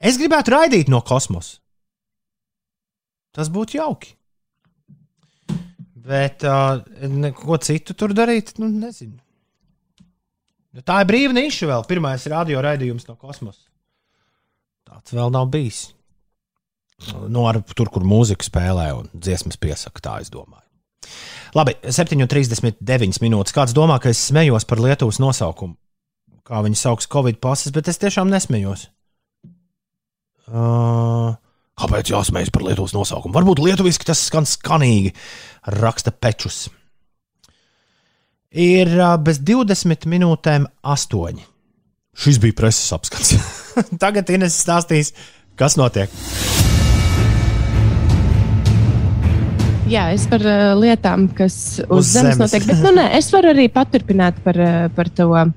Es 0.00 0.16
gribētu 0.20 0.54
raidīt 0.54 0.88
no 0.92 1.02
kosmosa. 1.04 1.58
Tas 3.36 3.50
būtu 3.52 3.76
jauki. 3.78 4.14
Bet 6.00 6.42
uh, 6.48 6.80
neko 7.04 7.58
citu 7.62 7.94
tur 7.94 8.14
darīt, 8.16 8.56
nu, 8.58 8.70
nezinu. 8.72 9.18
Nu, 10.70 10.82
tā 10.86 11.02
ir 11.02 11.10
brīva 11.10 11.34
niša 11.36 11.68
vēl. 11.68 11.86
Pirmais 11.90 12.24
radio 12.32 12.62
raidījums 12.64 13.06
no 13.10 13.16
kosmosa. 13.20 13.66
Tāds 14.88 15.14
vēl 15.14 15.30
nav 15.34 15.50
bijis. 15.52 15.90
Nu, 17.28 17.44
ar, 17.48 17.60
tur, 17.76 17.88
kur 17.92 18.04
mūzika 18.04 18.44
spēlē 18.44 18.90
un 18.96 19.08
dziesmas 19.14 19.60
piesaka, 19.60 20.02
tā 20.04 20.16
es 20.24 20.32
domāju. 20.32 20.66
Labi, 21.56 21.74
7,39 21.82 23.20
minūtes. 23.24 23.54
Kāds 23.56 23.74
domā, 23.74 23.98
ka 24.02 24.12
es 24.12 24.20
smējos 24.30 24.66
par 24.68 24.82
Lietuvas 24.82 25.18
nosaukumu? 25.22 25.76
Kā 26.46 26.60
viņi 26.66 26.78
sauc 26.78 27.06
Covid 27.10 27.40
pases, 27.42 27.72
bet 27.74 27.88
es 27.90 27.98
tiešām 28.02 28.30
nesmējos. 28.30 28.88
Uh, 30.50 31.30
kāpēc 31.78 32.10
jāsmējas 32.10 32.50
par 32.50 32.66
Lietuvas 32.66 32.96
nosaukumu? 32.96 33.36
Varbūt 33.38 33.62
lietuviski 33.62 34.08
tas 34.08 34.26
skan 34.26 34.48
skanīgi, 34.48 35.14
raksta 35.78 36.10
Pečus 36.10 36.66
ir 38.50 38.90
bez 39.22 39.38
20 39.46 40.06
minūtēm 40.10 40.66
8. 40.82 41.42
Šis 42.20 42.38
bija 42.42 42.56
preses 42.58 42.90
apskats. 42.92 43.36
Tagad 44.02 44.30
Ines 44.34 44.58
stāstīs, 44.58 45.12
kas 45.58 45.78
notiek. 45.78 46.10
Jā, 49.90 50.10
es 50.14 50.26
par 50.30 50.42
uh, 50.46 50.72
lietām, 50.78 51.28
kas 51.34 51.80
uz, 51.82 51.86
uz 51.90 52.10
zemes, 52.12 52.36
zemes 52.36 52.42
notiek. 52.42 52.66
Bet 52.68 52.82
nu, 52.84 52.92
nē, 52.98 53.06
es 53.18 53.30
varu 53.34 53.50
arī 53.50 53.66
paturpināt 53.74 54.38
par, 54.44 54.58
par 54.94 55.10
to 55.14 55.30
uh, 55.34 55.48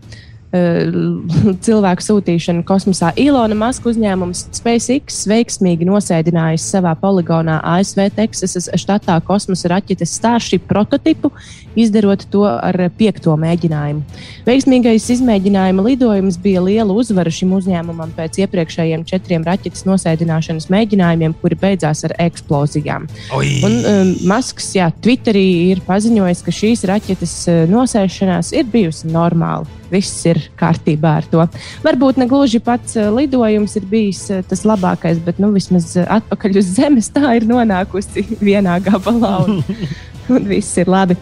cilvēku 1.65 2.03
sūtīšanu 2.05 2.63
kosmosā. 2.67 3.09
Ilona 3.17 3.55
Maska 3.57 3.89
uzņēmums 3.89 4.45
SpaceX 4.53 5.23
veiksmīgi 5.29 5.87
nosēdinājis 5.89 6.67
savā 6.75 6.93
poligonā 6.99 7.59
ASV 7.73 8.05
Teksasas 8.13 8.69
štatā 8.77 9.17
kosmosa 9.25 9.71
raķetes 9.73 10.13
Starship 10.19 10.67
prototipu, 10.69 11.31
izdarot 11.79 12.27
to 12.31 12.45
ar 12.45 12.77
piekto 12.97 13.33
mēģinājumu. 13.39 14.03
Veiksmīgais 14.45 15.09
izmēģinājuma 15.15 15.87
lidojums 15.89 16.37
bija 16.43 16.61
liela 16.65 16.93
uzvara 16.93 17.33
šim 17.33 17.55
uzņēmumam 17.57 18.13
pēc 18.17 18.43
iepriekšējiem 18.45 19.07
četriem 19.09 19.45
raķetes 19.47 19.87
nosēdināšanas 19.89 20.69
mēģinājumiem, 20.73 21.33
kuri 21.41 21.57
beidzās 21.59 22.05
ar 22.05 22.13
eksplozijām. 22.27 23.09
Oi. 23.33 23.55
Un, 23.65 23.79
um, 23.81 24.17
Masks 24.29 24.73
jā, 24.77 24.91
Twitterī 25.01 25.47
ir 25.73 25.81
paziņojis, 25.87 26.43
ka 26.45 26.53
šīs 26.61 26.85
raķetes 26.93 27.39
uh, 27.49 27.63
nosēšanās 27.71 28.53
ir 28.53 28.69
bijusi 28.69 29.09
normāla 29.09 29.81
viss 29.93 30.23
ir 30.29 30.39
kārtībā 30.59 31.17
ar 31.21 31.27
to. 31.29 31.43
Varbūt 31.85 32.21
ne 32.21 32.27
gluži 32.29 32.61
pats 32.63 32.97
eh, 32.99 33.09
lidojums 33.13 33.77
ir 33.79 33.89
bijis 33.89 34.23
eh, 34.33 34.41
tas 34.47 34.65
labākais, 34.67 35.21
bet 35.25 35.41
nu, 35.43 35.51
vismaz 35.55 35.93
eh, 35.97 36.07
atpakaļ 36.17 36.57
uz 36.61 36.71
zemes 36.77 37.11
tā 37.13 37.35
ir 37.37 37.47
nonākusi 37.49 38.25
vienā 38.49 38.79
gabalā. 38.83 39.35
Un, 39.47 39.61
un 40.33 40.47
viss 40.47 40.79
ir 40.79 40.87
labi. 40.87 41.17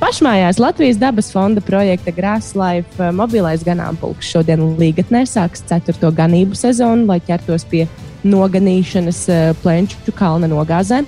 Pašmājās 0.00 0.58
Latvijas 0.58 0.98
dabas 0.98 1.30
fonda 1.30 1.62
projekta 1.62 2.10
Grasslife 2.14 3.12
mobilais 3.14 3.62
ganāmpulks 3.66 4.32
šodien 4.32 4.72
līgatnē 4.80 5.22
sāks 5.30 5.62
ceturto 5.70 6.10
ganību 6.14 6.58
sezonu, 6.58 7.06
lai 7.12 7.20
ķertos 7.22 7.68
pie 7.70 7.86
noganīšanas 8.26 9.22
plenču 9.62 10.12
kalna 10.18 10.50
nogāzē. 10.50 11.04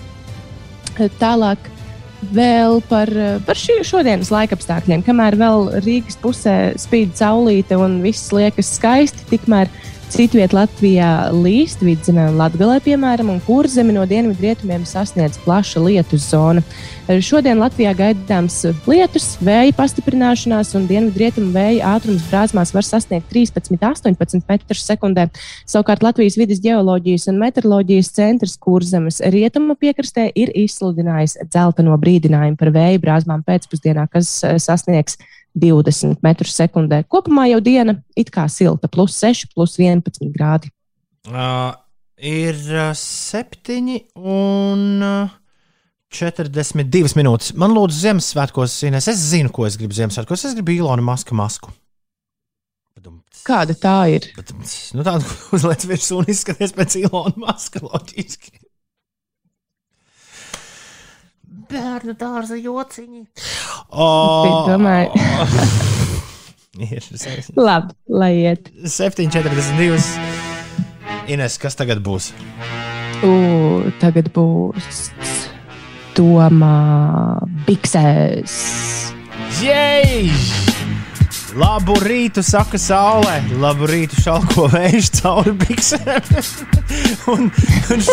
Tālāk 1.19 1.67
vēl 2.31 2.81
par, 2.89 3.11
par 3.47 3.59
šī, 3.59 3.81
šodienas 3.87 4.31
laikapstākļiem. 4.33 5.03
Kamēr 5.07 5.37
vēl 5.41 5.69
Rīgas 5.85 6.19
pusē 6.23 6.57
spīd 6.81 7.17
saulīte 7.19 7.79
un 7.81 8.01
viss 8.05 8.33
liekas 8.35 8.75
skaisti, 8.79 9.27
tikmēr 9.33 9.71
Citviet 10.13 10.53
Latvijā 10.53 11.31
līst 11.33 11.81
vidzemē 11.81 12.27
un 12.29 12.35
latgalē, 12.37 12.75
piemēram, 12.85 13.31
un 13.33 13.39
kurzemi 13.47 13.95
no 13.97 14.03
dienvidu 14.05 14.45
rietumiem 14.45 14.83
sasniedz 14.85 15.39
plaša 15.41 15.81
lietus 15.81 16.27
zona. 16.29 16.61
Šodien 17.25 17.57
Latvijā 17.57 17.95
gaidāms 17.97 18.59
lietus, 18.85 19.31
vēja 19.41 19.73
pastiprināšanās 19.79 20.75
un 20.77 20.85
dienvidu 20.91 21.23
rietumu 21.23 21.49
vēja 21.57 21.95
ātrums 21.95 22.29
brāzmās 22.29 22.75
var 22.77 22.85
sasniegt 22.85 23.33
13-18 23.33 24.45
m2. 24.45 25.27
Savukārt 25.73 26.05
Latvijas 26.05 26.37
vidas 26.37 26.61
geoloģijas 26.61 27.31
un 27.33 27.41
meteoroloģijas 27.41 28.13
centrs 28.13 28.59
kurzemes 28.61 29.23
rietumu 29.33 29.79
piekrastē 29.81 30.29
ir 30.37 30.53
izsludinājis 30.67 31.39
dzelteno 31.49 31.97
brīdinājumu 31.97 32.61
par 32.61 32.77
vēja 32.77 33.01
brāzmām 33.01 33.49
pēcpusdienā, 33.49 34.11
kas 34.13 34.43
sasniegs 34.61 35.17
20 35.59 36.23
metrus 36.25 36.55
sekundē. 36.57 37.03
Kopumā 37.11 37.49
jau 37.51 37.61
diena 37.65 37.99
it 38.17 38.33
kā 38.33 38.47
silta, 38.49 38.89
plus 38.89 39.17
6, 39.21 39.51
plus 39.55 39.77
11 39.81 40.33
grādi. 40.33 40.73
Uh, 41.29 41.75
ir 42.17 42.57
7 42.99 43.99
un 44.17 45.31
42 46.13 47.17
minūtes. 47.19 47.53
Man 47.57 47.77
lūdzu, 47.77 48.01
Ziemassvētkos, 48.07 48.81
Ines, 48.89 49.09
es 49.09 49.29
zinu, 49.33 49.53
ko 49.55 49.67
es 49.69 49.79
gribu 49.81 49.97
Ziemassvētkos. 49.97 50.49
Es 50.49 50.57
gribu 50.59 50.77
Ilonu 50.77 51.05
Maska 51.07 51.37
masku. 51.37 51.73
Kāda 53.43 53.75
tā 53.75 53.97
ir? 54.13 54.29
Bet, 54.37 54.53
nu, 54.95 55.03
tāda 55.03 55.25
uzliek 55.57 55.87
virsū 55.91 56.21
un 56.21 56.29
izskaties 56.31 56.75
pēc 56.77 57.01
Ilona 57.01 57.35
Maska 57.43 57.83
loģiski. 57.83 58.62
Bērnu 61.73 62.13
dārza 62.19 62.57
jociņi. 62.61 63.23
Oh. 63.91 64.69
Domāju. 64.69 65.11
Labi, 67.69 67.93
lai 68.09 68.33
iet. 68.41 68.71
7,42. 68.85 69.99
Ines, 71.33 71.59
kas 71.61 71.77
tagad 71.79 71.99
būs? 72.05 72.33
U, 73.23 73.33
tagad 74.03 74.27
būs 74.35 75.13
Tomā 76.17 76.79
Biksēs. 77.69 78.55
Jej! 79.63 80.33
Labu 81.53 81.93
rītu, 82.01 82.41
saka 82.41 82.79
saulē, 82.81 83.43
labu 83.61 83.85
rītu, 83.91 84.17
šalko 84.25 84.71
vējš 84.73 85.07
cauri 85.19 85.53
biksēm. 85.61 86.23
un, 87.35 87.41
un 87.93 87.99
š... 88.01 88.09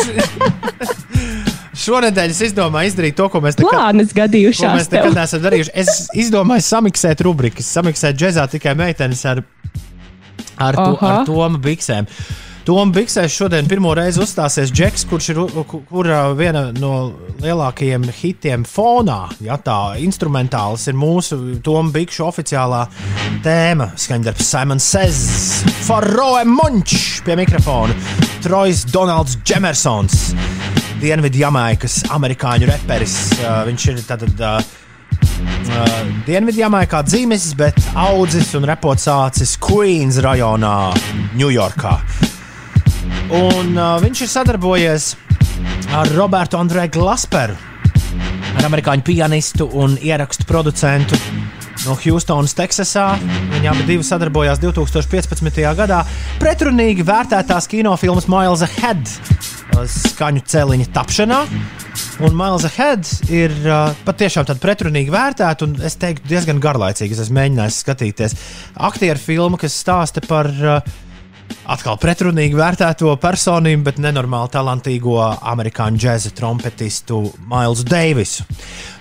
Šonadēļ 1.80 2.34
es 2.34 2.42
izdomāju 2.50 2.92
izdarīt 2.92 3.16
to, 3.16 3.30
ko 3.32 3.42
mēs 3.44 3.60
nekad, 3.60 4.12
gadījušās. 4.18 4.76
mēs 4.76 4.92
nekad 4.92 5.16
neesam 5.16 5.46
darījuši. 5.46 5.74
Es 5.80 6.10
izdomāju 6.26 6.66
samiksēt 6.66 7.24
rubrikas, 7.24 7.72
samiksēt 7.78 8.20
džēzā 8.20 8.50
tikai 8.52 8.76
meitenes 8.80 9.24
ar, 9.30 9.44
ar, 10.58 10.76
to, 10.76 10.94
ar 11.00 11.26
Tomu 11.30 11.62
biksēm. 11.64 12.10
Tomu 12.70 12.94
biksēs 12.94 13.34
šodien 13.34 13.66
pirmo 13.66 13.96
reizi 13.98 14.20
uzstāsies 14.22 14.70
Džeks, 14.76 15.08
kurš 15.10 15.30
ir 15.32 15.40
kur, 15.66 16.10
viena 16.38 16.68
no 16.76 16.92
lielākajiem 17.42 18.06
hitiem 18.20 18.66
fonā. 18.68 19.24
Ja 19.42 19.58
tā 19.58 19.96
instrumentāls 20.04 20.86
ir 20.92 21.00
mūsu 21.00 21.40
Tomu 21.66 21.96
bikšu 21.96 22.28
oficiālā 22.28 22.84
tēma. 23.46 23.94
Skaņdarbs 23.98 24.52
Simons 24.52 24.92
Says, 24.92 25.64
Faroe 25.88 26.44
Munch 26.46 27.24
pie 27.26 27.40
mikrofona, 27.40 27.98
Trojs 28.46 28.86
Donalds 28.92 29.40
Džemersons. 29.42 30.30
Dienvidu 31.00 31.40
Jamaikas 31.40 32.02
amerikāņu 32.12 32.68
reperis. 32.68 33.16
Viņš 33.40 33.84
ir 33.94 34.00
tātad. 34.04 34.42
Dienvidjamā 36.28 36.82
dzimis, 37.08 37.54
bet 37.56 37.78
audzis 37.96 38.52
un 38.58 38.68
repots 38.68 39.08
sācis 39.08 39.56
Queens 39.64 40.20
rajonā, 40.24 40.92
Ņujorkā. 41.40 41.94
Un 43.40 43.78
uh, 43.78 43.96
viņš 44.04 44.24
ir 44.26 44.32
sadarbojies 44.32 45.08
ar 45.96 46.12
Robertu 46.18 46.60
Andrēju 46.60 46.92
Glasperu, 46.98 47.56
ar 48.58 48.68
amerikāņu 48.68 49.06
pianistu 49.06 49.70
un 49.80 49.96
ierakstu 50.02 50.48
producentu 50.50 51.16
no 51.86 51.96
Houstonas, 51.96 52.58
Teksasā. 52.58 53.14
Viņi 53.54 53.72
abi 53.72 54.00
sadarbojās 54.04 54.60
2015. 54.66 55.64
gadā 55.80 56.04
pretrunīgi 56.42 57.08
vērtētās 57.08 57.70
kinofilmas 57.72 58.28
Miles 58.28 58.66
Ahead 58.68 59.16
skaņu 59.88 60.44
celiņa 60.50 60.88
tapšanā. 60.96 61.42
Un 62.26 62.36
Miles 62.36 62.66
Ahead 62.68 63.08
ir 63.32 63.54
uh, 63.64 63.92
patiešām 64.08 64.48
tāda 64.50 64.60
pretrunīga 64.64 65.14
vērtēta, 65.16 65.68
un 65.68 65.78
es 65.88 65.96
teiktu, 66.00 66.28
diezgan 66.30 66.60
garlaicīga. 66.64 67.16
Es 67.16 67.24
esmu 67.26 67.40
mēģinājis 67.40 67.84
skatīties 67.86 68.36
aktieru 68.90 69.22
filmu, 69.24 69.60
kas 69.62 69.78
stāsta 69.80 70.24
par 70.28 70.52
uh, 70.52 70.82
atkal 71.70 71.98
pretrunīgi 72.02 72.58
vērtēto 72.58 73.14
personību, 73.22 73.86
bet 73.88 74.02
nenormāli 74.02 74.52
talantīgo 74.54 75.18
amerikāņu 75.22 76.02
džēza 76.02 76.34
trompetistu 76.38 77.22
Mailsu 77.50 77.86
Deivisu. 77.90 78.46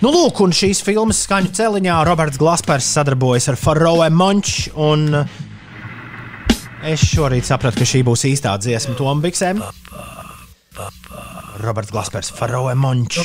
Nu, 0.05 0.13
lūk, 0.15 0.43
un 0.45 0.55
šīs 0.57 0.83
filmas 0.87 1.23
skaņu 1.27 1.53
celiņā 1.59 2.01
Roberts 2.09 2.41
Glaspers 2.41 2.89
sadarbojas 2.99 3.51
ar 3.53 3.61
Faroe 3.61 4.09
Monču. 4.11 4.73
Es 6.89 7.03
šorīt 7.11 7.49
sapratu, 7.49 7.81
ka 7.81 7.89
šī 7.91 8.05
būs 8.07 8.23
īstā 8.29 8.55
dziesma 8.63 8.95
Tomam 8.99 9.23
Biksēm. 9.25 9.65
Roberts 11.59 11.91
Glaspers, 11.91 12.31
Faroe 12.31 12.75
Monču. 12.75 13.21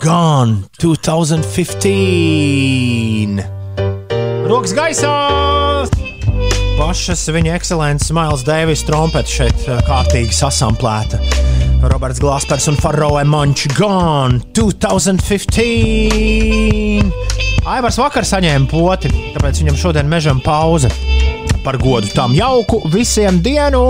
Gone 0.00 0.62
2015! 0.78 3.42
Rokas 4.46 4.72
gaisā! 4.76 5.14
Pašas 6.78 7.28
viņa 7.34 7.54
ekscelences 7.58 8.12
Mails 8.14 8.42
Deivis 8.46 8.84
trompete 8.86 9.30
šeit 9.30 9.58
eh, 9.66 9.82
kārtīgi 9.86 10.32
sasamplēta. 10.34 11.18
Roberts 11.90 12.20
Glaspers 12.22 12.68
un 12.70 12.76
Faroe 12.78 13.24
Monču 13.26 13.68
Gone 13.74 14.38
2015! 14.54 17.10
Aivars 17.64 17.96
vakar 17.98 18.24
saņēma 18.28 18.68
poti, 18.70 19.08
tāpēc 19.34 19.58
viņam 19.62 19.76
šodien 19.80 20.06
mežam 20.10 20.40
pauze. 20.44 20.88
Par 21.64 21.76
godu 21.82 22.08
tam 22.14 22.34
jauku 22.36 22.82
visiem 22.92 23.42
dienu! 23.42 23.88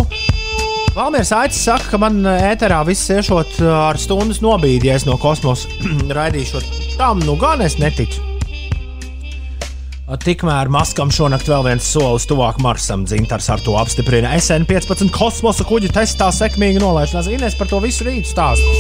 Valmīrs 0.95 1.33
Aicis 1.35 1.65
saka, 1.67 1.89
ka 1.91 1.99
man 1.99 2.21
ēterā 2.23 2.77
viss 2.87 3.11
iešot 3.11 3.57
ar 3.67 3.99
stundas 3.99 4.39
nobīdies 4.45 5.03
no 5.09 5.17
kosmosa 5.19 5.67
raidīšot. 6.19 6.69
Tam 7.01 7.19
nu 7.27 7.35
gan 7.41 7.65
es 7.65 7.75
neticu. 7.83 8.21
Tikmēr 10.23 10.69
Maskam 10.71 11.11
šonakt 11.11 11.49
vēl 11.51 11.65
viens 11.67 11.89
solis 11.97 12.29
tuvāk 12.31 12.61
Marsam. 12.63 13.03
Dzintars 13.09 13.49
ar 13.51 13.59
to 13.65 13.75
apstiprina. 13.81 14.37
SN15 14.39 15.11
kosmosa 15.17 15.65
kuģi 15.67 15.91
testā 15.97 16.29
sekmīgi 16.31 16.79
nolaišanās. 16.85 17.27
Ines 17.33 17.59
par 17.59 17.67
to 17.73 17.79
visu 17.83 18.07
rītu 18.07 18.29
stāstu. 18.31 18.71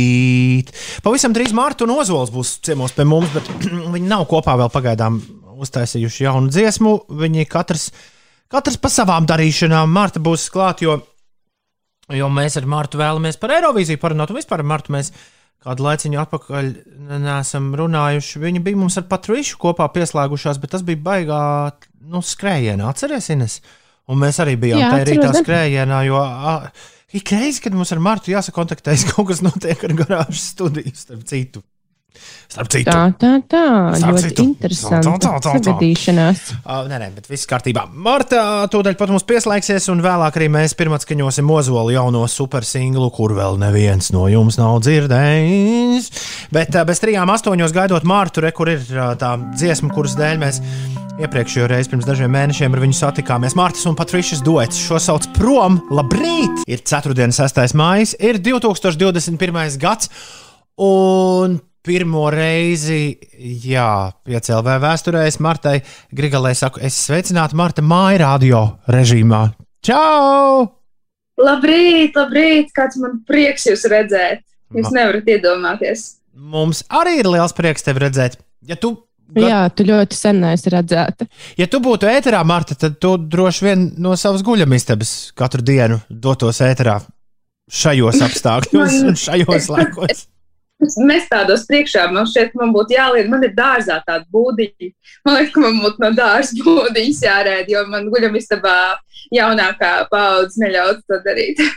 Pavisam 1.03 1.35
drīz 1.35 1.53
Mārta 1.57 1.85
un 1.87 1.95
Ozols 1.99 2.31
būs 2.35 2.61
ciemos 2.63 2.95
pie 2.95 3.05
mums, 3.09 3.31
bet 3.35 3.45
viņi 3.95 4.07
nav 4.09 4.27
kopā 4.31 4.55
vēl 4.61 4.71
pagaidām 4.75 5.19
uztaisījuši 5.59 6.25
jaunu 6.29 6.49
dziesmu. 6.55 6.93
Viņi 7.19 7.49
katrs, 7.51 7.91
katrs 8.53 8.79
pa 8.79 8.89
savām 8.95 9.27
darīšanām. 9.27 9.91
Mārta 9.91 10.23
būs 10.23 10.47
klāt, 10.55 10.83
jo 10.87 11.01
Jo 12.17 12.31
mēs 12.33 12.55
ar 12.57 12.65
Martu 12.65 12.97
vēlamies 13.01 13.37
par 13.41 13.53
Eirovīziju 13.59 14.01
parunāt, 14.01 14.31
un 14.33 14.39
vispār 14.39 14.63
ar 14.63 14.69
Martu 14.71 14.95
mēs 14.95 15.11
kādu 15.65 15.85
laiciņu 15.85 16.21
atpakaļ 16.23 16.71
neesam 17.21 17.67
runājuši. 17.77 18.41
Viņi 18.41 18.63
bija 18.65 18.79
mums 18.81 18.97
ar 19.01 19.05
Patrišu 19.11 19.59
kopā 19.61 19.91
pieslēgušās, 19.93 20.61
bet 20.63 20.73
tas 20.73 20.85
bija 20.87 21.03
baigā 21.05 21.41
nu, 22.09 22.23
skrējienā. 22.25 22.89
Atcerieties, 22.89 23.59
un 24.09 24.23
mēs 24.23 24.41
arī 24.41 24.57
bijām 24.63 24.81
Jā, 24.81 24.93
tajā 24.95 25.09
rītā 25.11 25.35
skrējienā. 25.37 26.01
Jo, 26.09 26.23
a, 26.25 26.55
Ik 27.09 27.31
reizi, 27.33 27.63
kad 27.65 27.73
mums 27.73 27.93
ar 27.95 28.03
Martu 28.05 28.33
jāsakontaktējas, 28.35 29.07
kaut 29.13 29.31
kas 29.31 29.41
notiek 29.45 29.85
ar 29.87 29.97
garāžas 29.97 30.51
studiju, 30.53 30.93
starp 30.97 31.25
citu. 31.29 31.65
Starp 32.49 32.71
citu. 32.73 32.89
Tā, 32.89 33.13
tā, 33.21 33.31
tā. 33.45 33.65
Starp 34.01 34.17
Ļoti 34.17 34.29
citu. 34.31 34.45
interesanti. 34.49 35.11
Tā, 35.21 35.35
tā, 35.45 35.61
tā, 35.61 35.75
tā. 36.09 36.29
Uh, 36.65 36.87
nē, 36.89 36.97
nē, 37.03 37.09
bet 37.19 37.29
viss 37.29 37.47
kārtībā. 37.49 37.85
Marta 37.93 38.65
tūdaļ 38.73 38.97
pat 38.99 39.13
mums 39.13 39.27
pieslēgsies, 39.29 39.91
un 39.93 40.01
vēlāk 40.05 40.39
arī 40.41 40.49
mēs 40.57 40.75
pirmatskaņosim 40.79 41.53
Ozolu 41.53 41.93
jauno 41.93 42.25
supersinglu, 42.33 43.11
kur 43.15 43.37
vēl 43.37 43.61
neviens 43.61 44.09
no 44.17 44.25
jums 44.33 44.57
nav 44.59 44.81
dzirdējis. 44.87 46.09
Bet 46.57 46.73
uh, 46.73 46.87
bez 46.89 47.05
trijām 47.05 47.29
astoņos 47.37 47.77
gaidot 47.77 48.09
Martu, 48.09 48.43
re, 48.43 48.55
kur 48.57 48.73
ir 48.73 48.81
uh, 48.97 49.13
tā 49.21 49.37
dziesma, 49.53 49.93
kuras 49.93 50.17
dēļ 50.19 50.41
mēs 50.41 50.63
iepriekšējo 51.19 51.69
reizi 51.69 51.93
pirms 51.93 52.09
dažiem 52.09 52.33
mēnešiem 52.33 52.75
ar 52.75 52.85
viņu 52.87 52.97
satikāmies. 52.97 53.59
Mārtas 53.59 53.85
un 53.91 53.97
Patrišas 53.99 54.41
duets. 54.47 54.81
Šo 54.89 55.01
sauc 55.03 55.29
prom, 55.37 55.83
labrīt! 55.93 56.65
Ir 56.71 56.81
4. 56.87 57.13
un 57.29 57.35
6. 57.35 57.65
mājas, 57.77 58.17
ir 58.23 58.41
2021. 58.41 59.81
gads. 59.83 60.13
Un 60.79 61.59
pirmo 61.89 62.27
reizi, 62.35 63.17
jā, 63.65 63.89
piecēlē 64.29 64.75
vēsturē, 64.83 65.23
es 65.31 65.39
Martai 65.45 65.79
Grigalē 66.15 66.53
saku, 66.59 66.83
es 66.85 66.99
sveicinātu 67.09 67.57
Marta 67.59 67.85
māju 67.85 68.21
radio 68.23 68.61
režīmā. 68.93 69.47
Čau! 69.89 70.67
Labrīt, 71.39 72.17
labrīt! 72.19 72.73
Kāds 72.77 72.99
man 73.01 73.21
prieks 73.29 73.69
jūs 73.71 73.87
redzēt! 73.91 74.43
Jūs 74.75 74.91
Ma- 74.91 74.97
nevarat 74.99 75.29
iedomāties. 75.33 76.07
Mums 76.39 76.83
arī 76.93 77.17
ir 77.23 77.29
liels 77.33 77.55
prieks 77.57 77.87
tevi 77.87 78.03
redzēt. 78.05 78.37
Ja 78.69 78.77
tu, 78.77 78.91
ga- 79.33 79.47
Jā, 79.49 79.61
tu 79.73 79.87
ļoti 79.89 80.15
sen 80.19 80.43
neesi 80.45 80.71
redzēta. 80.75 81.25
ja 81.57 81.67
tu 81.71 81.81
būtu 81.83 82.07
ēterā, 82.11 82.43
Marta, 82.47 82.75
tad 82.79 82.99
tu 83.01 83.15
droši 83.17 83.65
vien 83.65 83.87
no 83.99 84.13
savas 84.21 84.45
guļamistabas 84.47 85.15
katru 85.39 85.63
dienu 85.65 86.01
dotos 86.11 86.61
ēterā 86.61 86.99
šajos 87.73 88.21
apstākļos 88.29 88.99
un 89.09 89.17
šajos 89.19 89.71
laikos. 89.73 90.27
Mēs 91.09 91.27
tādos 91.31 91.67
priekšā, 91.69 92.07
man 92.15 92.29
šķiet, 92.29 92.55
man 92.59 92.73
būtu 92.77 92.97
jāliek, 92.97 93.29
man 93.31 93.45
ir 93.47 93.55
dārzā 93.57 93.99
tāda 94.07 94.25
būdiņa. 94.35 94.93
Man 95.27 95.39
liekas, 95.39 95.53
ka 95.55 95.65
man 95.65 95.83
būtu 95.83 96.05
no 96.05 96.13
dārza 96.17 96.63
būdiņas 96.63 97.25
jārēd, 97.27 97.75
jo 97.75 97.85
man 97.91 98.09
guļamistabā 98.13 98.79
jaunākā 99.35 99.93
paudze 100.13 100.65
neļaut 100.65 101.05
to 101.09 101.21
darīt. 101.27 101.63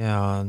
Jā, 0.00 0.44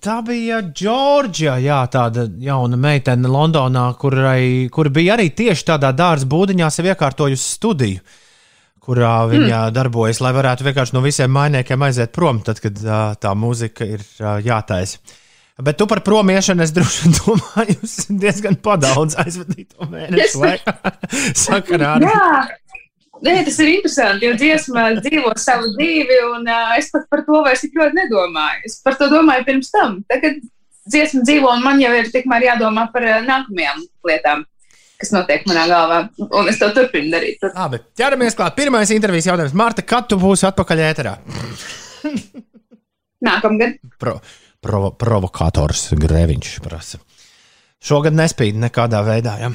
tā 0.00 0.14
bija 0.24 0.60
Džordžija, 0.64 1.58
jā, 1.60 1.78
tāda 1.92 2.24
jauna 2.40 2.76
meitene 2.80 3.28
Londonā, 3.28 3.84
kurai, 4.00 4.68
kur 4.72 4.88
bija 4.92 5.16
arī 5.16 5.28
tieši 5.36 5.66
tādā 5.70 5.90
dārza 5.96 6.28
būdiņā 6.28 6.68
sev 6.72 6.88
iekārtojusi 6.90 7.44
studiju, 7.56 8.02
kurā 8.84 9.12
viņa 9.28 9.62
mm. 9.66 9.76
darbojas, 9.76 10.22
lai 10.24 10.32
varētu 10.36 10.68
vienkārši 10.68 10.96
no 10.96 11.04
visiem 11.04 11.32
mainiekiem 11.32 11.84
aiziet 11.84 12.12
prom, 12.16 12.40
tad, 12.44 12.62
kad 12.64 12.80
ā, 12.80 13.00
tā 13.20 13.34
mūzika 13.36 13.88
ir 13.88 14.04
jātaisa. 14.46 15.00
Bet 15.58 15.74
tu 15.80 15.88
par 15.90 16.04
promiešanu 16.06 16.62
es 16.62 16.70
droši 16.70 17.04
vien 17.04 17.16
domāju, 17.18 17.74
jūs 17.80 17.94
diezgan 18.22 18.58
padaudz 18.62 19.18
aizvadīto 19.18 19.88
mēnešu 19.90 20.42
laikā. 20.44 20.74
Sakarā 21.46 21.96
ar 21.96 22.06
Jā, 22.06 22.28
Nē, 23.24 23.40
tas 23.46 23.56
ir 23.62 23.72
interesanti, 23.72 24.28
jo 24.28 24.34
dziesma 24.38 24.84
dzīvo 25.00 25.32
savu 25.42 25.72
dzīvi, 25.74 26.20
un 26.36 26.46
uh, 26.46 26.76
es 26.78 26.90
pat 26.92 27.08
par 27.10 27.24
to 27.26 27.40
vairs 27.42 27.64
tik 27.64 27.74
ļoti 27.78 27.98
nedomāju. 27.98 28.62
Es 28.68 28.78
par 28.84 28.94
to 29.00 29.08
domāju 29.10 29.46
pirms 29.48 29.72
tam. 29.74 29.96
Tagad 30.10 30.38
dziesma 30.86 31.24
dzīvo, 31.26 31.50
un 31.56 31.64
man 31.64 31.82
jau 31.82 31.90
ir 31.98 32.12
tikmēr 32.14 32.46
jādomā 32.52 32.86
par 32.94 33.06
uh, 33.08 33.18
nākamajām 33.26 33.82
lietām, 34.06 34.44
kas 35.02 35.10
notiek 35.14 35.46
manā 35.50 35.66
galvā, 35.70 36.00
un 36.28 36.50
es 36.52 36.62
to 36.62 36.70
turpinu 36.76 37.10
darīt. 37.16 37.40
Tad 37.42 37.58
Labi, 37.58 37.82
ķeramies 37.98 38.38
klāt. 38.38 38.54
Pirmais 38.58 38.94
intervijas 38.94 39.32
jautājums. 39.32 39.56
Marta, 39.58 39.82
kad 39.82 40.06
tu 40.10 40.20
būsi 40.22 40.46
atpakaļ 40.52 40.84
ēterā? 40.92 41.18
Nākamgad. 43.26 43.80
Pro, 43.98 44.20
provo, 44.64 44.92
provokators 44.98 45.88
Grēviņš 45.98 46.54
prasa. 46.64 47.00
Šogad 47.78 48.16
nespīd 48.18 48.58
nekādā 48.58 49.02
veidā. 49.06 49.36
Ja? 49.42 49.52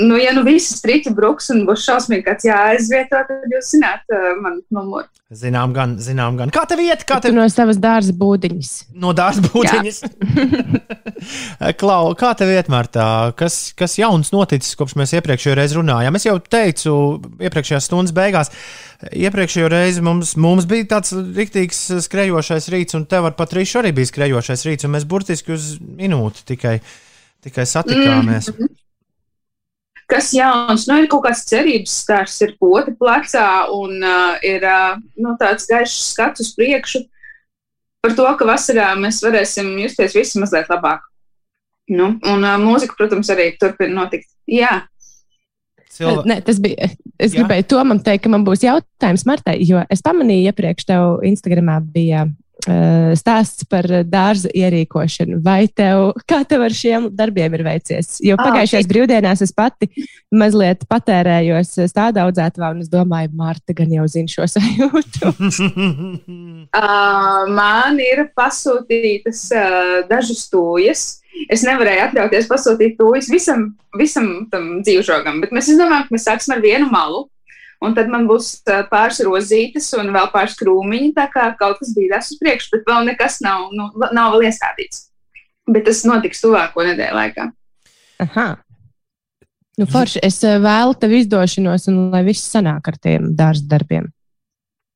Nu, 0.00 0.16
ja 0.16 0.30
nu 0.32 0.40
viss 0.46 0.78
striķi 0.78 1.10
bruks 1.12 1.50
un 1.52 1.66
būs 1.68 1.82
šausmīgi 1.84 2.24
kāds 2.24 2.46
jāaizvieto, 2.48 3.18
tad 3.28 3.50
jūs 3.52 3.74
zināt 3.74 4.08
uh, 4.08 4.30
manu 4.40 4.62
numuru. 4.72 5.04
Zinām, 5.36 5.74
gan, 5.76 5.98
zinām, 6.00 6.38
gan. 6.40 6.50
Kā 6.52 6.62
tev 6.68 6.80
iet? 6.84 7.04
Kā 7.08 7.18
Tu 7.20 7.28
tev 7.28 7.36
no 7.36 7.44
savas 7.52 7.76
dārza 7.80 8.12
būdiņas. 8.16 8.70
no 9.00 9.12
dārza 9.16 9.44
būtiņas? 9.46 10.00
Klau, 11.80 12.12
kā 12.18 12.32
tev 12.40 12.52
iet, 12.52 12.68
Martā? 12.72 13.06
Kas, 13.36 13.58
kas 13.76 13.98
jauns 14.00 14.32
noticis, 14.32 14.76
kopš 14.80 14.96
mēs 15.00 15.14
iepriekšējā 15.16 15.56
reizē 15.60 15.78
runājām? 15.78 16.16
Es 16.16 16.26
jau 16.28 16.36
teicu, 16.40 16.96
iepriekšējās 17.44 17.88
stundas 17.88 18.16
beigās, 18.16 18.52
iepriekšējā 19.12 19.70
reizē 19.72 20.04
mums, 20.04 20.34
mums 20.40 20.68
bija 20.68 20.88
tāds 20.96 21.12
rīktīgs 21.16 21.84
skrejošais 22.08 22.68
rīts, 22.72 22.96
un 22.96 23.08
tev 23.08 23.28
ar 23.28 23.36
Patrīšu 23.36 23.80
arī 23.82 23.92
bija 23.96 24.12
skrejošais 24.12 24.66
rīts, 24.68 24.88
un 24.88 24.96
mēs 24.96 25.08
burtiski 25.08 25.56
uz 25.56 25.74
minūti 25.80 26.44
tikai, 26.54 26.78
tikai 27.44 27.68
satikāmies. 27.68 28.52
Mhm. 28.56 28.78
Kas 30.12 30.28
jauns? 30.36 30.84
Nu, 30.88 30.98
ir 31.00 31.08
kaut 31.08 31.24
kāds 31.24 31.46
cerības 31.48 31.94
stars, 32.04 32.36
ir 32.44 32.52
poti 32.60 32.92
plecā 32.98 33.46
un 33.72 33.96
uh, 34.04 34.36
ir 34.44 34.64
uh, 34.68 34.98
nu, 35.16 35.32
tāds 35.40 35.64
gaišs 35.70 36.12
skats 36.12 36.44
uz 36.44 36.52
priekšu 36.58 37.06
par 38.02 38.16
to, 38.18 38.26
ka 38.36 38.46
vasarā 38.48 38.90
mēs 38.98 39.22
varēsim 39.24 39.72
justies 39.80 40.16
visi 40.18 40.40
mazliet 40.42 40.68
labāk. 40.72 41.04
Nu, 41.92 42.16
un 42.28 42.44
uh, 42.44 42.58
mūzika, 42.60 42.98
protams, 42.98 43.30
arī 43.32 43.52
turpina 43.60 44.02
notikt. 44.02 44.28
Jā, 44.50 44.82
Cilva... 45.92 46.22
Ne, 46.24 46.38
tas 46.40 46.56
bija. 46.62 46.88
Es 47.20 47.34
Jā. 47.34 47.42
gribēju 47.42 47.66
Tomam 47.68 48.00
teikt, 48.00 48.24
ka 48.24 48.30
man 48.32 48.46
būs 48.46 48.64
jautājums 48.64 49.26
Martai, 49.28 49.58
jo 49.68 49.82
es 49.92 50.00
pamanīju, 50.04 50.48
iepriekš 50.48 50.86
tev 50.88 51.18
Instagramā 51.28 51.76
bija 51.84 52.24
stāsts 52.62 53.66
par 53.66 53.86
dārza 54.06 54.50
ierīkošanu. 54.54 55.40
Vai 55.42 55.66
tev, 55.66 56.12
kā 56.28 56.42
tev 56.48 56.62
ar 56.66 56.74
šiem 56.76 57.08
darbiem 57.16 57.56
ir 57.58 57.64
veicies? 57.66 58.16
Jo 58.22 58.36
pagājušajās 58.40 58.88
brīvdienās 58.90 59.42
es 59.42 59.54
pati 59.56 59.88
mazliet 60.30 60.86
patērējos 60.90 61.74
stāda 61.90 62.26
audzētavā, 62.26 62.72
un 62.76 62.84
es 62.84 62.90
domāju, 62.92 63.32
Marta 63.36 63.74
gan 63.76 63.90
jau 63.92 64.06
zina 64.10 64.30
šo 64.30 64.48
sajūtu. 64.54 65.32
Uh, 66.72 67.42
man 67.52 67.98
ir 68.00 68.22
pasūtītas 68.38 69.42
uh, 69.52 69.90
dažas 70.08 70.46
tūjas. 70.52 71.02
Es 71.52 71.64
nevarēju 71.66 72.06
atļauties 72.06 72.48
pasūtīt 72.48 72.94
tūjas 72.96 73.28
visam, 73.32 73.66
visam 73.98 74.28
tam 74.52 74.78
dzīvžogam, 74.84 75.40
bet 75.42 75.52
mēs 75.52 75.68
izdomājām, 75.72 76.06
ka 76.08 76.16
mēs 76.16 76.26
sāksim 76.28 76.56
ar 76.56 76.62
vienu 76.64 76.88
malu. 76.92 77.26
Un 77.82 77.96
tad 77.96 78.10
man 78.12 78.28
būs 78.30 78.60
pāris 78.90 79.18
rozītes 79.26 79.88
un 79.98 80.12
vēl 80.14 80.28
pāris 80.34 80.54
krūmiņi. 80.60 81.12
Tā 81.16 81.26
kā 81.32 81.48
kaut 81.58 81.80
kas 81.80 81.90
bija 81.96 82.16
tas 82.16 82.30
uz 82.30 82.38
priekšu, 82.42 82.70
bet 82.76 82.86
vēl 82.86 83.08
nekas 83.10 83.40
nav, 83.42 83.70
nu, 83.74 83.88
nav 84.14 84.36
vēl 84.36 84.46
iestādīts. 84.50 85.08
Bet 85.70 85.86
tas 85.88 86.04
notiks 86.06 86.42
tuvāko 86.42 86.86
nedēļu 86.86 87.18
laikā. 87.18 87.48
Aha. 88.22 88.48
Nu, 89.80 89.86
forši, 89.88 90.20
es 90.22 90.38
vēlu 90.42 90.94
tev 91.00 91.14
izdošanos, 91.16 91.88
un 91.90 92.10
lai 92.12 92.22
viss 92.26 92.50
sanāk 92.54 92.92
ar 92.92 92.98
tiem 93.02 93.32
dārza 93.38 93.66
darbiem. 93.70 94.10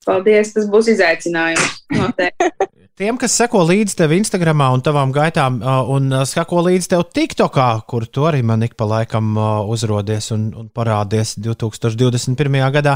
Paldies, 0.06 0.52
tas 0.54 0.68
būs 0.70 0.92
izaicinājums. 0.94 1.80
Noteikti. 1.96 2.50
Tiem, 2.96 3.18
kas 3.20 3.34
seko 3.36 3.60
līdzi 3.68 3.92
tev 3.98 4.14
Instagram 4.16 4.62
un 4.72 4.80
tavām 4.80 5.10
gaitām, 5.12 5.58
un 5.92 6.14
seko 6.24 6.62
līdzi 6.64 6.94
tev 6.94 7.02
TikTokā, 7.12 7.66
kur 7.84 8.06
tu 8.08 8.22
arī 8.24 8.38
man 8.40 8.64
ik 8.64 8.72
pa 8.72 8.86
laikam 8.88 9.34
uzrodies 9.68 10.30
un, 10.32 10.46
un 10.56 10.70
parādies 10.72 11.34
2021. 11.44 12.56
gadā, 12.72 12.94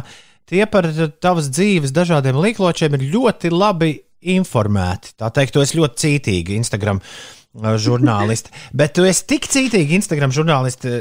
tie 0.48 0.62
par 0.72 0.88
tavas 1.20 1.50
dzīves 1.52 1.92
dažādiem 1.92 2.38
līkločiem 2.40 2.96
ir 2.96 3.04
ļoti 3.12 3.50
labi 3.52 3.90
informēti. 4.32 5.18
Tā 5.20 5.28
teikt, 5.36 5.52
tu 5.52 5.60
esi 5.60 5.76
ļoti 5.76 6.00
cītīgi 6.06 6.56
Instagram 6.62 7.02
žurnālisti. 7.84 8.54
Bet 8.80 8.94
tu 8.96 9.04
esi 9.04 9.26
tik 9.34 9.50
cītīgi 9.52 9.98
Instagram 9.98 10.32
žurnālisti. 10.32 10.94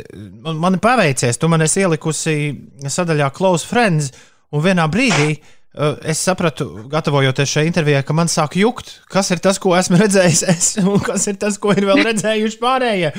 Man, 0.43 0.60
man 0.60 0.76
ir 0.76 0.84
paveicies, 0.84 1.39
tu 1.39 1.47
man 1.47 1.64
esi 1.64 1.86
ielikusi 1.86 2.36
sadaļā 2.84 3.32
Close 3.32 3.64
Friends, 3.64 4.12
un 4.52 4.66
vienā 4.66 4.89
brīdī 4.91 5.38
uh, 5.38 5.56
es 6.01 6.22
sapratu, 6.26 6.65
gatavojoties 6.89 7.51
šai 7.51 7.65
intervijai, 7.70 8.03
ka 8.05 8.13
man 8.17 8.32
sāk 8.32 8.57
jukt, 8.57 8.95
kas 9.11 9.30
ir 9.32 9.41
tas, 9.43 9.59
ko 9.61 9.76
esmu 9.78 9.99
redzējis 10.03 10.45
es, 10.49 10.70
un 10.82 11.01
kas 11.03 11.28
ir 11.30 11.38
tas, 11.41 11.59
ko 11.61 11.76
ir 11.76 11.86
vēl 11.89 12.01
redzējuši 12.09 12.61
pārējie. 12.61 13.11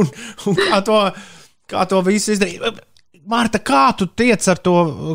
Un, 0.00 0.10
un 0.50 0.58
kā, 0.58 0.82
to, 0.84 0.98
kā 1.70 1.86
to 1.88 2.02
visu 2.06 2.34
izdarīt. 2.36 2.82
Mārta, 3.24 3.56
kā 3.64 3.86
tu 3.96 4.04
tiec 4.04 4.44
ar 4.52 4.58
to 4.60 4.74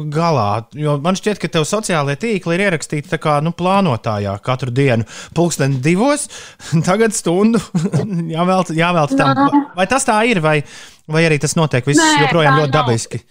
galā? 0.10 0.64
Jo 0.74 0.96
man 0.98 1.14
šķiet, 1.14 1.38
ka 1.38 1.50
tev 1.54 1.68
sociālajie 1.70 2.18
tīkli 2.24 2.56
ir 2.58 2.64
ierakstīti 2.66 3.12
tā 3.12 3.20
kā 3.22 3.36
nu, 3.46 3.52
plānotājā 3.54 4.34
katru 4.42 4.74
dienu, 4.74 5.06
pulksten 5.38 5.78
divos, 5.86 6.26
tagad 6.90 7.14
stundu 7.14 7.62
jāvēlta 8.36 8.74
jāvēlt 8.74 9.14
tam. 9.20 9.62
Vai 9.78 9.86
tas 9.92 10.10
tā 10.10 10.18
ir, 10.26 10.42
vai, 10.42 10.64
vai 11.06 11.28
arī 11.30 11.38
tas 11.44 11.54
notiek 11.60 11.86
viss 11.86 12.02
Nē, 12.02 12.26
joprojām 12.26 12.58
ļoti 12.64 12.74
nav. 12.74 12.80
dabiski? 12.80 13.22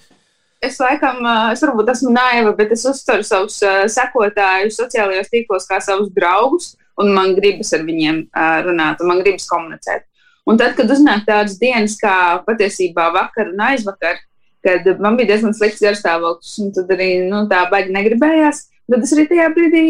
Es 0.64 0.80
laikam, 0.82 1.22
es 1.52 1.61
varbūt 1.62 1.92
esmu 1.92 2.11
naiva, 2.11 2.50
bet 2.59 2.72
es 2.74 2.82
uztveru 2.88 3.22
savus 3.26 3.61
sekotājus 3.94 4.78
sociālajos 4.80 5.30
tīklos 5.30 5.68
kā 5.70 5.78
savus 5.84 6.11
draugus, 6.16 6.72
un 6.98 7.12
man 7.14 7.36
gribas 7.36 7.70
ar 7.76 7.84
viņiem 7.86 8.24
runāt, 8.66 8.98
un 8.98 9.12
man 9.12 9.22
gribas 9.22 9.46
komunicēt. 9.50 10.09
Un 10.48 10.59
tad, 10.59 10.74
kad 10.74 10.90
uznāk 10.90 11.26
tādas 11.28 11.59
dienas, 11.61 11.94
kā 12.00 12.40
patiesībā 12.46 13.11
vakar 13.14 13.52
un 13.52 13.62
aizvakar, 13.68 14.18
kad 14.64 14.86
man 14.98 15.18
bija 15.18 15.34
diezgan 15.34 15.54
slikts 15.54 15.82
garstāvoklis, 15.84 16.54
un 16.64 16.74
tad 16.74 16.90
arī 16.96 17.11
nu, 17.28 17.44
tā 17.50 17.62
baigi 17.70 17.94
negribējās, 17.94 18.64
tad 18.90 19.04
es 19.04 19.14
arī 19.14 19.28
tajā 19.30 19.50
brīdī 19.54 19.82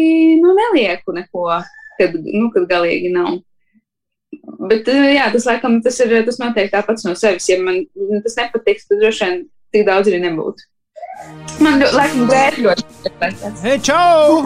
nu, 0.43 0.53
nelieku 0.57 1.15
neko, 1.15 1.45
kad, 1.97 2.17
nu, 2.27 2.49
kad 2.53 2.67
galīgi 2.69 3.13
nav. 3.15 3.39
Bet 4.69 4.85
jā, 4.91 5.29
tas 5.33 5.47
laikam 5.47 5.79
tas 5.81 5.97
ir 6.03 6.13
tas 6.27 6.37
noteikti 6.41 6.75
tāpats 6.75 7.07
no 7.07 7.15
sevis. 7.17 7.47
Ja 7.49 7.57
man 7.63 7.81
tas 8.25 8.37
nepatiks, 8.37 8.85
tad 8.89 9.01
droši 9.01 9.25
vien 9.25 9.39
tik 9.73 9.85
daudz 9.87 10.09
arī 10.11 10.21
nebūtu. 10.25 10.65
Man 11.59 11.81
ļoti, 11.81 11.95
laikam, 11.97 12.27
grēti 12.29 12.63
ļoti 12.63 13.11
patīk. 13.19 13.57
Hei, 13.65 13.79
čau! 13.83 14.43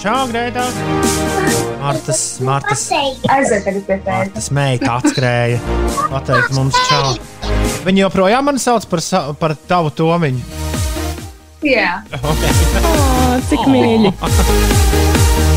Čau, 0.00 0.22
Grētā! 0.30 0.64
Martas, 1.82 2.22
Martas. 2.40 2.86
Martas 3.28 4.48
meita 4.56 4.94
atskrēja. 4.96 5.60
Pateikt 6.08 6.54
mums 6.56 6.78
čau. 6.88 7.12
Viņa 7.84 8.06
joprojām 8.06 8.48
mani 8.48 8.62
sauc 8.62 8.88
par, 8.88 9.04
sa 9.04 9.26
par 9.36 9.56
tavu 9.68 9.92
tomiņu. 9.92 10.62
Jā, 11.64 12.00
O, 12.24 13.40
cik 13.48 13.68
mīļi! 13.72 14.14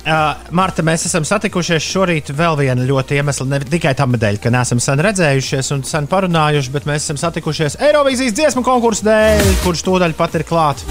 Uh, 0.00 0.32
Marta, 0.56 0.80
mēs 0.80 1.02
esam 1.04 1.26
satikušies 1.28 1.84
šorīt 1.84 2.30
vēl 2.32 2.54
viena 2.62 2.86
ļoti 2.88 3.18
iemesla, 3.20 3.44
ne 3.50 3.58
tikai 3.60 3.92
tam 3.98 4.16
dēļ, 4.16 4.38
ka 4.40 4.52
neesam 4.54 4.80
sen 4.80 5.02
redzējušies 5.04 5.68
un 5.76 5.84
sen 5.84 6.08
parunājuši, 6.08 6.72
bet 6.72 6.88
mēs 6.88 7.04
esam 7.04 7.18
satikušies 7.20 7.76
Eirovīzijas 7.84 8.32
dziesmu 8.38 8.64
konkursu 8.64 9.04
dēļ, 9.10 9.50
kurš 9.60 9.84
tūdaļ 9.84 10.16
pat 10.16 10.38
ir 10.40 10.46
klāts. 10.48 10.88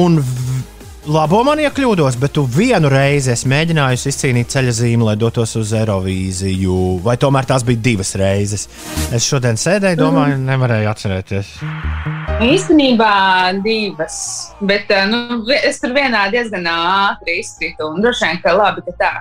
Un 0.00 0.16
labo 1.10 1.40
man, 1.46 1.60
ja 1.62 1.70
kļūdos, 1.74 2.16
bet 2.20 2.34
tu 2.36 2.44
vienu 2.46 2.90
reizi 2.92 3.32
esi 3.32 3.48
mēģinājusi 3.50 4.10
izcīnīt 4.12 4.52
ceļa 4.52 4.74
zīmi, 4.76 5.06
lai 5.08 5.16
dotos 5.18 5.54
uz 5.58 5.72
Eirovīziju, 5.76 6.76
vai 7.04 7.16
tomēr 7.20 7.48
tās 7.48 7.64
bija 7.66 7.80
divas 7.82 8.14
reizes. 8.18 8.68
Es 9.14 9.26
šodien 9.26 9.58
sēdēju, 9.58 9.98
domāju, 9.98 10.38
nevarēju 10.46 10.90
atcerēties. 10.92 11.52
īstenībā 12.46 13.12
divas. 13.64 14.16
Bet 14.60 14.90
ā, 14.94 15.04
nu, 15.10 15.42
es 15.56 15.82
tur 15.82 15.94
vienā 15.96 16.28
diezgan 16.32 16.66
ātri 16.70 17.40
izkritu. 17.42 17.90
Un 17.90 18.02
droši 18.02 18.28
vien, 18.28 18.42
ka 18.44 18.56
labi, 18.56 18.86
ka 18.86 18.96
tā. 19.02 19.12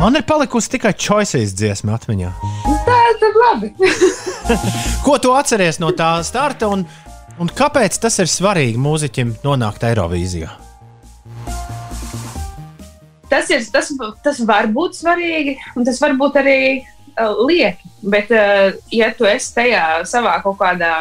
Man 0.00 0.16
ir 0.18 0.24
palikusi 0.26 0.72
tikai 0.72 0.96
choices 0.98 1.52
dziesma 1.54 1.94
atmiņā. 1.94 2.32
Tā 2.88 2.98
tad 3.20 3.36
labi. 3.38 3.70
Ko 5.06 5.18
tu 5.22 5.30
atceries 5.36 5.78
no 5.78 5.92
tā 5.94 6.16
starta 6.26 6.66
un, 6.72 6.82
un 7.40 7.52
kāpēc 7.52 7.96
tas 8.02 8.18
ir 8.20 8.28
svarīgi 8.30 8.80
mūziķim 8.80 9.38
nonākt 9.44 9.86
Eirovīzijā? 9.88 10.50
tas, 13.32 13.48
ir, 13.48 13.62
tas, 13.72 13.88
tas 14.24 14.40
var 14.44 14.68
būt 14.72 14.98
svarīgi, 14.98 15.56
un 15.76 15.86
tas 15.88 16.00
var 16.02 16.12
būt 16.20 16.36
arī 16.42 16.58
uh, 16.82 17.32
lieki. 17.46 17.92
Bet, 18.02 18.32
uh, 18.34 18.74
ja 18.92 19.08
tu 19.16 19.28
esi 19.28 19.54
tajā 19.56 20.02
savā 20.08 20.36
kaut 20.44 20.58
kādā 20.60 20.98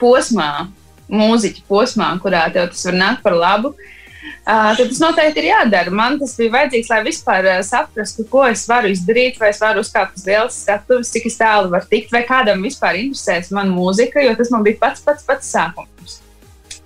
posmā, 0.00 0.68
mūziķa 1.10 1.64
posmā, 1.70 2.10
kurā 2.22 2.44
tev 2.52 2.68
tas 2.74 2.84
var 2.90 2.98
nākt 3.00 3.24
par 3.24 3.38
labu, 3.38 3.72
uh, 3.72 3.96
tad 4.44 4.80
tas 4.80 5.00
noteikti 5.00 5.42
ir 5.42 5.48
jādara. 5.50 5.92
Man 5.94 6.18
tas 6.20 6.34
bija 6.38 6.54
vajadzīgs, 6.56 6.90
lai 6.92 7.00
vispār 7.06 7.50
saprastu, 7.66 8.26
ko 8.30 8.44
es 8.48 8.66
varu 8.68 8.90
izdarīt, 8.92 9.38
vai 9.40 9.52
es 9.54 9.60
varu 9.62 9.84
uzkāpt 9.84 10.18
uz 10.18 10.26
lielas 10.28 10.58
skatuves, 10.64 11.12
cik 11.14 11.28
tālu 11.38 11.72
varu 11.72 11.88
tikt, 11.90 12.12
vai 12.14 12.24
kādam 12.28 12.64
vispār 12.64 13.00
interesēs 13.00 13.52
mana 13.54 13.72
mūzika, 13.72 14.22
jo 14.24 14.34
tas 14.38 14.52
man 14.52 14.66
bija 14.66 14.80
pats 14.82 15.04
pats 15.06 15.26
pats 15.26 15.52
sākums. 15.54 16.20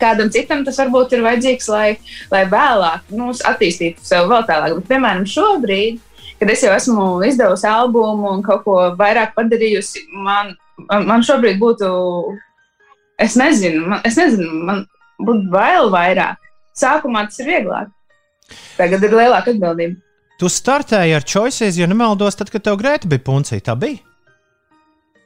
Kādam 0.00 0.30
citam 0.34 0.64
tas 0.66 0.78
varbūt 0.80 1.14
ir 1.14 1.22
vajadzīgs, 1.24 1.68
lai, 1.70 1.88
lai 2.32 2.42
vēlāk 2.50 3.12
nu, 3.14 3.30
attīstītu 3.32 4.02
sevi 4.04 4.30
vēl 4.30 4.46
tālāk. 4.48 4.74
Bet, 4.80 4.88
piemēram, 4.90 5.26
šobrīd, 5.30 6.00
kad 6.40 6.50
es 6.50 6.64
jau 6.66 6.72
esmu 6.74 7.06
izdevusi 7.26 7.68
albumu 7.70 8.32
un 8.34 8.42
kaut 8.46 8.64
ko 8.66 8.78
vairāk 8.98 9.36
padarījusi, 9.38 10.08
man, 10.26 10.54
man 10.90 11.24
šobrīd 11.24 11.60
būtu, 11.62 11.88
es 13.22 13.38
nezinu, 13.38 13.86
man, 13.92 14.02
es 14.06 14.18
nezinu, 14.18 14.64
man 14.66 14.82
būtu 15.22 15.50
bail 15.54 15.92
vairāk. 15.94 16.40
Sākumā 16.74 17.26
tas 17.28 17.38
ir 17.42 17.50
vieglāk. 17.52 17.92
Tagad 18.78 19.04
ir 19.06 19.14
lielāka 19.14 19.54
atbildība. 19.54 20.00
Tu 20.40 20.50
startēji 20.50 21.14
ar 21.14 21.24
choices, 21.24 21.78
ja 21.78 21.86
nemaldos, 21.86 22.34
tad, 22.36 22.50
kad 22.50 22.64
tev 22.66 22.76
grēta 22.80 23.08
bija 23.10 23.22
puncija. 23.24 23.62
Tā 23.62 23.76
bija. 23.78 24.02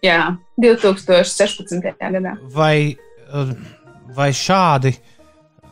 Jā, 0.05 0.37
2016. 0.61 1.81
gadā. 1.99 2.37
Vai, 2.55 2.95
uh, 3.33 3.55
vai 4.15 4.29
šādi 4.37 4.93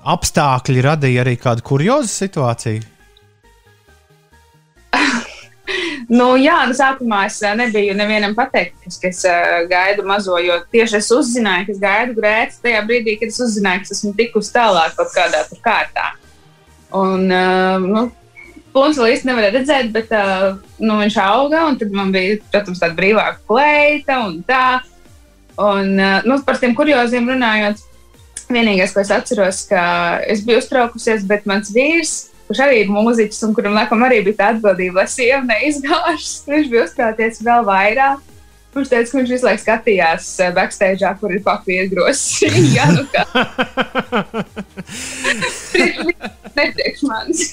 apstākļi 0.07 0.83
radīja 0.87 1.23
arī 1.23 1.37
kādu 1.39 1.63
kuriozu 1.67 2.11
situāciju? 2.11 2.96
Nu, 6.07 6.27
jā, 6.39 6.61
nu, 6.69 6.75
sākumā 6.77 7.25
es 7.27 7.41
ā, 7.43 7.57
nebiju 7.59 7.95
nevienam 7.99 8.35
pateikt, 8.37 8.85
ka 9.03 9.09
es 9.09 9.25
ā, 9.27 9.65
gaidu 9.71 10.05
mazo, 10.07 10.37
jo 10.39 10.61
tieši 10.71 11.01
es 11.01 11.09
uzzināju, 11.15 11.67
ka 11.67 11.75
es 11.75 11.81
gaidu 11.83 12.15
grēci 12.21 12.61
tajā 12.63 12.83
brīdī, 12.87 13.17
kad 13.19 13.33
es 13.33 13.41
uzzināju, 13.43 13.83
ka 13.83 13.97
esmu 13.97 14.13
tikusi 14.19 14.53
tālāk 14.55 14.95
kaut 14.99 15.11
kādā 15.17 15.43
tur 15.49 15.59
kārtā. 15.65 16.13
Un, 16.95 17.27
uh, 17.27 17.83
nu, 17.83 18.07
Plūns 18.77 18.99
vēl 19.01 19.15
īsti 19.15 19.31
nevarēja 19.31 19.55
redzēt, 19.55 19.87
bet 19.95 20.11
uh, 20.13 20.59
nu, 20.85 20.99
viņš 21.01 21.15
auga, 21.23 21.63
tad 21.81 21.95
man 21.97 22.11
bija, 22.13 22.37
protams, 22.53 22.83
tāda 22.83 22.99
brīvāka 22.99 23.41
kleita 23.49 24.19
un 24.27 24.43
tā. 24.47 24.83
Un, 25.57 25.95
uh, 25.97 26.19
nu, 26.29 26.37
par 26.45 26.61
tiem 26.61 26.75
kurioziem 26.77 27.31
runājot, 27.33 27.81
vienīgais, 28.53 28.93
ko 28.93 29.01
es 29.01 29.13
atceros, 29.17 29.63
ka 29.71 29.83
es 30.29 30.45
biju 30.45 30.61
uztraukusies, 30.61 31.25
bet 31.27 31.49
mans 31.49 31.73
vīrs, 31.73 32.13
kurš 32.47 32.63
arī 32.67 32.81
ir 32.85 32.93
mūziķis 32.95 33.45
un 33.47 33.55
kuram 33.57 33.77
laikam 33.77 34.05
arī 34.07 34.23
bija 34.27 34.41
tā 34.41 34.49
atbildība, 34.55 35.03
lai 35.03 35.11
sieva 35.11 35.43
neizgāžas, 35.47 36.41
viņš 36.51 36.73
bija 36.73 36.87
uztraucies 36.89 37.45
vēl 37.47 37.69
vairāk. 37.69 38.33
Viņš 38.77 38.91
teica, 38.93 39.09
ka 39.09 39.17
viņš 39.17 39.31
visu 39.33 39.47
laiku 39.47 39.63
skatījās 39.63 40.27
uh, 40.45 40.51
backstage, 40.57 41.13
kur 41.21 41.33
ir 41.33 41.41
papīra 41.45 41.87
grozs. 41.89 42.43
Jā, 42.77 42.91
nu 42.93 43.07
kā. 43.09 43.25
Nepriekš 46.59 47.07
manis. 47.09 47.47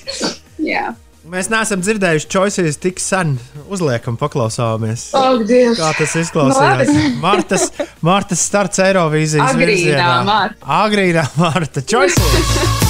Jā. 0.60 0.92
Mēs 1.24 1.48
neesam 1.48 1.80
dzirdējuši 1.80 2.28
choices 2.28 2.80
tik 2.84 3.00
sen. 3.00 3.38
Uzliekam, 3.72 4.18
paklausāmies. 4.20 5.08
Oh, 5.16 5.40
Dievs. 5.48 5.80
Kā 5.80 5.94
tas 5.96 6.18
izklausījās? 6.20 6.92
Martas, 7.24 7.70
Martas 8.04 8.44
starts 8.44 8.84
Eirovīzijas 8.84 9.54
Agrīnā 9.54 9.72
virzienā. 9.72 10.14
Marta. 10.28 10.74
Agrīnā 10.84 11.30
Marta. 11.40 11.88
Choices! 11.88 12.83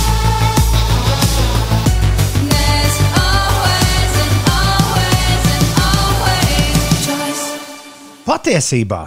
Patiesībā, 8.44 9.06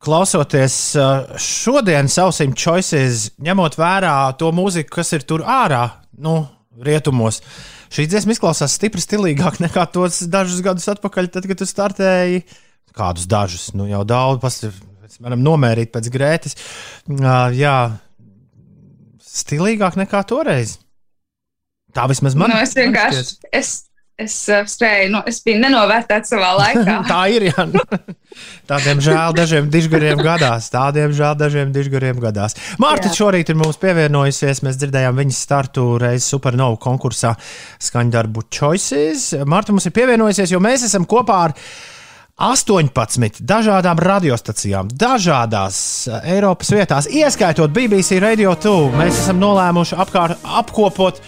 klausoties 0.00 0.74
uh, 0.96 1.34
šodienas 1.36 2.14
ausīm 2.22 2.54
choices, 2.56 3.26
ņemot 3.44 3.74
vērā 3.76 4.12
to 4.40 4.48
mūziku, 4.56 4.88
kas 4.94 5.12
ir 5.12 5.26
tur 5.28 5.42
ārā, 5.44 5.82
nu, 6.24 6.38
rietumos, 6.80 7.42
šī 7.92 8.06
dziesma 8.08 8.32
izklausās 8.32 8.78
stipri 8.78 9.04
stilīgāk 9.04 9.60
nekā 9.60 9.84
tos 9.92 10.22
dažus 10.32 10.64
gadus 10.64 10.88
atpakaļ, 10.94 11.28
tad, 11.34 11.50
kad 11.50 11.60
tu 11.60 11.68
startēji. 11.68 12.40
Kādus 12.96 13.28
dažus, 13.28 13.68
nu 13.76 13.90
jau 13.90 14.00
daudz, 14.08 14.40
mēs 14.40 15.20
varam 15.20 15.44
nomērīt 15.44 15.92
pēc 15.92 16.08
grētas. 16.16 16.56
Uh, 17.12 17.52
jā, 17.52 17.76
stilīgāk 19.28 20.00
nekā 20.00 20.24
toreiz. 20.32 20.78
Tā 21.92 22.08
vismaz 22.08 22.32
man 22.32 22.56
Nu, 22.56 22.64
es 22.64 22.72
vienkārši. 22.80 23.42
Es, 23.52 23.76
es 24.22 24.36
uh, 24.50 24.62
spēju, 24.68 25.10
nu, 25.12 25.20
es 25.28 25.40
biju 25.44 25.60
nenovērtēts 25.62 26.32
savā 26.34 26.52
laikā. 26.58 26.96
Tā 27.12 27.20
ir. 27.34 27.48
Jā. 27.50 27.66
Tādiem 28.70 29.02
žēl 29.04 29.36
dažiem 29.36 29.70
dižgariem 29.72 30.22
gadās. 30.24 30.70
Tādiem 30.72 31.12
žēl 31.16 31.36
dažiem 31.40 31.72
dižgariem 31.74 32.20
gadās. 32.22 32.56
Mārta 32.82 33.10
Jā. 33.10 33.16
šorīt 33.20 33.52
ir 33.52 33.58
mums 33.60 33.80
pievienojusies. 33.82 34.62
Mēs 34.66 34.80
dzirdējām 34.80 35.18
viņas 35.20 35.40
startu 35.48 35.86
reizes 36.02 36.30
Supernova 36.32 36.80
konkursā 36.80 37.34
skaņdarbu 37.82 38.46
Choices. 38.52 39.32
Mārta 39.44 39.74
mums 39.74 39.88
ir 39.88 39.96
pievienojusies, 39.96 40.54
jo 40.54 40.62
mēs 40.64 40.86
esam 40.88 41.08
kopā 41.08 41.42
ar 41.48 41.58
18 42.42 43.42
dažādām 43.46 44.00
radiostacijām, 44.00 44.88
dažādās 44.98 45.76
eh, 46.08 46.32
Eiropas 46.36 46.72
vietās, 46.72 47.06
ieskaitot 47.06 47.70
BBC 47.70 48.18
Radio 48.22 48.56
2. 48.56 48.96
Mēs 48.98 49.20
esam 49.24 49.38
nolēmuši 49.42 49.98
apkārt, 50.00 50.40
apkopot 50.42 51.20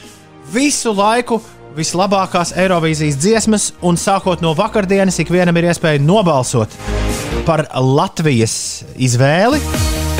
visu 0.55 0.95
laiku 0.97 1.38
vislabākās 1.77 2.55
Eirovīzijas 2.59 3.18
dziesmas, 3.18 3.70
un 3.83 3.99
sākot 4.01 4.43
no 4.45 4.55
vakardienas, 4.59 5.18
ikvienam 5.22 5.57
ir 5.59 5.70
iespēja 5.72 6.03
nobalsot 6.03 6.75
par 7.47 7.66
Latvijas 7.75 8.85
izvēli. 8.97 9.61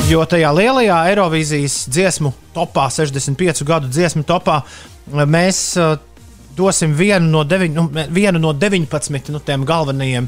Jo 0.09 0.25
tajā 0.29 0.51
lielajā 0.53 0.97
Eirovīzijas 1.09 1.85
dziesmu 1.89 2.33
topā, 2.53 2.89
65 2.93 3.63
gadu 3.65 3.89
dziesmu 3.89 4.25
topā, 4.27 4.59
mēs 5.25 5.61
uh, 5.81 5.95
dosim 6.57 6.93
vienu 6.97 7.31
no, 7.31 7.45
deviņ, 7.47 7.79
nu, 7.79 7.87
vienu 8.13 8.41
no 8.41 8.53
19 8.53 9.31
nu, 9.33 9.41
galvenajiem. 9.65 10.27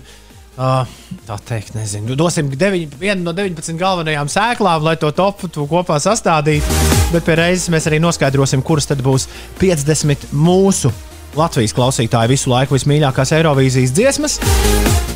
Uh, 0.57 0.89
tā 1.27 1.35
teikt, 1.45 1.75
nezinu. 1.77 2.15
Dosim 2.17 2.49
deviņ, 2.49 2.95
vienu 2.97 3.27
no 3.27 3.33
19 3.37 3.77
galvenajām 3.77 4.31
sēklām, 4.33 4.81
lai 4.87 4.95
to 4.97 5.11
topu 5.13 5.67
kopā 5.69 5.99
sastādītu. 6.01 6.79
Bet 7.11 7.27
pie 7.27 7.35
reizes 7.37 7.69
mēs 7.69 7.85
arī 7.85 8.01
noskaidrosim, 8.01 8.65
kuras 8.65 8.89
tad 8.89 9.05
būs 9.05 9.29
50 9.61 10.31
mūsu 10.33 10.89
Latvijas 11.37 11.73
klausītāji 11.77 12.31
visu 12.33 12.49
laiku 12.49 12.73
vismīļākās 12.77 13.31
Eirovīzijas 13.37 13.91
dziesmas. 13.93 14.39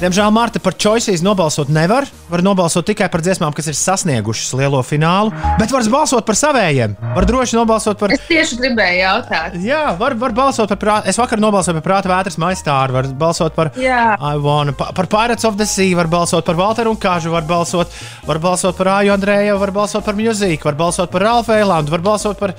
Diemžēl 0.02 0.32
Marta 0.34 0.58
par 0.62 0.74
choices 0.82 1.22
nobalsot 1.26 1.70
nevar. 1.74 2.08
Var 2.32 2.42
nobalsot 2.46 2.86
tikai 2.90 3.06
par 3.14 3.22
dziesmām, 3.22 3.54
kas 3.54 3.68
ir 3.70 3.76
sasniegušas 3.78 4.54
lielo 4.58 4.80
finālu. 4.86 5.30
Bet 5.60 5.74
var 5.74 5.86
balsot 5.94 6.26
par 6.26 6.38
savējiem. 6.40 6.96
Var 7.16 7.28
droši 7.30 7.58
nobalsot 7.60 8.00
par. 8.02 8.14
Es 8.16 8.24
tieši 8.30 8.58
gribēju 8.62 9.02
jautāt. 9.04 9.58
Jā, 9.62 9.82
var, 10.00 10.16
var 10.22 10.34
balsot 10.38 10.70
par 10.74 10.80
prātu. 10.82 11.10
Es 11.14 11.20
vakar 11.22 11.42
nobalsoju 11.42 11.78
par 11.82 11.86
prāta 11.90 12.10
vētras 12.14 12.40
maistāru. 12.42 12.98
Var 12.98 13.12
balsot 13.22 13.58
par. 13.58 13.72
Jā. 13.82 14.16
I 14.18 14.42
wanna, 14.42 14.74
pa- 14.78 14.90
par 14.98 15.10
Pirates 15.12 15.46
of 15.46 15.58
the 15.62 15.70
Sea, 15.70 15.94
var 15.98 16.10
balsot 16.10 16.46
par 16.50 16.58
Walteru 16.58 16.94
un 16.96 17.02
Kāžu, 17.02 17.34
var 17.34 17.46
balsot, 17.50 17.94
var 18.30 18.42
balsot 18.42 18.78
par 18.78 18.94
Āju 18.98 19.14
Andrēju, 19.18 19.60
var 19.62 19.74
balsot 19.76 20.06
par 20.06 20.18
mūziku, 20.18 20.70
var 20.72 20.78
balsot 20.82 21.14
par 21.14 21.26
Ralfu 21.30 21.54
Eilandu, 21.58 21.94
var 21.94 22.06
balsot 22.10 22.42
par, 22.42 22.54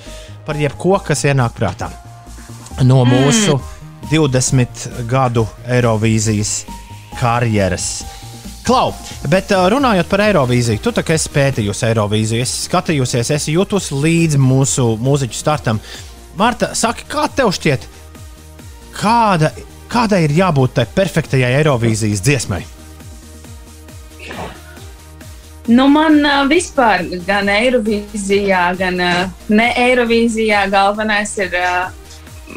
par 0.47 0.55
jebko, 0.59 0.95
kas 1.07 1.27
ienāk 1.27 1.55
prātā. 1.59 1.91
No 2.81 3.03
mūsu 3.05 3.59
mm. 3.59 3.73
20 4.09 4.87
gadu 5.09 5.45
Eirovīzijas 5.69 6.63
karjeras. 7.19 8.03
Klau, 8.63 8.93
bet 9.27 9.51
uh, 9.51 9.65
runājot 9.71 10.07
par 10.07 10.23
Eirovīziju, 10.23 10.79
tu 10.83 10.93
tā 10.95 11.03
kā 11.03 11.17
esi 11.17 11.31
pētījusi 11.33 11.85
Eirovīziju, 11.89 12.43
esi 12.45 12.67
skatījusies, 12.69 13.31
esi 13.35 13.55
jutusi 13.57 13.97
līdzi 13.99 14.39
mūsu 14.39 14.93
mūziķu 15.03 15.35
startam. 15.37 15.81
Marta, 16.39 16.71
saki, 16.77 17.05
kā 17.11 17.27
tev 17.35 17.51
šķiet, 17.53 17.87
kāda, 18.95 19.51
kādai 19.91 20.23
ir 20.27 20.37
jābūt 20.39 20.77
tai 20.79 20.87
perfektajai 20.95 21.51
Eirovīzijas 21.59 22.23
dziesmai? 22.23 22.61
Nu, 25.67 25.87
man 25.91 26.17
uh, 26.23 26.41
vispār, 26.47 27.05
gan 27.27 27.51
Eirovīzijā, 27.51 28.63
gan 28.79 28.99
uh, 28.99 29.19
ne 29.51 29.67
Eirovīzijā, 29.79 30.65
galvenais 30.71 31.35
ir 31.39 31.59
uh, 31.59 31.91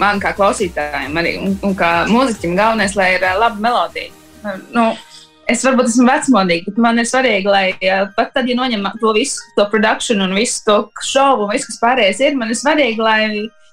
man 0.01 0.21
kā 0.23 0.33
klausītājam, 0.37 1.15
arī 1.21 1.37
un, 1.43 1.59
un 1.67 1.77
kā 1.79 1.91
mūziķim, 2.11 2.57
galvenais, 2.59 2.97
lai 2.99 3.13
ir 3.17 3.27
uh, 3.27 3.37
laba 3.41 3.63
melodija. 3.63 4.11
Uh, 4.43 4.59
nu, 4.75 4.87
es 5.51 5.63
varbūt 5.67 5.91
esmu 5.93 6.09
vecmodīga, 6.09 6.71
bet 6.71 6.83
man 6.83 7.03
ir 7.03 7.09
svarīgi, 7.09 7.51
lai 7.51 7.67
uh, 7.77 8.09
pat 8.17 8.35
tad, 8.35 8.51
ja 8.51 8.59
noņem 8.59 8.89
to 9.03 9.15
visu, 9.17 9.45
to 9.59 9.69
produkciju 9.73 10.19
un 10.27 10.35
visu 10.37 10.65
to 10.67 10.81
šovu 11.07 11.47
un 11.47 11.55
visu, 11.55 11.71
kas 11.71 11.81
pārējais 11.85 12.25
ir, 12.27 12.37
man 12.41 12.53
ir 12.53 12.61
svarīgi, 12.61 13.01
lai 13.03 13.21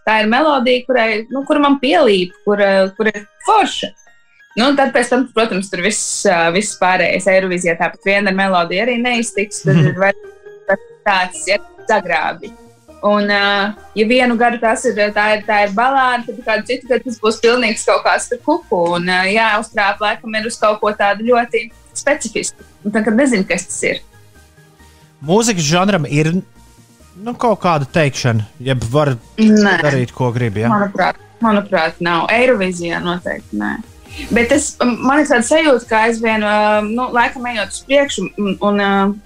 tā 0.07 0.22
ir 0.22 0.32
melodija, 0.32 0.86
kurai, 0.88 1.09
nu, 1.32 1.43
kur 1.47 1.61
man 1.64 1.80
pielīp, 1.82 2.36
kur, 2.45 2.61
uh, 2.61 2.88
kur 2.97 3.11
ir 3.11 3.26
forša. 3.47 3.93
Nu, 4.55 4.68
tad, 4.78 4.93
tam, 5.09 5.26
protams, 5.34 5.72
tur 5.72 5.82
viss, 5.82 6.28
ā, 6.30 6.51
viss 6.53 6.78
pārējais 6.78 7.26
Eirovīzijā 7.32 7.74
tāpat 7.80 8.05
viena 8.05 8.30
ar 8.30 8.38
melodiju 8.38 8.84
arī 8.84 8.99
neiztiks. 9.01 9.64
Tad 9.66 9.80
ir 9.89 9.97
vai- 9.97 10.14
tāds 11.03 11.47
ja, 11.49 11.57
sagrābi. 11.89 12.53
Un, 13.04 13.28
ā, 13.28 13.74
ja 13.99 14.06
vienu 14.08 14.38
gadu 14.39 14.62
tas 14.62 14.86
ir, 14.88 14.95
tā 15.12 15.26
ir, 15.36 15.41
tā 15.43 15.58
ir 15.66 15.74
balāde, 15.76 16.24
tad 16.30 16.45
kādu 16.45 16.70
citu 16.70 16.88
gadu 16.88 17.10
tas 17.10 17.18
būs 17.20 17.39
pilnīgs 17.43 17.84
kaut 17.89 18.06
kāds 18.06 18.30
tur 18.32 18.39
kuku. 18.45 18.80
Un 18.95 19.10
ā, 19.12 19.26
jāuztrāp 19.28 19.99
laikam 20.04 20.38
ir 20.39 20.47
uz 20.47 20.56
kaut 20.62 20.80
ko 20.80 20.93
tādu 20.95 21.28
ļoti 21.28 21.66
specifisku. 21.99 22.64
Un 22.86 22.95
tad, 22.95 23.04
kad 23.04 23.18
nezinu, 23.18 23.43
kas 23.49 23.68
tas 23.68 23.82
ir. 23.89 23.99
Mūzikas 25.24 25.68
žanram 25.68 26.08
ir 26.08 26.32
nu, 26.32 27.34
kaut 27.36 27.60
kāda 27.64 27.89
teikšana, 27.91 28.47
jeb 28.64 28.88
var 28.93 29.18
Nē, 29.39 29.76
darīt, 29.84 30.16
ko 30.16 30.32
grib. 30.36 30.62
Ja? 30.64 30.72
manuprāt, 30.72 31.20
manuprāt, 31.43 31.99
nav. 32.04 32.30
Eirovīzijā 32.32 33.04
noteikti 33.04 33.60
nē. 33.60 33.74
Bet 34.32 34.56
es, 34.56 34.70
man 34.80 35.24
ir 35.24 35.28
tāds 35.28 35.51
sajūta, 35.51 35.89
ka 35.89 36.01
aizvien, 36.08 36.43
nu, 36.88 37.10
laikam 37.12 37.51
ejot 37.51 37.76
uz 37.76 37.84
priekšu, 37.84 38.28
un, 38.39 38.58
un 38.64 38.82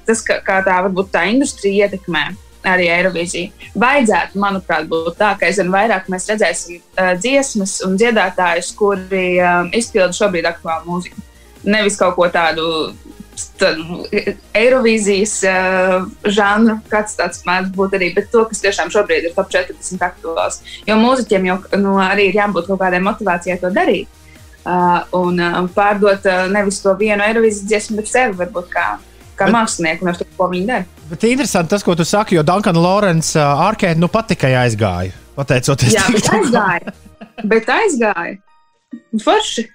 tas, 0.08 0.26
kā, 0.26 0.42
kā 0.42 0.62
tā 0.66 0.82
varbūt 0.88 1.14
tā 1.14 1.28
industrija 1.30 1.86
ietekmē 1.86 2.26
arī 2.68 2.89
Eirovīziju. 2.93 3.72
Vajadzētu, 3.80 4.39
manuprāt, 4.41 4.88
būt 4.91 5.18
tā, 5.20 5.34
ka 5.39 5.49
aizvien 5.49 5.72
vairāk 5.74 6.09
mēs 6.11 6.28
redzēsim 6.32 6.80
uh, 6.80 7.13
dziesmas 7.20 7.80
un 7.88 7.97
dziedātājus, 7.99 8.74
kuri 8.78 9.38
uh, 9.39 9.68
izpilda 9.78 10.15
šobrīd 10.18 10.49
aktuālu 10.49 10.91
mūziku. 10.91 11.24
Nevis 11.68 11.97
kaut 11.99 12.15
ko 12.15 12.30
tādu 12.32 12.68
Eirovīzijas 14.57 15.34
uh, 15.45 16.05
žanru, 16.34 16.78
kāds 16.89 17.18
tāds 17.18 17.43
mēdz 17.45 17.74
būt 17.76 17.97
arī, 17.97 18.11
bet 18.15 18.32
to, 18.34 18.43
kas 18.49 18.61
tiešām 18.63 18.89
šobrīd 18.93 19.30
ir 19.30 19.36
top 19.36 19.51
40 19.53 20.05
aktuāls. 20.07 20.61
Jo 20.88 20.97
mūziķiem 21.01 21.49
jau 21.49 21.57
nu, 21.82 21.97
arī 22.01 22.32
ir 22.32 22.39
jābūt 22.39 22.70
kaut 22.70 22.82
kādai 22.82 23.01
motivācijai 23.05 23.59
to 23.61 23.74
darīt. 23.74 24.09
Uh, 24.68 24.99
un 25.15 25.38
uh, 25.39 25.61
pārdot 25.72 26.26
uh, 26.28 26.47
nevis 26.51 26.82
to 26.84 26.91
vienu 26.99 27.24
Eirovīzijas 27.24 27.70
dziesmu, 27.70 28.01
bet 28.01 28.09
sevi 28.11 28.36
varbūt 28.41 28.68
kā, 28.74 28.88
kā 29.38 29.48
Bet- 29.48 29.56
mākslinieku 29.56 30.04
un 30.06 30.12
ar 30.12 30.18
to, 30.20 30.26
ko 30.38 30.50
viņi 30.52 30.66
dara. 30.68 30.86
Bet 31.12 31.24
interesanti 31.30 31.70
tas, 31.76 31.86
ko 31.86 31.96
tu 31.96 32.04
saki, 32.08 32.36
jo 32.40 32.44
Dunkana 32.48 32.82
Lorence 32.84 33.38
uh, 33.40 33.64
Arkēna 33.70 34.02
nu 34.02 34.10
pat 34.12 34.28
tikai 34.34 34.52
aizgāja. 34.66 35.14
Pateicoties 35.38 35.94
Jā, 35.94 36.06
bet 36.12 36.30
aizgāja. 36.34 36.94
bet 37.46 37.68
aizgāja. 37.70 38.38
Forši. 39.24 39.68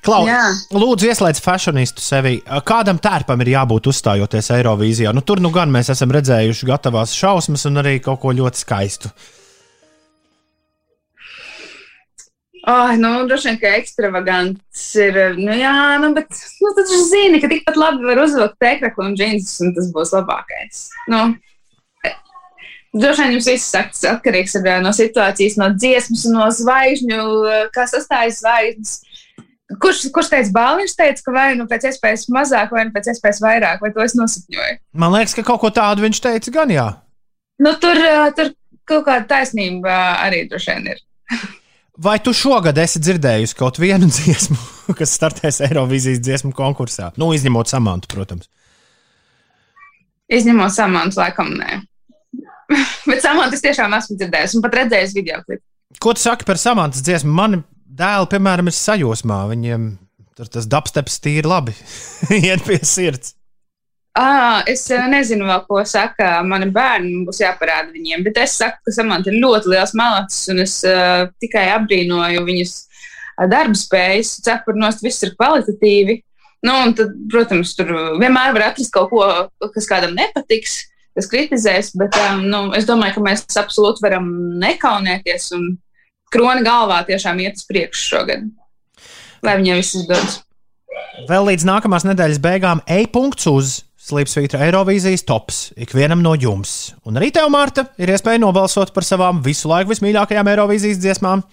Klau, 0.00 0.22
Jā. 0.24 0.40
lūdzu, 0.72 1.10
ieslēdz 1.12 1.42
fashionistu 1.44 2.00
sevi. 2.02 2.38
Uh, 2.48 2.62
Kādam 2.64 2.96
tērpam 3.02 3.42
ir 3.44 3.50
jābūt 3.52 3.90
uzstājoties 3.92 4.48
Eirovīzijā? 4.56 5.12
Nu, 5.14 5.20
tur 5.20 5.42
nu 5.44 5.50
gan 5.54 5.70
mēs 5.70 5.92
esam 5.92 6.10
redzējuši 6.16 6.68
gatavās 6.70 7.12
šausmas 7.14 7.66
un 7.68 7.82
arī 7.82 7.98
kaut 8.02 8.22
ko 8.24 8.32
ļoti 8.32 8.62
skaistu. 8.64 9.12
Oh, 12.68 12.90
nu, 13.00 13.10
droši 13.28 13.48
vien, 13.48 13.58
ka 13.60 13.70
ekstravagants 13.78 14.88
ir. 15.00 15.16
Nu, 15.38 15.52
jā, 15.56 15.74
nu, 16.02 16.10
bet 16.16 16.28
nu, 16.60 16.72
tad 16.76 16.90
viņš 16.90 17.06
zina, 17.08 17.40
ka 17.40 17.48
tikpat 17.48 17.78
labi 17.80 18.08
var 18.10 18.20
uzvilkt 18.20 18.58
tēkraklu 18.60 19.06
un 19.06 19.14
džinsus, 19.16 19.62
un 19.64 19.72
tas 19.76 19.88
būs 19.94 20.12
labākais. 20.16 20.88
Nu, 21.12 21.30
Droši 22.90 23.22
vien 23.22 23.36
jums 23.36 23.46
viss 23.46 24.06
atkarīgs 24.10 24.56
ir, 24.58 24.64
no 24.82 24.90
situācijas, 24.90 25.54
no 25.60 25.68
dziesmas, 25.76 26.24
no 26.26 26.48
zvaigžņu, 26.50 27.26
kā 27.70 27.84
sastājas 27.86 28.40
zvaigznes. 28.42 28.96
Kurš, 29.78 30.08
kurš 30.10 30.32
teica, 30.32 30.50
Bāliņš 30.56 30.96
teica, 30.98 31.22
ka 31.22 31.34
vai 31.36 31.44
nu 31.54 31.68
pēc 31.70 31.86
iespējas 31.92 32.26
mazāk, 32.34 32.72
vai 32.74 32.88
nu 32.88 32.94
pēc 32.96 33.12
iespējas 33.12 33.38
vairāk, 33.44 33.84
vai 33.84 33.92
to 33.94 34.02
es 34.02 34.16
nosapņoju? 34.18 34.80
Man 34.98 35.14
liekas, 35.14 35.36
ka 35.38 35.46
kaut 35.46 35.62
ko 35.62 35.70
tādu 35.70 36.02
viņš 36.02 36.22
teica, 36.24 36.54
gan 36.58 36.74
jā. 36.74 36.88
Nu, 37.62 37.76
tur, 37.78 38.02
tur 38.34 38.50
kaut 38.90 39.06
kāda 39.06 39.28
taisnība 39.36 40.00
arī 40.26 40.42
droši 40.50 40.74
vien 40.74 40.90
ir. 40.96 41.06
vai 42.00 42.16
tu 42.24 42.32
šogad 42.36 42.78
esi 42.80 43.02
dzirdējusi 43.02 43.56
kaut 43.58 43.80
vienu 43.82 44.08
dziesmu, 44.16 44.58
kas 44.98 45.14
startēs 45.18 45.60
Eirovīzijas 45.68 46.22
dziesmu 46.24 46.54
konkursā? 46.56 47.12
Nu, 47.20 47.32
izņemot 47.36 47.70
samantu, 47.70 48.10
protams. 48.12 48.50
Izņemot 50.30 50.74
samantu, 50.74 51.20
laikam, 51.20 51.52
nē. 51.58 51.80
Bet 53.10 53.24
samantu 53.24 53.58
es 53.58 53.64
tiešām 53.64 53.96
esmu 53.98 54.16
dzirdējis 54.20 54.56
un 54.56 54.64
pat 54.64 54.78
redzējis 54.78 55.16
video 55.16 55.40
klipu. 55.42 55.64
Ko 56.00 56.14
tu 56.14 56.22
saki 56.22 56.46
par 56.46 56.60
samantas 56.60 57.02
dziesmu? 57.02 57.32
Mani 57.34 57.64
dēli, 57.84 58.28
piemēram, 58.30 58.70
ir 58.70 58.76
sajūsmā. 58.76 59.40
Viņiem 59.50 59.90
tas 60.40 60.68
dubsteps 60.70 61.18
tīri 61.20 61.50
labi 61.50 61.74
iet 62.38 62.62
pie 62.64 62.78
sirds. 62.86 63.34
À, 64.18 64.62
es 64.66 64.88
nezinu, 64.90 65.46
vēl, 65.46 65.60
ko 65.68 65.82
saka 65.86 66.40
mani 66.42 66.66
bērni. 66.74 67.22
Būs 67.28 67.42
jāparāda 67.44 67.92
viņiem. 67.94 68.24
Bet 68.26 68.40
es 68.42 68.56
saku, 68.58 68.80
ka 68.86 68.94
Samants 68.94 69.30
ir 69.30 69.38
ļoti 69.38 69.70
liels 69.70 69.94
malacis, 69.98 70.48
un 70.50 70.62
es 70.64 70.80
uh, 70.88 71.28
tikai 71.42 71.68
apbrīnoju 71.76 72.42
viņas 72.48 72.74
darba 73.50 73.78
spējas. 73.78 74.34
Cepuri 74.44 74.82
nost 74.82 75.04
viss 75.04 75.22
ir 75.24 75.36
kvalitatīvi. 75.38 76.18
Nu, 76.66 76.74
tad, 76.96 77.14
protams, 77.32 77.72
tur 77.78 77.92
vienmēr 78.20 78.52
var 78.56 78.66
atrast 78.72 78.92
kaut 78.92 79.12
ko, 79.12 79.22
kas 79.72 79.86
kādam 79.88 80.16
nepatiks, 80.18 80.74
kas 81.16 81.30
kritizēs. 81.30 81.92
Bet 82.00 82.18
um, 82.18 82.42
nu, 82.50 82.64
es 82.76 82.88
domāju, 82.88 83.16
ka 83.16 83.24
mēs 83.30 83.46
absolūti 83.62 84.04
varam 84.04 84.26
nekaunēties 84.60 85.52
un 85.56 85.70
kroni 86.34 86.66
galvā 86.66 87.00
tiešām 87.08 87.40
iet 87.46 87.62
uz 87.62 87.68
priekšu 87.70 88.08
šogad. 88.10 88.50
Lai 89.46 89.54
viņiem 89.62 89.78
viss 89.80 89.96
izdodas. 90.02 90.40
Vēl 91.30 91.46
līdz 91.52 91.64
nākamās 91.68 92.04
nedēļas 92.08 92.42
beigām 92.42 92.82
e-punkts 92.90 93.46
uz 93.48 93.78
Slipsvītra 94.10 94.64
Eirovīzijas 94.66 95.22
tops 95.28 95.62
ikvienam 95.78 96.22
no 96.24 96.34
jums. 96.38 96.92
Un 97.06 97.20
arī 97.20 97.30
tev, 97.34 97.48
Marta, 97.52 97.86
ir 98.00 98.10
iespēja 98.10 98.42
nobalsot 98.42 98.94
par 98.96 99.06
savām 99.06 99.42
visu 99.44 99.70
laiku 99.70 99.94
vismīļākajām 99.94 100.50
Eirovīzijas 100.50 100.98
dziesmām. 101.02 101.44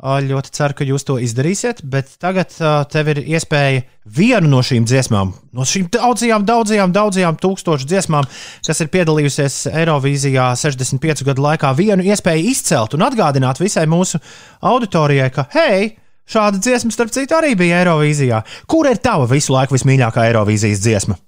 Ļoti 0.00 0.52
ceru, 0.56 0.74
ka 0.78 0.84
jūs 0.88 1.04
to 1.04 1.18
izdarīsiet, 1.20 1.82
bet 1.84 2.14
tagad 2.22 2.54
tev 2.88 3.10
ir 3.12 3.18
iespēja 3.20 3.82
vienu 4.16 4.48
no 4.48 4.62
šīm 4.64 4.86
dziesmām, 4.88 5.34
no 5.52 5.66
šīm 5.68 5.90
daudzajām, 5.92 6.46
daudzajām, 6.48 6.94
daudzajām 6.96 7.36
tūkstošu 7.42 7.84
dziesmām, 7.90 8.24
kas 8.64 8.80
ir 8.80 8.88
piedalījusies 8.96 9.66
Eirovīzijā 9.74 10.48
65 10.56 11.26
gadu 11.28 11.44
laikā, 11.44 11.74
vienu 11.76 12.08
iespēju 12.08 12.48
izcelt 12.48 12.96
un 12.96 13.04
atgādināt 13.10 13.60
visai 13.60 13.84
mūsu 13.92 14.22
auditorijai, 14.72 15.28
ka, 15.36 15.44
hei, 15.52 15.98
šāda 16.24 16.64
dziesma, 16.64 16.96
starp 16.96 17.12
citu, 17.12 17.36
arī 17.36 17.52
bija 17.60 17.84
Eirovīzijā. 17.84 18.40
Kur 18.72 18.88
ir 18.88 19.04
tava 19.04 19.28
visu 19.28 19.52
laiku 19.52 19.76
vismīļākā 19.76 20.30
Eirovīzijas 20.30 20.80
dziesma? 20.80 21.20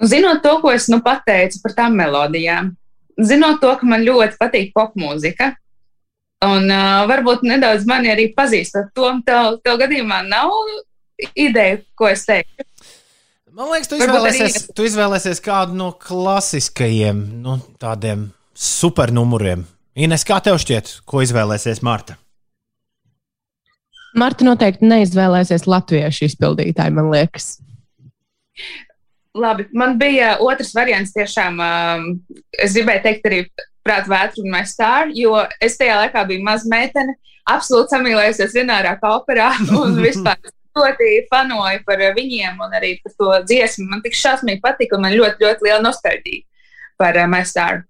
Zinot 0.00 0.40
to, 0.42 0.54
ko 0.62 0.70
es 0.72 0.86
nu 0.88 1.00
pateicu 1.04 1.60
par 1.64 1.74
tām 1.76 1.96
melodijām, 1.98 2.70
zinot 3.20 3.58
to, 3.60 3.72
ka 3.76 3.86
man 3.86 4.04
ļoti 4.06 4.38
patīk 4.40 4.70
popmūzika, 4.76 5.50
un 6.46 6.70
uh, 6.72 7.02
varbūt 7.10 7.42
nedaudz 7.44 7.84
mani 7.88 8.08
arī 8.08 8.30
pazīstot 8.36 8.94
to, 8.96 9.10
tev, 9.26 9.58
tev 9.64 9.76
gadījumā 9.82 10.22
nav 10.28 10.54
ideja, 11.36 11.82
ko 12.00 12.08
es 12.08 12.24
teiktu. 12.24 12.64
Man 13.52 13.68
liekas, 13.74 13.90
tu 13.90 13.98
Varbūt 14.00 14.24
arī- 14.24 14.38
izvēlēsies, 14.40 14.68
tu 14.78 14.86
izvēlēsies 14.88 15.42
kādu 15.44 15.76
no 15.76 15.90
klasiskajiem, 16.00 17.20
nu, 17.44 17.58
tādiem 17.82 18.30
supernumuriem. 18.56 19.66
Ines, 20.00 20.24
kā 20.24 20.38
tev 20.40 20.56
šķiet, 20.62 21.00
ko 21.04 21.20
izvēlēsies 21.20 21.82
Marta? 21.84 22.16
Marta 24.16 24.46
noteikti 24.46 24.86
neizvēlēsies 24.88 25.66
latviešu 25.68 26.24
izpildītāju, 26.30 26.94
man 26.96 27.10
liekas. 27.12 27.58
Labi, 29.34 29.68
man 29.72 29.98
bija 29.98 30.34
otrs 30.42 30.72
variants 30.74 31.12
tiešām. 31.14 31.60
Um, 31.62 32.06
es 32.58 32.74
gribēju 32.74 33.04
teikt 33.04 33.28
arī 33.30 33.42
prātu 33.86 34.10
vētru 34.10 34.44
un 34.44 34.54
mēs 34.56 34.74
stāru, 34.74 35.14
jo 35.14 35.36
es 35.62 35.78
tajā 35.78 36.00
laikā 36.02 36.24
biju 36.28 36.42
maz 36.46 36.66
meitene, 36.68 37.14
absolūti 37.48 37.94
samīlējusies 37.94 38.56
Renārākā 38.58 39.12
operā 39.20 39.52
un 39.80 40.00
vispār 40.02 40.40
ļoti 40.76 41.12
fanoju 41.30 41.84
par 41.86 42.02
viņiem 42.16 42.58
un 42.62 42.74
arī 42.78 42.96
par 43.04 43.14
to 43.18 43.30
dziesmu. 43.46 43.86
Man 43.92 44.02
tik 44.02 44.18
šausmīgi 44.18 44.62
patika 44.64 44.98
un 44.98 45.06
man 45.06 45.14
ļoti, 45.14 45.46
ļoti 45.46 45.68
liela 45.68 45.82
nostalģija 45.86 46.46
par 47.00 47.16
uh, 47.16 47.30
mēs 47.30 47.54
stāru. 47.54 47.86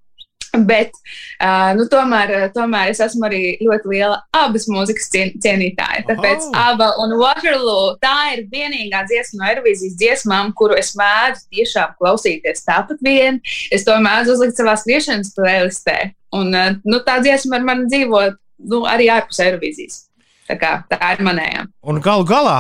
Bet 0.71 0.95
uh, 0.97 1.71
nu, 1.79 1.87
tomēr, 1.91 2.51
tomēr 2.55 2.91
es 2.91 3.01
esmu 3.05 3.27
arī 3.29 3.43
ļoti 3.63 3.93
liela 3.93 4.19
abas 4.37 4.67
mūzikas 4.71 5.11
cien 5.13 5.33
cienītāja. 5.43 6.05
Tāpēc 6.09 6.49
Oho. 6.49 6.55
Aba 6.59 6.91
un 7.03 7.15
Waterloo 7.21 7.95
tā 8.03 8.17
ir 8.35 8.45
vienīgā 8.51 9.05
dziesma 9.09 9.43
no 9.43 9.49
Eirovīzijas 9.53 9.97
dziesmām, 10.01 10.53
kuru 10.59 10.79
es 10.81 10.93
mēdzu 10.99 11.47
tiešām 11.55 11.95
klausīties 12.01 12.67
tāpat 12.67 13.03
vien. 13.07 13.41
Es 13.71 13.87
to 13.87 13.97
mēdzu 14.03 14.37
uzlikt 14.37 14.59
savā 14.59 14.77
skriešanas 14.81 15.35
playlistē. 15.37 15.99
Un 16.37 16.55
uh, 16.55 16.75
nu, 16.87 17.03
tā 17.07 17.21
dziesma 17.23 17.61
ar 17.61 17.67
mani 17.67 17.89
dzīvo 17.91 18.27
nu, 18.71 18.85
arī 18.89 19.11
ārpus 19.13 19.43
Eirovīzijas. 19.45 20.05
Tā, 20.51 20.57
kā, 20.59 20.73
tā 20.91 21.15
ir 21.15 21.23
manējā. 21.23 21.65
Un 21.87 22.03
galu 22.03 22.27
galā 22.27 22.59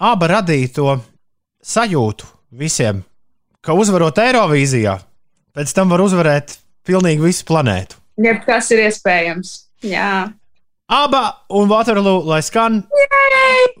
abi 0.00 0.28
radīja 0.30 0.72
to 0.78 0.88
sajūtu 1.60 2.28
visiem, 2.56 3.02
ka 3.60 3.76
uzvarot 3.76 4.16
Eirovīzijā, 4.22 4.96
pēc 5.52 5.74
tam 5.76 5.92
var 5.92 6.00
uzvarēt 6.06 6.56
pilnīgi 6.86 7.24
visu 7.24 7.46
planētu. 7.48 7.98
Jebkas 8.20 8.70
ir 8.74 8.84
iespējams. 8.88 9.54
Jā. 9.86 10.28
Aba 10.90 11.22
un 11.54 11.68
Waterloo, 11.70 12.24
lai 12.26 12.40
skan. 12.42 12.82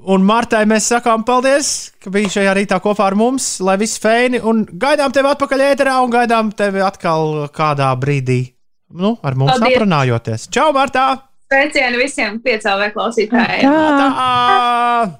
Un 0.06 0.22
Martai 0.24 0.62
mēs 0.70 0.86
sakām 0.92 1.24
paldies, 1.26 1.90
ka 2.00 2.12
biji 2.14 2.30
šajā 2.36 2.52
rītā 2.56 2.78
kopā 2.80 3.08
ar 3.10 3.16
mums, 3.18 3.56
lai 3.66 3.74
viss 3.80 3.98
feini. 4.00 4.38
Un 4.40 4.62
gaidām 4.64 5.12
tevi 5.12 5.28
atpakaļ 5.32 5.64
ēterā 5.72 5.96
un 6.04 6.12
gaidām 6.14 6.52
tevi 6.56 6.80
atkal 6.86 7.50
kādā 7.54 7.90
brīdī. 8.00 8.54
Nu, 8.90 9.16
ar 9.22 9.34
mums 9.38 9.52
Paldies. 9.52 9.76
aprunājoties. 9.76 10.48
Čau, 10.54 10.70
Martā! 10.74 11.08
Sveicieni 11.50 11.98
visiem 11.98 12.38
piecēlē 12.42 12.92
klausītājiem! 12.94 13.66
Tā. 13.70 15.18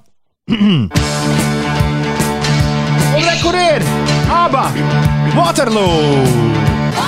Un 3.19 3.27
kur 3.43 3.55
ir? 3.59 3.83
Aba! 4.31 4.65
Waterloo! 5.35 6.23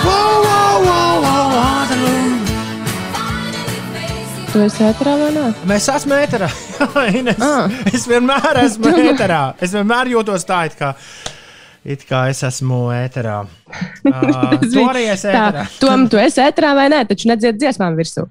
Wow! 0.03 0.62
Tu 4.53 4.61
esi 4.61 4.83
ētrā 4.85 5.13
vai 5.17 5.29
nē? 5.33 5.43
Mēs 5.67 5.87
esam 5.89 6.11
ēterā. 6.15 6.47
Ines, 7.19 7.39
Ah. 7.41 7.71
es 7.89 8.05
vienmēr 8.09 8.59
esmu 8.61 8.91
ēterā. 9.11 9.39
Es 9.65 9.73
vienmēr 9.73 10.11
jūtos 10.13 10.45
tā, 10.47 10.59
it 10.69 10.75
kā, 10.79 10.91
it 11.83 12.05
kā 12.07 12.27
es 12.31 12.43
esmu 12.45 12.83
ēterā. 12.93 13.39
Uh, 14.05 14.53
tu 14.71 14.83
arī 14.85 15.07
esi 15.11 15.31
ēterā. 15.31 15.65
Tom, 15.81 16.05
tu 16.11 16.21
esi 16.21 16.43
ētrā 16.45 16.75
vai 16.77 16.85
nē, 16.93 17.01
taču 17.09 17.31
nedzied 17.33 17.57
dziesmām 17.59 17.97
virsū. 17.97 18.27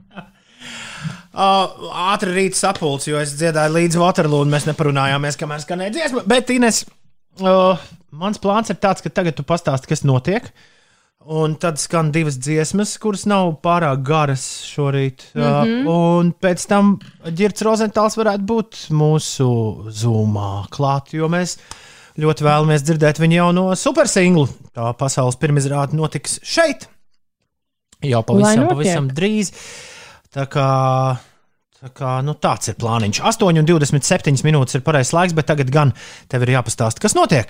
Uh, 1.32 1.90
ātri 2.12 2.36
rīta 2.36 2.60
sapulcs, 2.60 3.08
jo 3.10 3.18
es 3.18 3.34
dziedāju 3.40 3.74
līdz 3.80 3.98
Waterloo, 4.00 4.44
un 4.46 4.52
mēs 4.52 4.68
neparunājāmies, 4.70 5.38
kamēr 5.40 5.64
skanēja 5.64 5.94
dziesma. 5.98 6.22
Bet, 6.28 6.52
Ines, 6.54 6.84
uh, 7.42 7.80
mans 8.14 8.38
plāns 8.42 8.70
ir 8.70 8.78
tāds, 8.80 9.02
ka 9.04 9.10
tagad 9.10 9.36
tu 9.40 9.44
pastāsti, 9.48 9.90
kas 9.90 10.04
notiek. 10.06 10.48
Un 11.24 11.54
tad 11.54 11.78
skan 11.78 12.10
divas 12.10 12.34
dziesmas, 12.42 12.96
kuras 12.98 13.22
nav 13.30 13.52
pārāk 13.62 14.00
garas 14.02 14.42
šorīt. 14.66 15.22
Mm 15.34 15.42
-hmm. 15.42 15.86
uh, 15.86 15.94
un 16.18 16.32
pēc 16.34 16.66
tam 16.66 16.98
Girts 17.30 17.62
Rozentāls 17.62 18.18
varētu 18.18 18.42
būt 18.42 18.80
mūsu 18.90 19.46
zūmā 19.86 20.66
klāt, 20.70 21.14
jo 21.14 21.28
mēs 21.28 21.58
ļoti 22.18 22.44
vēlamies 22.44 22.82
dzirdēt 22.82 23.20
viņu 23.22 23.38
jauno 23.38 23.74
supersinglu. 23.78 24.48
Tā 24.74 24.92
pasaules 24.98 25.36
pirmizrāde 25.36 25.96
notiks 25.96 26.40
šeit. 26.42 26.88
Jau 28.02 28.22
pavisam, 28.26 28.66
pavisam 28.68 29.08
drīz. 29.14 29.52
Tā 30.32 30.46
kā, 30.50 30.68
tā 31.80 31.92
kā 31.94 32.16
nu, 32.26 32.34
tāds 32.34 32.72
ir 32.72 32.74
plāniņš. 32.80 33.20
8,27 33.20 34.42
minūtes 34.46 34.74
ir 34.74 34.82
pareizais 34.82 35.14
laiks, 35.14 35.36
bet 35.38 35.46
tagad 35.46 35.70
gan 35.70 35.92
tev 36.28 36.42
ir 36.42 36.56
jāpastāsta, 36.56 37.00
kas 37.04 37.14
notiek. 37.14 37.46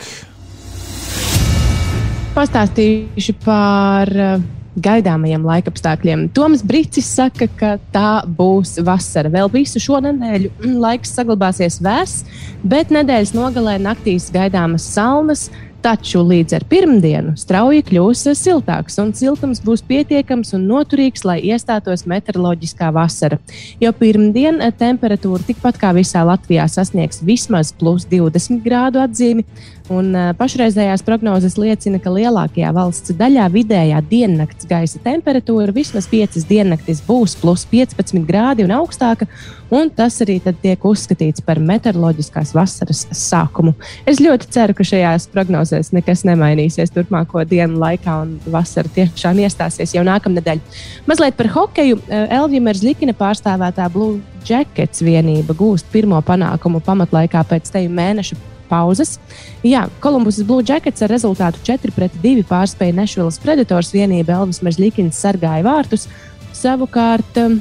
Pastāstīšu 2.33 3.35
par 3.45 4.09
eh, 4.09 4.45
gaidāmajiem 4.81 5.43
laikapstākļiem. 5.45 6.31
Toms 6.33 6.63
Brīsīs 6.65 7.11
saka, 7.13 7.45
ka 7.61 7.75
tā 7.93 8.23
būs 8.25 8.79
vasara. 8.87 9.29
Vēl 9.35 9.51
visu 9.53 9.83
šo 9.83 9.99
nedēļu 10.01 10.49
mm, 10.55 10.79
laiks 10.81 11.13
saglabāsies 11.13 11.77
vēss, 11.85 12.25
bet 12.65 12.95
nedēļas 12.95 13.35
nogalē 13.37 13.77
naktīs 13.85 14.31
gaidāmas 14.33 14.89
salnas. 14.95 15.51
Taču 15.83 16.21
līdz 16.23 16.55
ar 16.55 16.65
pirmdienu 16.71 17.33
strauji 17.35 17.83
kļūs 17.89 18.21
siltāks, 18.39 19.01
un 19.03 19.09
siltums 19.19 19.59
būs 19.67 19.81
pietiekams 19.83 20.55
un 20.55 20.69
noturīgs, 20.71 21.25
lai 21.27 21.41
iestātos 21.43 22.05
meteoroloģiskā 22.07 22.93
vasara. 22.95 23.41
Jau 23.83 23.91
pirmdien 23.99 24.63
eh, 24.63 24.73
temperatūra 24.73 25.43
tikpat 25.51 25.83
kā 25.83 25.91
visā 25.99 26.23
Latvijā 26.25 26.65
sasniegs 26.71 27.21
vismaz 27.27 27.75
plus 27.77 28.07
20 28.09 28.63
grādu 28.65 29.03
atzīmi, 29.03 29.45
Un, 29.93 30.13
uh, 30.17 30.31
pašreizējās 30.39 31.03
prognozes 31.05 31.59
liecina, 31.61 31.99
ka 32.01 32.13
lielākajā 32.13 32.71
valsts 32.73 33.13
daļā 33.19 33.49
vidējā 33.53 33.99
diennakts 34.09 34.69
gaisa 34.71 35.01
temperatūra 35.05 35.75
vismaz 35.75 36.07
5 36.09 36.47
diennaktis 36.49 37.03
būs 37.05 37.35
plus 37.41 37.67
15 37.69 38.23
grādi 38.29 38.65
un 38.65 38.73
augstāka, 38.73 39.27
un 39.75 39.91
tas 39.93 40.17
arī 40.25 40.39
tiek 40.63 40.87
uzskatīts 40.89 41.45
par 41.45 41.61
meteoroloģiskās 41.61 42.55
vasaras 42.57 43.05
sākumu. 43.17 43.75
Es 44.09 44.23
ļoti 44.23 44.49
ceru, 44.55 44.77
ka 44.79 44.87
šajās 44.87 45.29
prognozēs 45.35 45.93
nekas 45.97 46.25
nemainīsies 46.29 46.95
turpmāko 46.95 47.45
dienu 47.49 47.81
laikā, 47.83 48.17
un 48.25 48.39
vasara 48.55 48.89
tiešām 48.97 49.43
iestāsies 49.45 49.97
jau 49.97 50.07
nākamnedēļ. 50.09 50.63
Mazliet 51.11 51.37
par 51.37 51.51
hokeju. 51.53 52.01
Elvija 52.09 52.65
Merzlikina 52.65 53.17
pārstāvētā 53.19 53.91
Blue 53.93 54.23
Jackets 54.49 55.05
vienība 55.05 55.57
gūst 55.59 55.91
pirmo 55.93 56.21
panākumu 56.25 56.81
pamatlaikā 56.85 57.45
pēc 57.51 57.75
teju 57.75 57.93
mēneša 57.93 58.41
pauzes. 58.73 59.19
Jā, 59.67 59.85
Kolumbusas 60.03 60.49
Blue 60.49 60.65
Jackets 60.65 61.05
ar 61.05 61.13
rezultātu 61.13 61.61
4-2 61.69 62.47
pārspēja 62.49 62.97
Nešvilas 62.97 63.41
Predators 63.43 63.93
vienība. 63.93 64.41
Elvis 64.41 64.63
Merzlikins 64.65 65.21
sargāja 65.21 65.67
vārtus. 65.69 66.09
Savukārt, 66.57 67.39
um, 67.45 67.61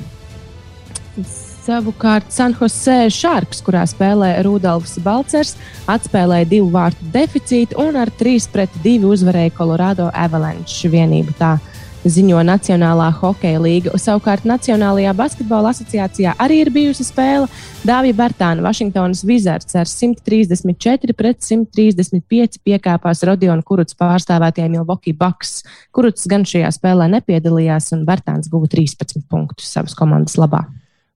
Savukārt 1.61 2.31
San 2.33 2.55
Jose 2.57 2.95
Sharks, 3.13 3.59
kurā 3.61 3.83
spēlē 3.85 4.31
Rudolfs 4.47 4.95
Balcers, 5.05 5.53
atspēlēja 5.91 6.47
divu 6.49 6.71
vārtu 6.73 7.05
deficītu 7.13 7.77
un 7.83 7.99
ar 8.01 8.09
3-2 8.17 8.95
uzvarēja 9.05 9.53
Colorado 9.59 10.07
Avalanche 10.09 10.89
vienību. 10.89 11.35
Tā 11.37 11.59
ziņo 12.05 12.41
Nacionālā 12.47 13.09
hokeja 13.19 13.59
līga. 13.61 13.93
Savukārt 13.99 14.45
Nacionālajā 14.49 15.13
basketbola 15.17 15.71
asociācijā 15.73 16.33
arī 16.41 16.61
ir 16.63 16.71
bijusi 16.73 17.05
spēle. 17.05 17.49
Dāvija 17.87 18.17
Bartāna, 18.17 18.63
Vašingtonas 18.65 19.23
Wizards 19.27 19.77
ar 19.77 19.89
134 19.89 21.15
pret 21.17 21.41
135 21.45 22.61
piekāpās 22.65 23.25
Rodiona 23.27 23.65
Kuruts 23.65 23.97
pārstāvētajai 23.97 24.69
Milwaukee 24.73 25.17
Bucks. 25.17 25.61
Kuruts 25.95 26.29
gan 26.29 26.45
šajā 26.47 26.71
spēlē 26.77 27.09
nepiedalījās, 27.17 27.91
un 27.97 28.05
Bartāns 28.07 28.49
guva 28.51 28.69
13 28.71 29.25
punktus 29.29 29.73
savas 29.73 29.97
komandas 29.97 30.37
labā. 30.41 30.65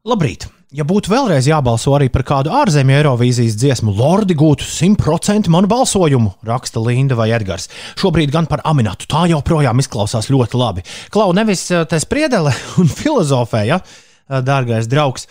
Labrīt! 0.06 0.50
Ja 0.76 0.84
būtu 0.84 1.08
vēlreiz 1.08 1.46
jābalso 1.48 1.94
arī 1.96 2.10
par 2.12 2.26
kādu 2.28 2.52
ārzemju 2.52 2.98
Eirovīzijas 2.98 3.54
dziesmu, 3.62 3.94
Lordi 3.96 4.36
gūtu 4.36 4.66
100% 4.68 5.48
manu 5.54 5.70
balsojumu, 5.72 6.34
raksta 6.44 6.82
Linda 6.84 7.16
vai 7.16 7.30
Edgars. 7.38 7.70
Šobrīd 7.96 8.34
gan 8.34 8.50
par 8.52 8.60
aminatu. 8.68 9.08
Tā 9.08 9.22
joprojām 9.32 9.80
izklausās 9.80 10.28
ļoti 10.34 10.60
labi. 10.60 10.84
Klau, 11.16 11.30
nevis 11.38 11.64
eh, 11.72 11.86
te 11.88 12.02
spriedele 12.04 12.52
un 12.82 12.92
filozofē, 12.92 13.64
ja, 13.70 13.80
eh, 13.80 14.44
dārgais 14.44 14.92
draugs, 14.92 15.30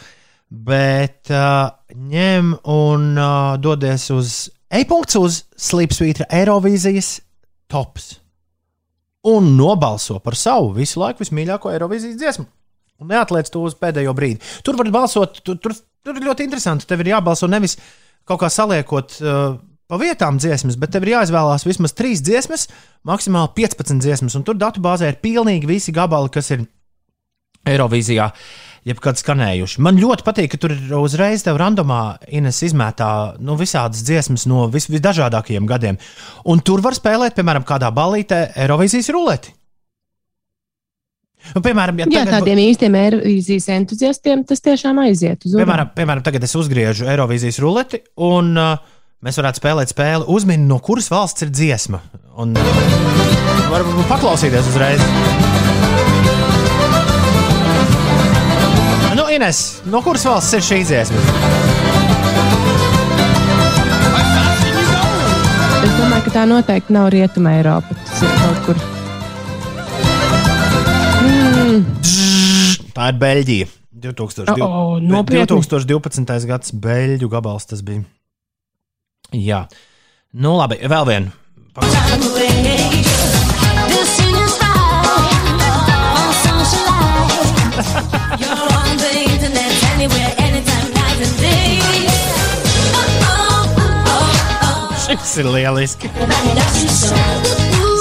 bet 0.49 1.33
uh, 1.35 1.75
ņem 1.93 2.55
un 2.71 3.07
uh, 3.19 3.55
dodies 3.61 4.09
uz 4.15 4.35
e-punkts 4.73 5.19
uz 5.21 5.41
Slipsvītra 5.61 6.31
Eirovīzijas 6.41 7.19
tops 7.69 8.15
un 9.29 9.57
nobalso 9.59 10.21
par 10.25 10.39
savu 10.39 10.73
visu 10.77 11.03
laiku 11.03 11.25
vismīļāko 11.25 11.75
Eirovīzijas 11.75 12.21
dziesmu. 12.21 12.47
Un 13.03 13.11
neatliec 13.11 13.51
to 13.51 13.65
uz 13.67 13.75
pēdējo 13.79 14.15
brīdi. 14.17 14.41
Tur 14.65 14.79
var 14.79 14.91
balsot, 14.95 15.41
tur, 15.45 15.59
tur, 15.61 15.75
tur 16.05 16.19
ir 16.19 16.27
ļoti 16.29 16.47
interesanti. 16.47 16.87
Tev 16.89 17.03
ir 17.03 17.15
jābalso 17.17 17.49
nevis 17.51 17.77
kaut 18.29 18.41
kā 18.45 18.51
saliekot 18.53 19.17
uh, 19.21 19.57
pa 19.91 19.99
vietām 20.01 20.39
dziesmas, 20.41 20.79
bet 20.81 20.95
tev 20.95 21.07
ir 21.07 21.17
jāizvēlās 21.17 21.67
vismaz 21.67 21.95
trīs 21.97 22.23
dziesmas, 22.25 22.69
maksimāli 23.07 23.53
15 23.59 24.01
dziesmas. 24.05 24.39
Un 24.39 24.47
tur 24.47 24.59
datubāzē 24.61 25.11
ir 25.11 25.21
pilnīgi 25.23 25.69
visi 25.69 25.95
gabali, 25.95 26.33
kas 26.33 26.53
ir 26.55 26.65
Eirovīzijā. 27.69 28.29
Jebkad 28.85 29.17
skanējuši. 29.17 29.81
Man 29.81 29.97
ļoti 29.97 30.25
patīk, 30.27 30.51
ka 30.53 30.59
tur 30.61 30.75
uzreiz 30.99 31.41
tev 31.47 31.57
randomā 31.57 32.19
Ines 32.37 32.59
izmētā 32.67 33.09
nu, 33.41 33.57
visādas 33.57 34.03
dziesmas 34.05 34.45
no 34.45 34.67
vis, 34.69 34.91
visdažādākajiem 34.93 35.65
gadiem. 35.71 35.97
Un 36.53 36.61
tur 36.61 36.85
var 36.85 36.93
spēlēt, 36.93 37.33
piemēram, 37.39 37.65
kādā 37.65 37.89
balītē 37.97 38.51
Eirovīzijas 38.61 39.09
ruleti. 39.17 39.55
Nu, 41.53 41.61
piemēram, 41.61 41.99
ja 42.01 42.07
Jā, 42.09 42.23
tagad- 42.25 42.41
tādiem 42.41 42.61
īstiem 42.65 42.95
Eirovīzijas 42.99 43.67
entuziastiem 43.77 44.45
tas 44.49 44.63
tiešām 44.65 44.99
aiziet 45.05 45.45
uz. 45.45 45.53
Piemēram, 45.59 45.91
piemēram, 45.95 46.23
tagad 46.25 46.43
es 46.47 46.55
uzgriežu 46.57 47.05
Eirovīzijas 47.13 47.59
ruleti, 47.63 48.01
un 48.17 48.55
uh, 48.57 48.79
mēs 49.25 49.37
varētu 49.39 49.61
spēlēt 49.61 49.93
spēli, 49.93 50.25
uzmini, 50.33 50.65
no 50.67 50.79
kuras 50.83 51.11
valsts 51.13 51.45
ir 51.45 51.53
dziesma. 51.53 52.01
Un 52.41 52.57
uh, 52.57 53.69
varam 53.71 53.93
paklausīties 54.09 54.73
uzreiz. 54.73 55.05
Nu, 59.15 59.29
Ines, 59.31 59.61
no 59.87 60.01
kuras 60.03 60.25
valsts 60.27 60.57
ir 60.59 60.65
šī 60.65 60.81
dziesma? 60.89 61.21
Es 65.85 65.95
domāju, 66.01 66.25
ka 66.27 66.33
tā 66.41 66.45
noteikti 66.49 66.95
nav 66.97 67.11
Rietuma 67.15 67.55
Eiropa. 67.59 67.97
Tas 68.09 68.25
ir 68.25 68.35
kaut 68.41 68.61
kur. 68.67 68.83
Tā 72.95 73.09
ir 73.11 73.17
Beļģija. 73.19 73.67
2002, 74.05 74.67
O, 74.67 74.99
nopietni? 74.99 75.47
2012. 75.47 76.47
gads 76.51 76.73
Beļģu 76.75 77.29
gabals 77.31 77.67
tas 77.71 77.83
bija. 77.87 78.03
Jā, 79.35 79.65
nu 80.35 80.57
labi, 80.59 80.81
vēl 80.91 81.07
viena. 81.11 81.31
Šis 95.05 95.37
ir 95.43 95.49
lieliski. 95.51 96.11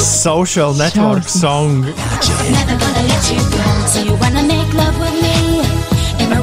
Social 0.03 0.73
network 0.75 1.29
song. 1.31 1.85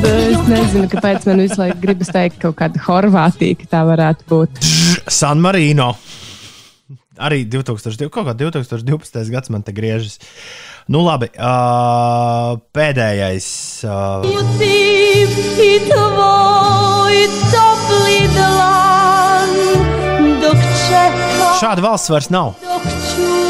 Es 0.01 0.47
nezinu, 0.49 0.87
kāpēc 0.89 1.27
man 1.29 1.43
visu 1.45 1.59
laiku 1.61 1.77
gribas 1.83 2.09
teikt 2.09 2.39
kaut 2.41 2.57
kāda 2.57 2.81
Horvātija, 2.87 3.59
ka 3.61 3.69
tā 3.75 3.83
varētu 3.85 4.25
būt. 4.33 4.63
San 5.13 5.45
Marino. 5.45 5.91
Arī 7.21 7.43
2002, 7.53 8.09
kaut 8.09 8.31
kā 8.31 8.35
2012. 8.41 9.29
gads 9.29 9.53
man 9.53 9.61
te 9.67 9.77
griežas. 9.77 10.17
Nu, 10.89 11.05
labi. 11.05 11.29
Uh, 11.37 12.57
pēdējais. 12.73 13.51
Uh, 13.85 14.25
šāda 21.61 21.85
valsts 21.85 22.09
vairs 22.09 22.33
nav. 22.33 22.57
dok 22.65 23.50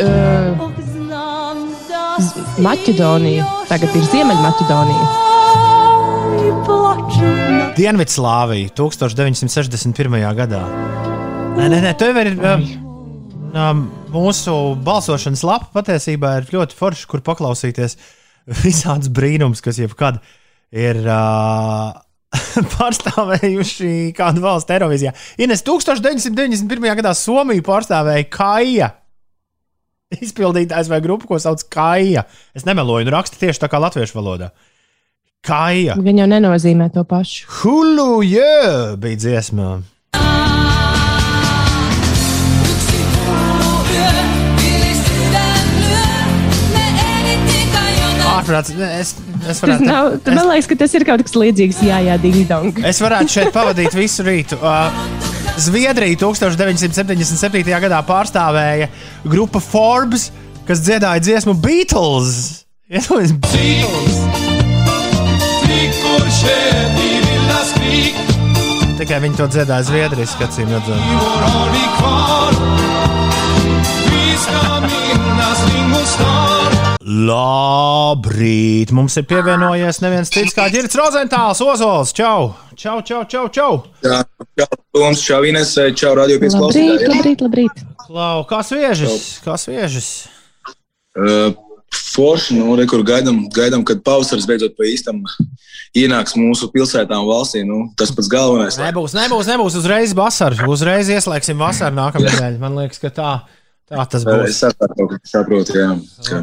Uh, 0.00 0.56
Maķedonija. 2.60 3.44
Tagad 3.68 3.96
ir 3.96 4.04
Ziemeļmaķedonija. 4.08 5.06
Dienvidslāvija 7.76 8.72
1961. 8.76 10.16
gadā. 10.40 10.62
Nē, 11.58 11.68
nē, 11.68 11.78
nē 11.84 11.92
tev 12.00 12.20
ir. 12.22 12.34
Um, 13.50 13.86
mūsu 14.14 14.52
balsošanas 14.86 15.42
lapa 15.44 15.68
patiesībā 15.80 16.36
ir 16.40 16.52
ļoti 16.54 16.76
forša, 16.78 17.08
kur 17.10 17.20
paklausīties 17.26 17.96
visādas 18.64 19.10
brīnums, 19.12 19.60
kas 19.64 19.80
jebkad 19.82 20.22
ir. 20.72 21.04
Uh, 21.04 21.90
pārstāvējuši 22.76 23.92
kādu 24.16 24.42
valstu 24.44 24.74
Eirovizijā. 24.76 25.12
Ines 25.42 25.64
1991. 25.66 26.90
gadā 27.00 27.14
Somiju 27.16 27.64
pārstāvēja 27.66 28.26
Kaija. 28.30 28.90
Izpildītājs 30.10 30.90
vai 30.90 30.98
grupa, 31.02 31.28
ko 31.30 31.38
sauc 31.42 31.62
Kaija. 31.70 32.24
Es 32.54 32.66
nemeloju, 32.66 33.06
nu 33.06 33.14
raksta 33.14 33.38
tieši 33.38 33.62
tā 33.62 33.70
kā 33.70 33.78
latviešu 33.82 34.18
valodā. 34.18 34.50
Kaija. 35.46 35.96
Gan 35.96 36.18
jau 36.20 36.28
nenozīmē 36.28 36.90
to 36.94 37.04
pašu. 37.08 37.46
Hulu, 37.60 38.20
yeah, 38.26 38.96
bija 39.00 39.18
dziesma. 39.22 39.78
Ne, 48.78 48.90
es, 49.00 49.14
es 49.48 49.62
varētu, 49.62 49.86
nav, 49.86 50.10
tu, 50.24 50.34
man 50.36 50.50
liekas, 50.50 50.68
ka 50.70 50.78
tas 50.82 50.94
ir 50.98 51.06
kaut 51.08 51.24
kas 51.26 51.36
līdzīgs. 51.38 51.82
Jā, 51.86 52.00
jā, 52.06 52.16
ding 52.22 52.40
dong. 52.48 52.80
es 52.86 53.00
varētu 53.02 53.34
šeit 53.36 53.52
pavadīt 53.54 53.96
visu 53.96 54.26
rītu. 54.26 54.58
Uh, 54.60 54.90
Zviedrija 55.60 56.16
1977. 56.20 57.64
gadā 57.84 58.00
pārstāvēja 58.06 58.88
grupa 59.26 59.60
Forbes, 59.62 60.30
kas 60.68 60.82
dziedāja 60.84 61.20
dziesmu 61.24 61.56
Beatles. 61.60 62.64
Iedomājieties, 62.90 63.36
Beatles! 63.46 64.50
Tikai 69.00 69.16
viņi 69.24 69.38
to 69.38 69.46
dziedāja 69.48 69.86
zviedriski, 69.88 70.44
acīm 70.44 70.68
redzot. 70.74 71.00
Labrīt! 77.00 78.90
Mums 78.92 79.14
ir 79.16 79.24
pievienojies 79.24 80.02
neviens 80.04 80.28
cits 80.28 80.52
kā 80.52 80.66
Girts 80.68 80.98
Rozentāls, 81.00 81.62
Ozols. 81.64 82.12
Čau! 82.12 82.50
Čau, 82.76 82.98
čau, 83.00 83.22
čau! 83.24 83.46
čau. 83.48 83.78
Jā, 84.04 84.18
čau, 84.60 84.68
Toms, 84.92 85.22
čau, 85.24 85.40
Ines, 85.48 85.72
čau, 85.96 86.12
radio 86.18 86.36
Labrīt, 86.36 86.44
piesklausītāji. 86.44 87.08
labrīt, 87.08 87.44
labrīt. 87.46 87.80
Klau, 88.04 88.44
kā 88.50 88.60
sviežas? 88.68 89.40
Kā 89.40 89.56
sviežas? 89.56 90.10
Uh, 91.16 91.56
Forši, 91.90 92.58
nu, 92.58 92.74
re, 92.76 92.84
kur 92.90 93.00
gaidām, 93.06 93.46
gaidām, 93.54 93.80
kad 93.86 94.02
pavasaris 94.04 94.44
beidzot 94.46 94.76
pa 94.76 94.84
īstam 94.84 95.22
ienāks 95.96 96.36
mūsu 96.36 96.68
pilsētām 96.74 97.24
valstī. 97.26 97.64
Nu, 97.64 97.86
tas 97.96 98.12
pats 98.12 98.28
galvenais. 98.30 98.76
Nebūs, 98.76 99.16
nebūs, 99.16 99.48
nebūs 99.48 99.78
uzreiz 99.80 100.12
vasara. 100.18 100.68
Uzreiz 100.68 101.08
ieslēgsim 101.16 101.56
vasaru 101.64 101.96
nākamā 101.96 102.28
nedēļa. 102.28 102.60
Man 102.60 102.76
liekas, 102.76 103.00
ka 103.02 103.10
tā, 103.14 103.32
tā 103.90 104.04
tas 104.14 104.24
būs. 104.26 104.44
Es 104.48 104.60
saprotu, 104.62 105.18
saprotu 105.26 105.76
jā. 105.76 105.88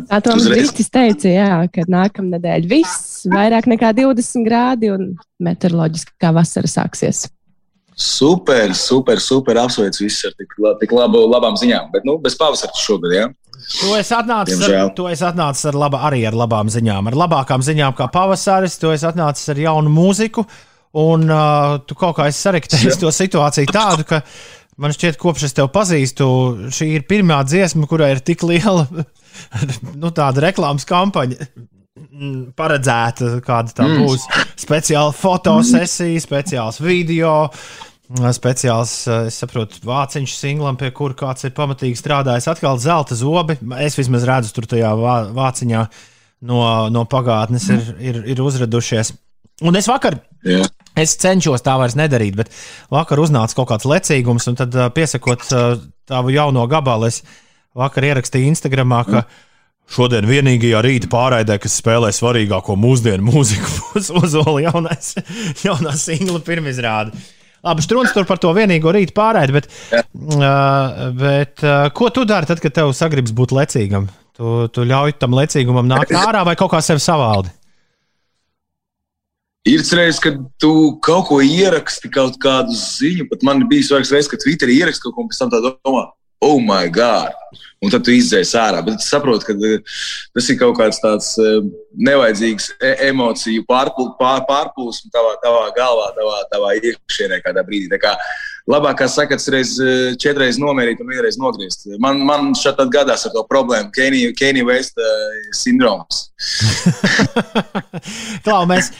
Tā 0.09 0.19
Toms 0.25 0.45
Brīstis 0.51 0.91
teica, 0.93 1.31
jā, 1.31 1.49
ka 1.73 1.87
nākamā 1.89 2.35
nedēļa 2.37 2.69
viss 2.71 3.25
vairāk 3.31 3.69
nekā 3.71 3.93
20 3.97 4.45
grādi 4.47 4.91
un 4.93 5.09
meteoroloģiski 5.43 6.15
kā 6.21 6.33
vasara 6.35 6.69
sāksies. 6.69 7.25
Super, 7.97 8.75
super, 8.77 9.17
super 9.23 9.57
apsveicu 9.57 10.03
visus 10.05 10.27
ar 10.29 10.33
tik, 10.37 10.51
la- 10.61 10.75
tik 10.77 10.91
labu, 10.93 11.23
labām 11.31 11.55
ziņām. 11.57 11.87
Bet, 11.95 12.03
nu, 12.05 12.19
bez 12.21 12.35
pavasara 12.37 12.75
šogad, 12.77 13.15
jā. 13.15 13.27
Tu 13.57 13.89
esi 13.97 14.13
atnācis 14.13 14.61
ar, 14.67 14.91
tu 14.93 15.07
esi 15.09 15.25
atnācis 15.25 15.65
ar 15.71 15.73
laba, 15.81 16.03
arī 16.05 16.19
ar 16.29 16.35
labām 16.37 16.69
ziņām. 16.69 17.09
Ar 17.09 17.17
labākām 17.17 17.63
ziņām 17.65 17.95
kā 17.97 18.05
pavasaris, 18.13 18.77
tu 18.77 18.91
esi 18.93 19.07
atnācis 19.09 19.49
ar 19.49 19.63
jaunu 19.63 19.89
mūziku. 19.89 20.45
Un 20.97 21.25
uh, 21.25 21.79
tu 21.89 21.97
kaut 21.97 22.15
kā 22.19 22.29
esi 22.29 22.45
sarektējis 22.45 22.99
to 23.01 23.09
situāciju 23.11 23.73
tādu, 23.73 24.05
ka 24.07 24.21
man 24.77 24.93
šķiet, 24.93 25.17
kopš 25.21 25.47
es 25.49 25.55
tevi 25.57 25.71
pazīstu, 25.73 26.27
šī 26.73 26.87
ir 26.99 27.05
pirmā 27.09 27.41
dziesma, 27.47 27.87
kurai 27.89 28.11
ir 28.15 28.21
tik 28.25 28.43
liela 28.47 28.87
nu, 30.01 30.11
tāda 30.13 30.43
reklāmas 30.47 30.85
kampaņa. 30.89 31.47
mm, 31.97 32.39
Paredzēta, 32.57 33.37
kāda 33.45 33.73
tā 33.77 33.87
Mm. 33.89 34.05
būs. 34.05 34.25
Speciāla 34.57 35.13
fotosesija, 35.13 36.21
speciāls 36.23 36.79
video, 36.81 37.49
speciāls, 38.31 38.91
es 39.27 39.35
saprotu, 39.41 39.81
vāciņš 39.83 40.35
singlam, 40.39 40.77
pie 40.79 40.91
kura 40.95 41.13
kāds 41.17 41.43
ir 41.43 41.51
pamatīgi 41.57 41.97
strādājis. 41.99 42.47
Atkal 42.47 42.77
zelta 42.79 43.17
zobi. 43.19 43.57
Es 43.83 43.97
vismaz 43.99 44.23
redzu, 44.27 44.53
tur 44.55 44.63
tajā 44.69 44.93
vā- 44.95 45.27
vāciņā 45.35 45.81
no, 46.47 46.61
no 46.93 47.03
pagātnes 47.05 47.67
ir, 47.73 47.89
ir, 47.99 48.21
ir 48.31 48.41
uzradušies. 48.45 49.11
Un 49.65 49.77
es 49.79 49.87
vakar 49.89 50.19
jā. 50.45 50.65
Es 50.97 51.13
cenšos 51.21 51.61
tā 51.65 51.75
vairs 51.77 51.93
nedarīt, 51.97 52.37
bet 52.37 52.53
vakar 52.93 53.21
uznāca 53.21 53.59
kaut 53.59 53.69
kāds 53.69 53.85
lecīgums, 53.89 54.47
un 54.49 54.57
tad 54.57 54.73
piesakot 54.95 55.45
tavu 56.09 56.33
jauno 56.33 56.63
gabalu, 56.69 57.11
es 57.11 57.21
vakar 57.77 58.07
ierakstīju 58.09 58.49
Instagramā, 58.49 59.03
ka 59.05 59.23
šodien 59.93 60.25
vienīgajā 60.27 60.81
rīta 60.83 61.09
pārraidē, 61.11 61.59
kas 61.61 61.77
spēlē 61.83 62.09
svarīgāko 62.15 62.77
mūsdienu 62.81 63.27
mūziku, 63.29 63.73
būs 63.91 64.09
Ozola 64.17 64.63
jaunais, 64.65 65.13
jaunā 65.65 65.93
singla 65.99 66.41
pirmizrāde. 66.45 67.13
Labi, 67.65 67.83
strūns 67.83 68.13
tur 68.13 68.25
par 68.29 68.39
to 68.41 68.49
vienīgo 68.55 68.89
rītu 68.93 69.13
pārraidi, 69.17 69.53
bet, 69.53 69.69
uh, 69.91 71.11
bet 71.17 71.65
uh, 71.65 71.89
ko 71.93 72.09
tu 72.13 72.25
dari 72.29 72.49
tad, 72.49 72.61
kad 72.63 72.73
tev 72.73 72.93
sagribas 72.95 73.33
būt 73.37 73.53
lecīgam? 73.57 74.09
Tu, 74.37 74.57
tu 74.73 74.85
ļauj 74.85 75.17
tam 75.21 75.33
lecīgumam 75.37 75.89
nākt 75.89 76.13
ārā 76.25 76.45
vai 76.47 76.57
kaut 76.57 76.73
kā 76.73 76.81
sevi 76.85 77.01
savaldi? 77.03 77.53
Ir 79.67 79.81
reizes, 79.83 80.19
kad 80.23 80.37
tu 80.61 80.71
kaut 81.03 81.25
ko 81.27 81.41
ieraksti, 81.43 82.07
kaut 82.13 82.37
kādu 82.39 82.71
ziņu. 82.71 83.25
Pat 83.27 83.41
man 83.43 83.65
bija 83.67 83.89
svarīgs 83.89 84.13
reizes, 84.13 84.29
kad 84.31 84.39
Twitterī 84.39 84.77
ieraksti 84.79 85.03
kaut 85.03 85.17
ko, 85.17 85.25
un 85.25 85.31
pēc 85.31 85.41
tam 85.41 85.51
tā 85.51 85.59
domā, 85.65 86.03
oh, 86.45 86.61
my 86.63 86.87
God! 86.93 87.35
Un 87.83 87.91
tad 87.93 88.05
tu 88.07 88.13
izdzēsi 88.15 88.55
ārā. 88.57 88.79
Bet 88.85 89.01
es 89.01 89.09
saprotu, 89.11 89.45
ka 89.45 89.53
eh, 89.67 89.97
tas 90.33 90.47
ir 90.49 90.57
kaut 90.57 90.79
kāds 90.79 91.01
tāds 91.03 91.33
eh, 91.43 91.59
nevajadzīgs 92.09 92.71
e 92.79 92.93
emociju 93.09 93.65
pārpl 93.69 94.13
pār 94.17 94.45
pārplūsms 94.47 95.13
tavā, 95.13 95.35
tavā 95.43 95.67
galvā, 95.75 96.07
tavā, 96.15 96.39
tavā 96.53 96.71
iekšienē 96.79 97.43
kādā 97.43 97.65
brīdī. 97.67 97.91
Tā 97.91 97.99
kā 98.01 98.15
labākā 98.67 99.07
sakats 99.11 99.47
reiz 99.53 99.75
eh, 99.79 100.15
četreiz 100.19 100.59
nomērīt 100.61 100.99
un 101.03 101.11
vienreiz 101.11 101.37
nogriezt. 101.39 101.87
Man, 102.03 102.19
man 102.27 102.51
tad 102.65 102.91
gadās 102.93 103.25
ar 103.27 103.33
to 103.35 103.43
problēmu. 103.47 103.93
Kenny 103.95 104.63
West 104.67 104.99
uh, 104.99 105.07
sindroms. 105.55 106.27
Klau, 108.45 108.65
mēs, 108.69 108.91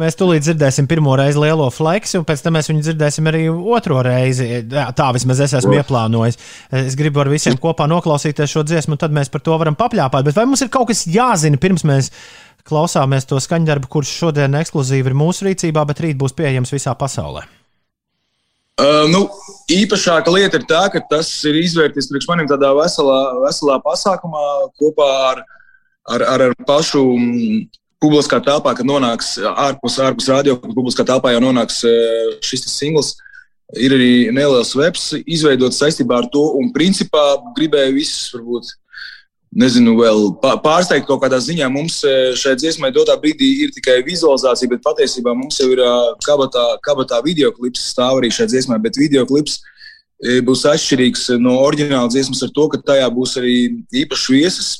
mēs 0.00 0.18
tūlīt 0.20 0.44
dzirdēsim 0.44 0.88
pirmo 0.90 1.16
reizi 1.18 1.40
lielo 1.40 1.70
flexi, 1.72 2.18
un 2.20 2.28
pēc 2.28 2.44
tam 2.44 2.58
mēs 2.58 2.68
viņu 2.70 2.84
dzirdēsim 2.84 3.32
arī 3.32 3.46
otro 3.48 4.02
reizi. 4.04 4.50
Jā, 4.60 4.90
Tā 4.96 5.10
vismaz 5.16 5.42
es 5.46 5.56
esmu 5.56 5.78
ieplānojis. 5.80 6.40
Es 6.84 6.98
gribu 7.00 7.24
ar 7.24 7.32
visiem 7.32 7.56
kopā 7.60 7.88
noklausīties 7.90 8.52
šo 8.52 8.64
dziesmu, 8.68 8.98
un 8.98 9.04
tad 9.06 9.16
mēs 9.16 9.32
par 9.32 9.44
to 9.44 9.56
varam 9.60 9.78
papļāpāt. 9.78 10.28
Bet 10.28 10.38
vai 10.38 10.46
mums 10.50 10.64
ir 10.64 10.72
kaut 10.74 10.92
kas 10.92 11.06
jāzina 11.08 11.60
pirms 11.60 11.86
mēs 11.88 12.12
klausāmies 12.68 13.28
to 13.28 13.40
skaņdarbu, 13.40 13.90
kurš 13.92 14.14
šodien 14.22 14.56
ekskluzīvi 14.60 15.12
ir 15.12 15.20
mūsu 15.20 15.48
rīcībā, 15.48 15.84
bet 15.88 16.00
rīt 16.04 16.20
būs 16.20 16.36
pieejams 16.36 16.72
visā 16.76 16.96
pasaulē? 16.96 17.44
Uh, 18.74 19.04
nu, 19.06 19.20
īpašāka 19.70 20.32
lieta 20.34 20.58
ir 20.58 20.64
tā, 20.66 20.80
ka 20.90 20.98
tas 21.10 21.28
ir 21.46 21.60
izvērties 21.60 22.08
priekš 22.10 22.26
manim 22.26 22.48
tādā 22.50 22.72
veselā, 22.74 23.18
veselā 23.44 23.76
pasākumā 23.84 24.46
kopā 24.80 25.06
ar, 25.28 25.42
ar, 26.10 26.24
ar, 26.32 26.44
ar 26.48 26.56
pašu 26.66 27.04
mm, 27.14 27.60
publiskā 28.02 28.40
telpā, 28.42 28.72
kad 28.74 28.88
nonāks 28.88 29.36
ārpus, 29.38 30.00
ārpus 30.02 30.26
radio, 30.32 30.56
kad 30.58 30.74
publiskā 30.74 31.06
telpā 31.06 31.36
jau 31.36 31.44
nonāks 31.44 31.84
šis 32.42 32.66
singls. 32.72 33.14
Ir 33.78 33.94
arī 33.94 34.10
neliels 34.34 34.74
webs 34.76 35.06
izveidots 35.22 35.78
saistībā 35.80 36.18
ar 36.20 36.26
to, 36.34 36.42
un 36.58 36.74
principā 36.74 37.22
gribēju 37.56 37.94
visus, 37.96 38.26
varbūt, 38.34 38.74
nezinu, 39.54 39.94
vēl 40.00 40.24
pā- 40.42 40.56
pārsteigt 40.62 41.06
kaut 41.08 41.22
kādā 41.22 41.38
ziņā. 41.42 41.68
Mums 41.72 42.00
eh, 42.06 42.32
šai 42.38 42.54
dziesmai 42.58 42.90
dotā 42.94 43.14
brīdī 43.20 43.50
ir 43.64 43.74
tikai 43.74 44.00
vizualizācija, 44.06 44.70
bet 44.72 44.82
patiesībā 44.84 45.34
mums 45.36 45.60
jau 45.60 45.70
ir 45.72 45.82
ā, 45.84 45.92
kabatā, 46.26 46.64
kabatā 46.84 47.20
video 47.24 47.52
klips 47.54 47.86
stāv 47.92 48.20
arī 48.20 48.32
šai 48.34 48.48
dziesmai, 48.50 48.80
bet 48.82 48.98
video 49.00 49.26
klips 49.28 49.60
eh, 50.24 50.40
būs 50.44 50.66
atšķirīgs 50.70 51.28
no 51.42 51.58
oriģināla 51.62 52.10
dziesmas 52.12 52.42
ar 52.46 52.52
to, 52.54 52.66
ka 52.72 52.82
tajā 52.92 53.06
būs 53.14 53.36
arī 53.40 53.56
īpašs 54.04 54.26
viesis. 54.34 54.72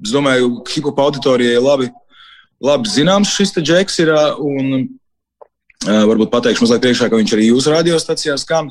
Es 0.00 0.14
domāju, 0.14 0.62
ka 0.64 0.72
hip-hop 0.72 1.02
auditorijai 1.02 1.60
labi, 1.60 1.90
labi 2.62 2.88
zināms 2.88 3.34
šis 3.34 3.52
te 3.52 3.60
džeks 3.60 3.98
ir, 4.00 4.14
un 4.40 4.86
varbūt 5.84 6.30
pateikšu 6.32 6.64
mazliet 6.64 6.82
priekšā, 6.84 7.08
ka 7.10 7.18
viņš 7.20 7.34
arī 7.36 7.50
jūsu 7.50 7.72
radiostacijā 7.72 8.36
skan. 8.40 8.70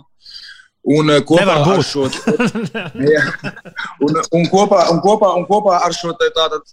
Un 0.89 1.11
ā, 1.13 1.19
kopā 1.21 1.77
šo 1.85 2.07
Jā. 3.13 3.23
un, 4.01 4.15
un, 4.33 4.47
kopā, 4.49 4.87
un, 4.93 5.01
kopā, 5.03 5.33
un 5.37 5.45
kopā 5.49 5.79
ar 5.85 5.93
šo 5.93 6.15
te 6.17 6.31
tātad, 6.33 6.65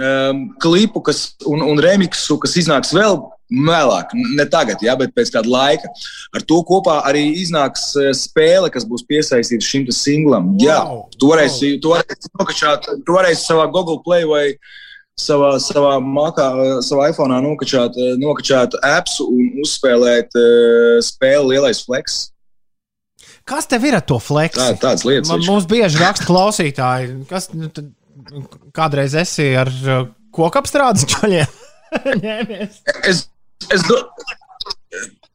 um, 0.00 0.48
klipu 0.62 1.02
kas, 1.06 1.28
un, 1.46 1.62
un 1.62 1.78
remixu, 1.82 2.38
kas 2.42 2.56
iznāks 2.58 2.94
vēl 2.96 3.20
vēlāk, 3.54 4.14
ne 4.34 4.46
tagad, 4.50 4.80
ja, 4.82 4.96
bet 4.98 5.12
pēc 5.14 5.30
kāda 5.34 5.50
laika. 5.52 5.90
Ar 6.34 6.42
to 6.48 6.62
kopā 6.66 7.00
arī 7.06 7.26
iznāks 7.42 7.90
eh, 8.00 8.10
spēle, 8.16 8.70
kas 8.72 8.86
būs 8.88 9.04
piesaistīta 9.06 9.62
šim 9.62 9.86
singlam. 9.94 10.54
Jā, 10.58 10.80
Wow. 10.88 11.04
tu 11.20 11.30
varēsi, 11.30 11.74
tu 11.84 11.92
varēsi, 11.92 12.32
nokačāt, 12.40 12.88
tu 13.06 13.14
varēsi 13.14 13.44
savā 13.44 13.68
Google 13.70 14.00
Play 14.02 14.26
vai 14.26 14.46
savā, 15.20 15.54
savā, 15.62 15.98
makā, 16.02 16.48
savā 16.82 17.10
iPhone 17.12 17.38
nokačāt, 17.44 17.94
eh, 18.00 18.16
nokačāt 18.18 18.74
apps 18.82 19.20
un 19.22 19.60
uzspēlēt 19.62 20.34
uh, 20.40 20.98
spēli 21.04 21.54
Lielais 21.54 21.84
Flex. 21.84 22.33
Kas 23.44 23.68
tev 23.68 23.84
ir 23.84 23.98
ar 23.98 24.04
to 24.08 24.16
flexi? 24.22 24.56
Tā, 24.56 24.72
tādas 24.80 25.04
lietas. 25.04 25.28
Man, 25.28 25.44
mums 25.44 25.66
bieži 25.68 26.00
raksta 26.00 26.24
klausītāji, 26.28 27.10
kas 27.28 27.50
nu, 27.52 27.68
tad 27.68 27.90
kādreiz 28.76 29.16
esi 29.20 29.50
ar 29.60 29.68
uh, 29.84 30.06
kokapstrādes 30.34 31.04
čaļiem. 31.12 31.60
Ņēmies. 32.24 32.80
es, 33.10 33.26
es, 33.68 33.84
do- 33.84 34.00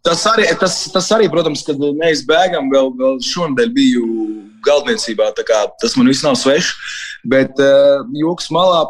tas, 0.01 0.25
arī, 0.31 0.47
tas, 0.59 0.79
tas 0.89 1.11
arī, 1.13 1.29
protams, 1.29 1.61
kad 1.67 1.77
mēs 2.01 2.25
bēgam, 2.27 2.71
vēl, 2.73 2.91
vēl 2.97 3.21
šonadēļ 3.29 3.71
biju 3.77 4.03
kā 5.45 5.61
Tas 5.79 5.93
man 5.95 6.09
viss 6.09 6.25
nav 6.25 6.35
svešs, 6.39 6.73
bet 7.29 7.61
uh, 7.61 8.01
joks 8.17 8.49
malā. 8.55 8.87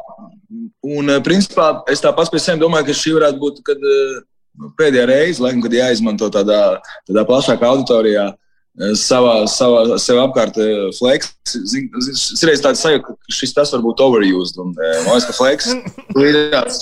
Un, 0.50 1.12
uh, 1.12 1.20
principā, 1.22 1.74
es 1.92 2.00
tā 2.02 2.16
pats 2.16 2.32
pēc 2.32 2.48
sevis 2.48 2.64
domāju, 2.64 2.88
ka 2.88 3.02
šī 3.04 3.20
varētu 3.20 3.44
būt 3.44 3.66
kad, 3.68 3.84
uh, 3.84 4.70
pēdējā 4.80 5.10
reize, 5.12 5.44
laikam, 5.44 5.66
kad 5.68 5.76
jāizmanto 5.76 6.32
tādā, 6.34 6.62
tādā 7.10 7.28
plašākā 7.28 7.68
auditorijā. 7.68 8.30
uh, 8.32 8.46
Savā, 8.96 9.34
savā, 9.50 9.98
sev 10.00 10.20
apkārt 10.22 10.56
uh, 10.62 10.86
fleks. 10.96 11.34
Zin- 11.68 11.90
zin- 12.00 12.14
Es 12.16 12.44
reiz 12.48 12.62
tādu 12.64 12.80
sajūtu, 12.80 13.16
ka 13.18 13.34
šis 13.36 13.52
tas 13.58 13.74
var 13.76 13.82
būt 13.84 14.00
overused. 14.06 14.60
Un, 14.62 14.70
uh, 14.78 15.00
man 15.04 15.18
liekas, 15.18 15.26
ka 15.28 15.36
fleks 15.36 15.72
līdās, 16.22 16.78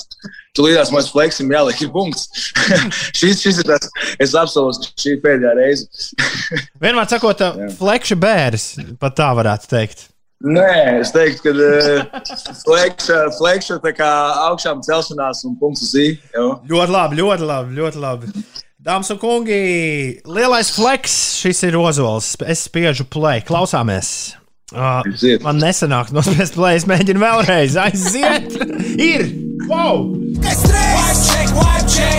tu 0.54 0.66
līdās 0.68 0.92
mums 0.94 1.08
fleksim 1.14 1.50
jāliek 1.56 1.80
ir 1.82 1.90
punkts. 1.96 2.28
šis, 3.18 3.40
šis 3.42 3.64
ir 3.64 3.72
tas, 3.72 3.88
es 4.22 4.36
apsolos, 4.38 4.78
ka 4.84 4.92
šī 5.02 5.16
ir 5.16 5.24
pēdējā 5.26 5.56
reize. 5.58 5.88
Vienmēr 6.84 7.10
sakot, 7.10 7.42
flekša 7.80 8.20
bērs, 8.22 8.68
pat 9.02 9.18
tā 9.18 9.32
varētu 9.40 9.72
teikt. 9.74 10.06
Nē, 10.46 11.00
es 11.02 11.10
teiktu, 11.16 11.50
ka 11.50 12.22
flekša, 13.40 13.80
tā 13.82 13.94
kā 13.98 14.10
augšām 14.52 14.84
celšanās 14.86 15.42
un 15.50 15.56
punkts 15.58 15.88
uz 15.88 15.96
ī. 15.98 16.08
jau. 16.36 16.60
Ļoti 16.70 16.94
labi, 16.94 17.18
ļoti 17.24 17.48
labi, 17.50 17.78
ļoti 17.80 18.04
labi. 18.04 18.32
Dāmas 18.88 19.10
un 19.12 19.18
kungi, 19.20 20.22
lielais 20.24 20.70
fleks, 20.72 21.14
šis 21.42 21.60
ir 21.68 21.76
ozols. 21.76 22.30
Es 22.48 22.62
spiežu 22.70 23.04
play, 23.12 23.42
klausāmies. 23.44 24.38
Uh, 24.72 25.02
Aiziet. 25.04 25.44
man 25.44 25.60
nesanāk 25.60 26.14
nospiest 26.16 26.56
play, 26.56 26.80
es 26.80 26.86
mēģinu 26.88 27.20
vēlreiz. 27.20 27.76
Aiziet! 27.84 28.56
Ir! 28.96 29.26
Wow! 29.68 30.16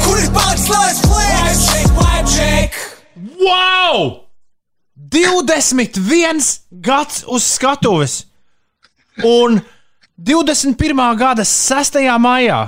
Kur 0.04 0.20
ir 0.20 0.28
palicis 0.36 0.68
lielais 0.68 1.02
plēsis? 1.08 1.72
wow! 3.40 4.28
21 5.08 6.44
gads 6.84 7.24
uz 7.24 7.48
skatuves! 7.48 8.20
Un 9.24 9.62
21. 10.20 11.06
gada 11.16 11.48
6. 11.48 12.02
maijā 12.20 12.66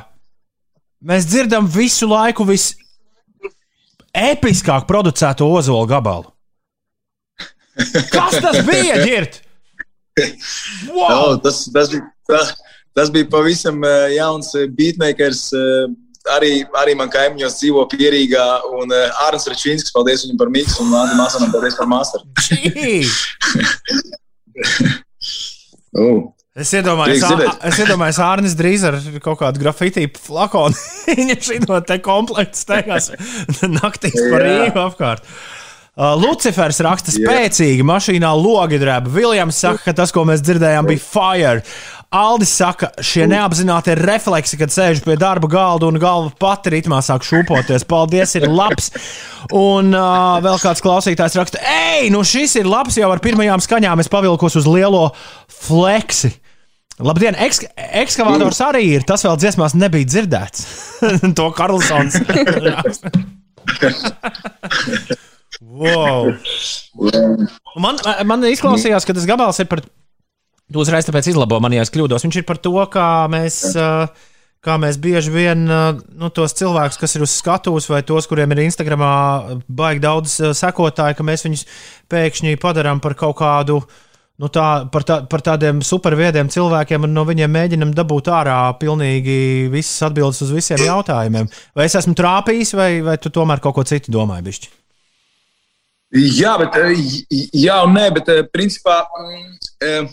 mēs 1.04 1.28
dzirdam 1.28 1.68
visu 1.68 2.08
laiku 2.08 2.48
visepiskāk 4.16 4.86
producēto 4.88 5.46
ozolu 5.46 5.86
gabalu. 5.86 6.32
Kas 8.10 8.34
tas 8.42 8.58
bija, 8.66 8.96
Girt? 9.04 9.42
Wow! 10.90 11.10
Oh, 11.30 11.36
tas, 11.40 11.70
tas, 11.72 11.88
bija, 11.88 12.02
tas, 12.94 13.10
bija 13.14 13.24
pavisam 13.30 13.84
eh, 13.84 14.16
jauns 14.18 14.54
eh, 14.58 14.66
beatmakers. 14.68 15.52
eh, 15.54 15.86
Arī, 16.34 16.66
arī 16.76 16.92
man 16.94 17.08
kaimiņos 17.08 17.54
dzīvo 17.56 17.86
pierīgā, 17.88 18.42
un 18.76 18.90
Arnēs 19.24 19.46
Rečīnskis, 19.48 19.92
paldies 19.94 20.20
viņam 20.26 20.36
par 20.42 20.50
miksu, 20.52 20.82
un 20.84 20.90
Lāna 20.92 21.14
Māsanam, 21.16 21.48
paldies 21.50 21.74
par 21.78 21.86
masteru. 21.88 22.24
Oh. 25.96 26.34
Es 26.58 26.72
iedomājos, 26.74 27.22
es 27.62 27.76
iedomājos 27.78 28.18
Arnēs 28.26 28.56
drīz 28.58 28.82
ar 28.88 28.96
kaut 29.22 29.38
kādu 29.38 29.62
grafitī 29.62 30.08
flakonu. 30.18 30.74
Viņa 31.06 31.36
šī 31.46 31.60
te 31.86 32.00
komplekts 32.02 32.64
steigās 32.66 33.12
naktīs 33.78 34.18
par. 34.18 34.42
Rīgu 34.42 34.82
apkārt. 34.82 35.22
Uh, 36.00 36.16
Lucifers 36.18 36.80
raksta 36.86 37.12
spēcīgi, 37.14 37.84
mašīnā 37.86 38.30
logi 38.34 38.80
drēba. 38.82 39.10
Viljams 39.14 39.58
saka, 39.62 39.82
ka 39.84 39.94
tas, 40.00 40.14
ko 40.14 40.24
mēs 40.26 40.42
dzirdējām, 40.42 40.90
bija 40.90 41.02
fire. 41.04 41.64
Aldis 42.10 42.50
saka, 42.58 42.88
šie 43.06 43.22
neapzināti 43.30 43.94
refleksi, 43.94 44.56
kad 44.58 44.72
sēž 44.74 44.98
pie 45.04 45.14
darba 45.14 45.46
galda 45.46 45.86
un 45.86 45.94
galva 46.02 46.32
pati 46.42 46.72
ritmā 46.74 46.98
sāk 47.06 47.22
šūpoties. 47.22 47.84
Paldies, 47.86 48.32
ir 48.34 48.48
labs. 48.50 48.90
Un 49.54 49.94
uh, 49.94 50.42
vēl 50.42 50.58
kāds 50.58 50.82
klausītājs 50.82 51.38
raksta, 51.38 51.62
ej, 51.62 52.10
nu 52.10 52.26
šis 52.26 52.58
ir 52.58 52.66
labs 52.66 52.98
jau 52.98 53.06
ar 53.14 53.22
pirmajām 53.22 53.62
skaņām. 53.62 54.02
Es 54.02 54.10
pavilkos 54.10 54.58
uz 54.58 54.66
lielo 54.66 55.14
fleksi. 55.68 56.32
Labdien, 56.98 57.38
eks 57.46 57.62
ekskavātors 57.78 58.58
arī 58.66 58.82
ir. 58.96 59.06
Tas 59.06 59.22
vēl 59.28 59.38
dziesmās 59.38 59.78
nebija 59.78 60.10
dzirdēts. 60.10 60.66
to 61.38 61.46
Karlsons. 61.54 62.18
wow. 65.62 66.34
Man, 67.78 68.02
man 68.26 68.50
izklausījās, 68.50 69.06
ka 69.06 69.14
tas 69.14 69.30
gabals 69.30 69.62
ir 69.62 69.70
par. 69.70 69.86
Tu 70.70 70.78
uzreiz 70.78 71.06
tāpēc 71.06 71.32
izlabo 71.32 71.58
man, 71.62 71.74
ja 71.74 71.84
es 71.84 71.90
kļūdos. 71.90 72.22
Viņš 72.26 72.40
ir 72.40 72.46
par 72.46 72.60
to, 72.62 72.74
kā 72.92 73.06
mēs, 73.32 73.62
ā, 73.74 74.06
kā 74.62 74.76
mēs 74.78 75.00
bieži 75.02 75.32
vien 75.34 75.64
nu, 75.66 76.30
tos 76.34 76.54
cilvēkus, 76.60 77.00
kas 77.00 77.16
ir 77.16 77.24
uz 77.26 77.34
skatuves, 77.40 77.88
vai 77.90 78.04
tos, 78.06 78.28
kuriem 78.30 78.54
ir 78.54 78.62
Instagramā 78.68 79.14
baigi 79.66 80.04
daudz 80.04 80.36
sekotāju, 80.60 81.18
ka 81.18 81.26
mēs 81.26 81.46
viņus 81.48 81.66
pēkšņi 82.12 82.60
padarām 82.62 83.02
par 83.02 83.18
kaut 83.18 83.40
kādu. 83.42 83.80
Nu 84.40 84.48
tā, 84.48 84.86
par, 84.88 85.04
tā, 85.04 85.18
par 85.28 85.42
tādiem 85.44 85.82
superviediem 85.84 86.48
cilvēkiem, 86.48 87.02
un 87.04 87.12
no 87.12 87.26
viņiem 87.28 87.50
mēģinam 87.52 87.90
dabūt 87.92 88.30
ārā 88.32 88.62
pilnīgi 88.80 89.68
visas 89.68 90.06
atbildes 90.06 90.40
uz 90.46 90.54
visiem 90.54 90.80
jautājumiem. 90.80 91.50
Vai 91.76 91.90
es 91.90 91.98
esmu 92.00 92.14
trāpījis, 92.16 92.72
vai, 92.78 92.92
vai 93.04 93.18
tu 93.20 93.28
tomēr 93.34 93.60
kaut 93.60 93.76
ko 93.76 93.84
citu 93.84 94.14
domāji? 94.14 94.46
Bišķi? 94.46 94.70
Jā, 96.40 96.56
bet, 96.58 96.78
jā 97.54 97.76
un 97.84 97.92
nē, 97.94 98.06
bet 98.16 98.32
principā 98.50 99.02
mm, 99.04 100.08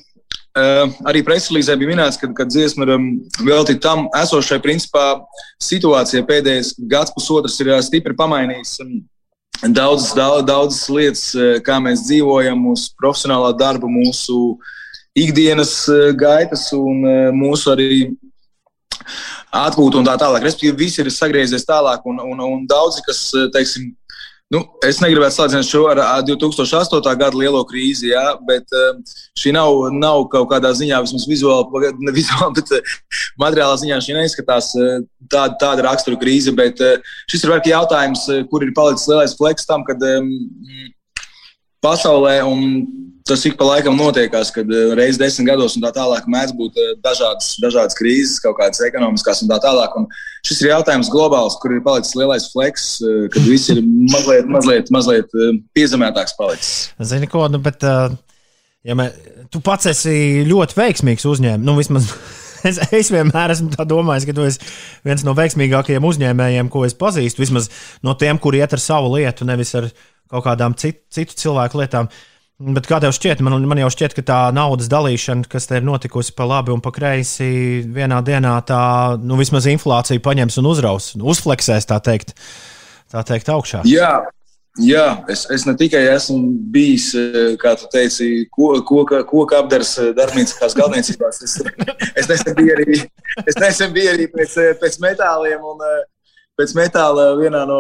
arī 1.08 1.24
preslīzē 1.26 1.76
bija 1.80 1.92
minēts, 1.94 2.20
ka, 2.22 2.30
ka 2.36 2.46
dziesma 2.48 2.88
ir 2.88 2.94
um, 2.96 3.10
veltīta 3.46 3.84
tam 3.90 4.08
esošai 4.18 4.60
principā 4.64 5.06
situācijai. 5.64 6.26
Pēdējais 6.28 6.74
gads, 6.90 7.14
pusotrs 7.16 7.60
ir 7.64 7.74
eh, 7.76 7.84
stipri 7.86 8.18
pamainījis. 8.18 8.80
um, 8.86 8.98
Daudzas, 9.74 10.12
daudz, 10.14 10.44
daudzas 10.46 10.84
lietas, 10.94 11.28
eh, 11.34 11.58
kā 11.66 11.80
mēs 11.82 12.04
dzīvojam, 12.06 12.60
mūsu 12.62 12.92
profesionālā 13.00 13.56
darba, 13.58 13.90
mūsu 13.90 14.58
ikdienas 15.18 15.88
eh, 15.90 16.12
gaitas 16.14 16.70
un 16.78 17.06
eh, 17.08 17.30
mūsu 17.34 17.72
arī 17.74 17.90
atpūta 19.56 20.00
un 20.00 20.06
tā 20.06 20.18
tālāk. 20.20 20.46
Respektīvi, 20.46 20.78
viss 20.78 21.02
ir 21.02 21.10
sagriezies 21.14 21.66
tālāk, 21.68 22.06
un, 22.10 22.22
un, 22.22 22.44
un 22.46 22.68
daudzi, 22.70 23.02
kas, 23.06 23.24
eh, 23.34 23.48
teiksim, 23.54 23.90
Nu, 24.48 24.61
es 24.88 25.02
negribētu 25.03 25.36
salīdzināt 25.36 25.68
šo 25.68 25.82
ar 25.91 25.99
ā, 25.99 26.11
2008. 26.24 27.02
gada 27.19 27.36
lielo 27.36 27.60
krīzi, 27.68 28.14
jā, 28.14 28.24
bet 28.48 28.72
uh, 28.72 29.18
šī 29.36 29.52
nav, 29.52 29.90
nav 29.91 30.24
kaut 30.32 30.48
kādā 30.53 30.72
ziņā, 30.78 31.02
vismaz 31.03 31.26
vizuāli, 31.28 31.90
ne 31.99 32.14
vizuāli 32.15 32.56
bet 32.61 32.72
uh, 32.78 32.94
materiālā 33.44 33.76
ziņā 33.82 33.98
šī 34.06 34.15
neizskatās 34.15 34.69
uh, 34.80 35.02
tāda, 35.28 35.57
tāda 35.60 35.84
rakstura 35.90 36.19
krīze. 36.22 36.56
Bet 36.56 36.80
šis 37.28 37.44
ir 37.44 37.52
vairāk 37.52 37.68
jautājums, 37.74 38.24
kur 38.48 38.64
ir 38.64 38.72
palicis 38.78 39.10
lielais 39.11 39.36
fleks 39.36 39.68
tam, 39.68 39.84
kad 39.88 39.99
pasaulē, 41.84 42.40
un 42.48 42.88
tas 43.28 43.44
ik 43.44 43.57
pa 43.60 43.68
laikam 43.68 43.99
notiekās, 43.99 44.53
kad 44.56 44.72
reizes 44.95 45.19
desmit 45.19 45.49
gados 45.49 45.76
un 45.76 45.84
tā 45.84 45.91
tālāk 45.99 46.32
mēdz 46.32 46.56
būt 46.56 46.80
dažādas, 47.03 47.57
dažādas 47.60 47.99
krīzes, 47.99 48.40
kaut 48.40 48.56
kādas 48.61 48.80
ekonomiskas 48.88 49.44
un 49.44 49.52
tā 49.52 49.60
tālāk. 49.68 49.99
Un 49.99 50.07
šis 50.48 50.64
ir 50.64 50.72
jautājums 50.72 51.11
globāls, 51.14 51.57
kur 51.61 51.76
ir 51.76 51.84
palicis 51.86 52.15
lielais 52.18 52.48
fleks, 52.53 52.88
uh, 53.03 53.28
kad 53.34 53.45
viss 53.48 53.72
ir 53.74 53.84
mazliet, 53.84 54.49
mazliet, 54.52 54.91
mazliet 54.94 55.38
uh, 55.38 55.53
piezemētāks 55.78 56.38
palicis. 56.40 56.74
Zini, 57.11 57.30
ko, 57.32 57.45
nu, 57.52 57.61
bet, 57.64 57.84
uh, 57.88 58.15
ja 58.88 58.98
mē, 58.98 59.11
tu 59.53 59.61
pats 59.64 59.90
esi 59.91 60.45
ļoti 60.48 60.80
veiksmīgs 60.80 61.28
uzņēmējs, 61.28 61.65
nu, 61.68 61.78
vismaz 61.80 62.11
es, 62.69 62.80
es 62.95 63.11
vienmēr 63.14 63.53
esmu 63.53 63.88
domājis, 63.90 64.28
ka 64.28 64.36
tu 64.38 64.45
esi 64.48 64.64
viens 65.07 65.26
no 65.28 65.36
veiksmīgākajiem 65.38 66.07
uzņēmējiem, 66.07 66.72
ko 66.74 66.86
es 66.88 66.95
pazīstu. 66.98 67.44
Vismaz 67.44 67.69
no 68.06 68.15
tiem, 68.19 68.40
kuri 68.41 68.64
iet 68.64 68.76
ar 68.76 68.84
savu 68.84 69.14
lietu, 69.15 69.48
nevis 69.48 69.76
ar 69.78 69.90
kaut 70.32 70.45
kādām 70.48 70.76
citu, 70.80 71.03
citu 71.14 71.38
cilvēku 71.40 71.82
lietām. 71.82 72.10
Bet 72.58 72.88
kā 72.90 72.98
tev 72.98 73.12
šķiet, 73.14 73.42
man, 73.46 73.62
man 73.70 73.78
jau 73.84 73.90
šķiet, 73.94 74.16
ka 74.18 74.24
tā 74.26 74.38
naudas 74.56 74.88
dalīšana, 74.90 75.46
kas 75.50 75.70
te 75.70 75.78
ir 75.78 75.84
notikusi 75.86 76.34
pa 76.34 76.48
labi 76.50 76.74
un 76.74 76.82
pa 76.82 76.90
kreisi, 76.96 77.84
vienā 77.94 78.18
dienā 78.26 78.56
tā, 78.66 78.80
nu, 79.22 79.38
vismaz 79.38 79.68
inflācija 79.70 80.24
paņems 80.26 80.58
un 80.58 80.70
uzraus, 80.72 81.12
uzfleksēs, 81.22 81.86
tā 81.86 82.00
teikt, 82.02 82.34
tā 83.14 83.22
teikt 83.30 83.52
augšā. 83.54 83.84
Jā, 83.86 84.10
jā 84.82 85.06
es, 85.30 85.46
es 85.54 85.68
ne 85.70 85.76
tikai 85.78 86.02
esmu 86.16 86.40
bijis, 86.74 87.12
eh, 87.22 87.54
kā 87.62 87.76
tu 87.78 87.86
teici, 87.94 88.48
ko- 88.50 88.82
koka, 88.82 89.22
koka 89.30 89.62
apdars 89.62 89.94
eh, 90.02 90.10
darbnīcās 90.18 90.74
galvniecībās. 90.82 91.44
Es, 91.46 91.60
es 92.24 92.34
nesen 92.34 92.58
biju 92.58 92.74
arī, 92.80 93.04
es 93.46 93.62
nesen 93.62 93.94
biju 93.94 94.18
arī 94.18 94.26
pēc, 94.34 94.58
eh, 94.66 94.74
pēc 94.82 94.98
metāliem 95.06 95.62
un 95.62 95.86
eh, 95.94 96.06
pēc 96.58 96.74
metāla 96.78 97.28
vienā 97.38 97.64
no 97.70 97.80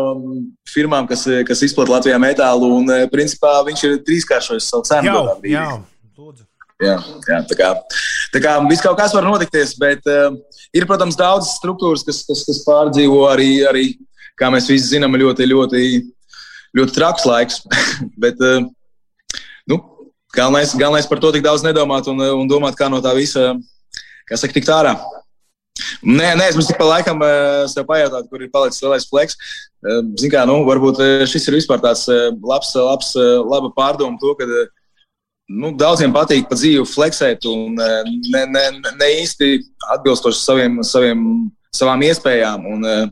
firmām, 0.69 1.07
kas, 1.09 1.25
kas 1.47 1.63
izplatīja 1.65 1.97
Latvijā 1.97 2.19
metālu. 2.21 2.69
Un, 2.79 2.91
eh, 2.93 3.07
principā, 3.11 3.57
viņš 3.65 3.83
ir 3.87 3.97
trīskāršojis 4.05 4.69
savu 4.69 4.85
cenu. 4.87 5.15
Jā, 5.43 5.49
jā, 5.55 5.65
lūdzu. 6.17 6.45
Jā, 6.77 6.93
jā, 7.25 7.39
tā 7.49 7.57
kā, 7.57 7.71
tā 8.35 8.39
kā 8.43 8.53
viss 8.69 8.83
kaut 8.85 8.99
kas 8.99 9.15
var 9.17 9.25
notikties, 9.25 9.71
bet 9.81 10.05
uh, 10.05 10.35
ir, 10.77 10.85
protams, 10.85 11.17
daudzas 11.17 11.55
struktūras, 11.57 12.03
kas, 12.05 12.19
kas, 12.27 12.43
kas 12.45 12.59
pārdzīvo 12.67 13.23
arī, 13.31 13.49
arī, 13.65 13.85
kā 14.37 14.51
mēs 14.53 14.69
visi 14.69 14.91
zinām, 14.91 15.17
ļoti, 15.17 15.47
ļoti, 15.49 15.81
ļoti 16.77 16.93
traks 16.93 17.25
laiks. 17.25 17.63
bet, 18.23 18.37
uh, 18.45 18.61
nu, 19.65 19.79
galvenais, 20.37 20.75
galvenais 20.77 21.09
par 21.09 21.23
to 21.23 21.33
tik 21.33 21.47
daudz 21.49 21.65
nedomāt 21.65 22.11
un, 22.13 22.21
un 22.43 22.51
domāt, 22.51 22.77
kā 22.77 22.91
no 22.93 23.01
tā 23.01 23.15
visa, 23.17 23.55
kā 24.29 24.37
saka, 24.37 24.53
tikt 24.59 24.69
ārā. 24.69 24.93
Nē, 26.01 26.33
nē, 26.39 26.49
es 26.49 26.57
mums 26.57 26.69
tik 26.69 26.79
pa 26.79 26.87
laikam 26.89 27.21
uh, 27.21 27.65
sev 27.71 27.85
pajautāt, 27.89 28.29
kur 28.31 28.41
ir 28.41 28.51
palicis 28.53 28.83
lielais 28.83 29.05
fleks. 29.09 29.37
Uh, 29.83 30.01
Ziniet, 30.17 30.33
kā, 30.33 30.47
nu, 30.49 30.61
varbūt 30.67 31.01
uh, 31.03 31.25
šis 31.29 31.47
ir 31.49 31.59
vispār 31.59 31.83
tāds 31.83 32.07
labs, 32.09 32.73
labs, 32.75 33.13
laba 33.17 33.71
pārdoma 33.77 34.19
to, 34.21 34.33
ka 34.39 34.47
nu, 35.47 35.71
daudziem 35.79 36.13
patīk 36.15 36.47
pa 36.49 36.57
dzīvi 36.59 36.85
fleksēt 36.87 37.47
un 37.49 37.77
eh, 37.79 38.09
ne, 38.33 38.43
ne, 38.51 38.65
ne- 38.99 39.11
īsti 39.21 39.53
atbilstoši 39.95 40.41
saviem, 40.41 40.81
saviem, 40.83 41.21
savām 41.75 42.03
iespējām. 42.07 42.65
Un, 42.73 42.87
eh, 42.87 43.05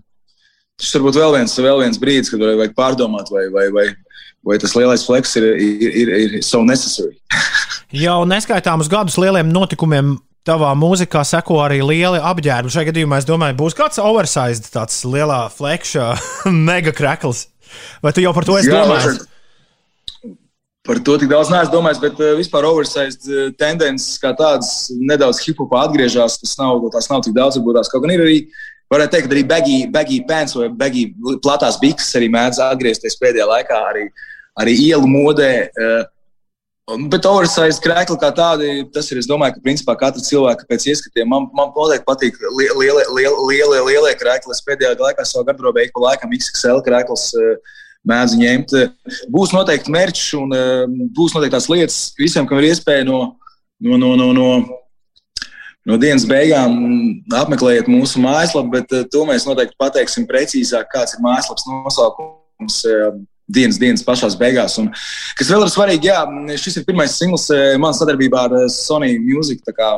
šis 0.81 0.97
varbūt 0.97 1.21
vēl 1.21 1.37
viens, 1.37 1.55
vēl 1.59 1.85
viens 1.85 2.01
brīdis, 2.01 2.33
kad 2.33 2.43
vajag 2.43 2.75
pārdomāt, 2.77 3.31
vai, 3.31 3.47
vai, 3.53 3.69
vai, 3.71 3.87
vai 4.45 4.59
tas 4.61 4.75
lielais 4.75 5.05
fleks 5.07 5.37
ir, 5.39 5.47
ir, 5.55 5.95
ir, 6.03 6.13
ir 6.27 6.43
so 6.43 6.63
necessary. 6.67 7.15
Jau 7.93 8.23
neskaitāmus 8.25 8.89
gadus 8.89 9.19
lieliem 9.21 9.51
notikumiem. 9.53 10.15
Tavā 10.45 10.75
mūzikā 10.77 11.23
seko 11.25 11.57
arī 11.63 11.79
lieli 11.81 12.19
apģērbi. 12.21 12.69
Šajā 12.69 12.91
gadījumā, 12.91 13.17
es 13.17 13.25
domāju, 13.25 13.55
būs 13.57 13.73
kāds 13.77 13.97
oversized, 13.97 14.67
tāds 14.69 14.99
lielā 15.09 15.47
flekša, 15.49 16.11
mega 16.69 16.93
krekls. 16.93 17.47
Vai 18.05 18.13
tu 18.13 18.21
jau 18.21 18.33
par 18.33 18.45
to 18.45 18.59
esi 18.59 18.69
domājis? 18.69 19.23
Par 20.85 21.01
to 21.01 21.15
tik 21.17 21.31
daudz 21.31 21.49
neesmu 21.49 21.73
domājis, 21.73 22.01
bet 22.03 22.21
uh, 22.21 22.35
vispār 22.37 22.67
oversized 22.69 23.25
uh, 23.25 23.49
tendences 23.57 24.21
kā 24.21 24.35
tādas 24.37 24.91
nedaudz 24.93 25.41
hip-hopā 25.41 25.87
atgriežas. 25.87 26.37
Tas 26.43 26.53
nav, 26.61 26.85
tās 26.93 27.09
nav 27.09 27.25
tik 27.25 27.33
daudz, 27.33 27.57
varbūt 27.57 27.79
tās 27.79 27.89
kaut 27.89 28.05
gan 28.05 28.13
ir 28.13 28.25
arī. 28.27 28.39
Varētu 28.93 29.15
teikt, 29.15 29.33
arī 29.33 29.41
baggy, 29.49 29.77
baggy 29.89 30.19
pants 30.29 30.53
vai 30.53 30.69
baggy 30.69 31.07
platās 31.41 31.81
bikses 31.81 32.13
arī 32.19 32.29
mēdz 32.29 32.61
atgriezties 32.67 33.17
pēdējā 33.17 33.49
laikā, 33.49 33.79
arī, 33.89 34.05
arī 34.61 34.77
ielu 34.91 35.09
modē. 35.09 35.53
Uh, 35.73 36.03
Bet 36.85 37.25
oversize 37.25 37.81
krēkli 37.81 38.13
kā 38.21 38.27
tādi, 38.37 38.83
tas 38.93 39.07
ir, 39.09 39.17
es 39.17 39.25
domāju, 39.25 39.55
ka 39.55 39.63
principā 39.65 39.95
katra 39.97 40.21
cilvēka 40.21 40.67
pēc 40.69 40.83
ieskatiem. 40.91 41.25
Man, 41.31 41.47
man 41.57 41.71
noteikti 41.73 42.05
patīk 42.05 42.37
li- 42.59 42.69
lielie, 42.77 43.05
lielie, 43.09 43.79
lielie, 43.87 44.11
krēkli. 44.19 44.53
Es 44.53 44.61
pēdējā 44.67 44.91
laikā 44.99 45.25
savā 45.25 45.47
gardrobē 45.47 45.87
ik 45.87 45.95
pa 45.95 46.03
laikam 46.03 46.35
XXL 46.37 46.83
krēkls 46.85 47.25
eh, 47.41 47.73
mēdzu 48.05 48.37
ņemt. 48.37 48.75
Būs 49.33 49.55
noteikti 49.57 49.95
mērķis 49.97 50.29
un 50.37 50.53
eh, 50.53 50.85
būs 51.17 51.33
noteikti 51.33 51.57
tās 51.57 51.71
lietas 51.73 51.99
visiem, 52.21 52.45
kam 52.45 52.61
ir 52.61 52.69
iespēja 52.69 53.09
no, 53.09 53.21
no, 53.81 53.97
no, 53.97 54.13
no, 54.21 54.29
no, 54.37 54.49
no 55.89 55.97
dienas 55.97 56.29
beigām 56.29 56.77
apmeklējiet 57.33 57.89
mūsu 57.89 58.21
mājaslapu, 58.21 58.75
bet 58.77 58.93
eh, 58.93 59.07
to 59.09 59.25
mēs 59.25 59.49
noteikti 59.49 59.73
pateiksim 59.81 60.29
precīzāk, 60.29 60.93
kāds 60.93 61.17
ir 61.17 61.25
mājaslapas 61.25 61.65
nosaukums. 61.65 62.83
Dienas, 63.45 63.77
dienas 63.77 64.01
pašā 64.05 64.31
beigās. 64.39 64.79
Un, 64.81 64.89
kas 65.37 65.51
vēl 65.53 65.65
ir 65.65 65.73
svarīgi, 65.73 66.09
jā, 66.09 66.21
šis 66.57 66.79
ir 66.81 66.87
pirmais 66.87 67.13
singls 67.13 67.45
eh, 67.53 67.75
manā 67.77 67.93
sadarbībā 67.93 68.47
ar 68.47 68.55
eh, 68.63 68.69
Sony 68.73 69.19
Music. 69.21 69.61
tā 69.67 69.75
Kā, 69.77 69.91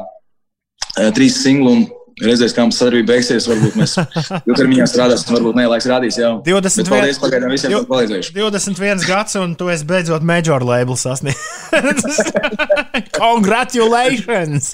eh, 0.97 1.11
trīs 1.15 1.39
singli, 1.45 1.71
un 1.71 1.85
redzēs, 2.23 2.53
kā 2.55 2.65
mums 2.65 2.77
sadarbība 2.81 3.13
beigsies. 3.13 3.47
Varbūt 3.49 3.77
mēs 3.79 3.95
ilgtermiņā 4.49 4.87
strādāsim, 4.91 5.33
varbūt 5.37 5.59
ne, 5.59 5.67
laiks 5.71 5.87
rādīs. 5.89 6.19
Jā. 6.19 6.33
21 6.45 6.83
Bet 6.83 6.93
paldies 6.93 7.21
pagaidām 7.23 7.53
visiem, 7.53 7.75
kas 7.75 7.89
palīdzējuši. 7.91 8.33
21 8.37 9.07
gads, 9.07 9.37
un 9.41 9.55
tu 9.59 9.71
esi 9.73 9.87
beidzot 9.87 10.25
major 10.27 10.65
label 10.67 10.97
sasniedzis. 10.99 12.21
Congratulations! 13.21 14.73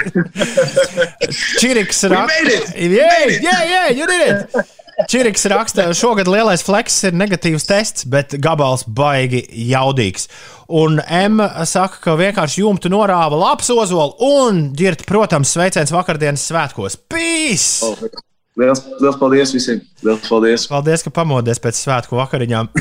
Čiriks 1.62 2.06
raksta. 2.10 2.62
Yeah, 2.78 3.28
yeah, 3.38 3.62
yeah, 3.70 3.92
you 3.94 4.08
did 4.10 4.30
it! 4.30 4.74
Čiriks 5.10 5.46
raksta, 5.50 5.88
šogad 5.98 6.28
lielais 6.30 6.62
fleks 6.66 7.00
ir 7.08 7.16
negatīvs 7.18 7.66
tests, 7.66 8.06
bet 8.10 8.36
gabals 8.42 8.86
baigi 8.86 9.42
jaudīgs. 9.72 10.28
Un 10.74 11.00
M 11.02 11.42
saka, 11.70 12.00
ka 12.04 12.18
vienkārši 12.20 12.62
jumtu 12.62 12.92
norāva 12.94 13.40
labs 13.40 13.72
ozols 13.74 14.22
un 14.24 14.68
ģirt, 14.78 15.06
protams, 15.10 15.54
sveiciens 15.56 15.94
vakardienas 15.94 16.46
svētkos. 16.50 17.00
Peace! 17.10 17.90
Oh, 17.90 17.98
Liels, 18.54 18.84
liels 19.02 19.16
paldies 19.18 19.50
visiem! 19.56 19.80
Liels 20.06 20.28
paldies! 20.30 20.68
Paldies, 20.70 21.02
ka 21.02 21.10
pamodies 21.14 21.58
pēc 21.62 21.78
svētku 21.80 22.20
vakariņām. 22.20 22.68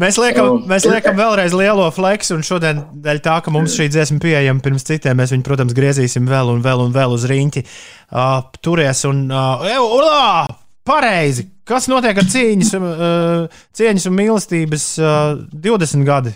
mēs, 0.00 0.16
liekam, 0.16 0.62
mēs 0.70 0.86
liekam 0.88 1.18
vēlreiz 1.18 1.52
lielo 1.52 1.90
fleksu, 1.92 2.38
un 2.38 2.46
šodien, 2.46 2.80
dēļ 3.04 3.20
tā, 3.26 3.34
ka 3.44 3.52
mums 3.52 3.76
šī 3.76 3.90
dziesma 3.92 4.16
pieejama 4.24 4.64
pirms 4.64 4.88
citiem, 4.88 5.18
mēs 5.20 5.34
viņu, 5.34 5.44
protams, 5.44 5.76
griezīsim 5.76 6.24
vēl 6.30 6.54
un 6.54 6.64
vēl 6.64 6.86
un 6.86 6.96
vēl 6.96 7.12
uz 7.18 7.28
rīņķi. 7.28 7.64
Uh, 8.08 8.38
turies 8.64 9.04
un. 9.10 9.26
Uh, 9.28 9.68
ew, 9.74 9.84
urā! 9.98 10.46
Pareizi! 10.88 11.50
Kas 11.68 11.90
notiek 11.92 12.16
ar 12.16 12.32
cīņas, 12.32 12.72
uh, 12.80 13.60
cieņas 13.76 14.08
un 14.08 14.18
mīlestības 14.22 14.88
uh, 15.02 15.36
20 15.52 16.08
gadi? 16.08 16.32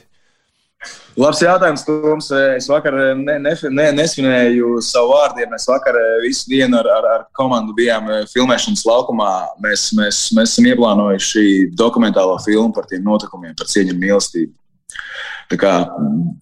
Labs 1.20 1.40
jautājums, 1.43 1.82
Toms. 1.85 2.31
Es 2.57 2.69
vakar 2.70 2.94
ne, 3.19 3.35
ne, 3.43 3.52
ne, 3.74 3.86
nesvinēju 3.98 4.78
savu 4.85 5.12
vārdiem. 5.12 5.51
Mēs 5.52 5.66
vakar 5.69 5.98
visu 6.23 6.48
dienu 6.48 6.78
ar, 6.81 6.89
ar, 6.94 7.09
ar 7.15 7.27
komandu 7.36 7.74
bijām 7.77 8.09
eh, 8.09 8.23
filmēšanas 8.31 8.86
laukumā. 8.89 9.32
Mēs, 9.65 9.90
mēs, 9.98 10.23
mēs 10.36 10.55
esam 10.55 10.70
ieplānojuši 10.70 11.44
dokumentālo 11.77 12.39
filmu 12.44 12.73
par 12.77 12.89
tiem 12.89 13.05
notikumiem, 13.05 13.57
par 13.59 13.69
cieņu 13.69 13.97
un 13.97 14.01
mīlestību. 14.07 14.55
Tā 15.51 15.59
kā 15.59 15.73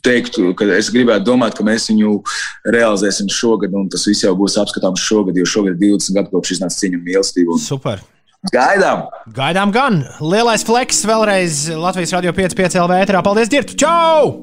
teiktu, 0.05 0.52
ka 0.56 0.69
es 0.77 0.90
gribētu 0.93 1.31
domāt, 1.31 1.56
ka 1.56 1.65
mēs 1.65 1.89
viņu 1.89 2.19
realizēsim 2.69 3.31
šogad, 3.32 3.73
un 3.73 3.89
tas 3.89 4.05
viss 4.06 4.27
jau 4.27 4.35
būs 4.36 4.59
apskatāms 4.60 5.01
šogad, 5.01 5.39
jo 5.40 5.48
šogad 5.48 5.78
ir 5.78 5.97
20 5.97 6.20
gadu 6.20 6.35
kopš 6.35 6.59
iznāca 6.59 6.82
cieņa 6.82 7.01
un 7.01 7.09
mīlestība. 7.09 7.56
Un 7.56 7.65
Super! 7.65 8.05
Gaidām! 8.52 9.06
Gaidām 9.35 9.73
gan! 9.74 10.02
Lielais 10.23 10.65
fleks 10.66 11.02
vēlreiz 11.09 11.65
Latvijas 11.74 12.15
radio 12.15 12.35
5,5 12.36 12.78
LV 12.85 13.01
ēterā. 13.02 13.23
Paldies, 13.27 13.51
Dirtu! 13.52 13.74
Čau! 13.81 14.36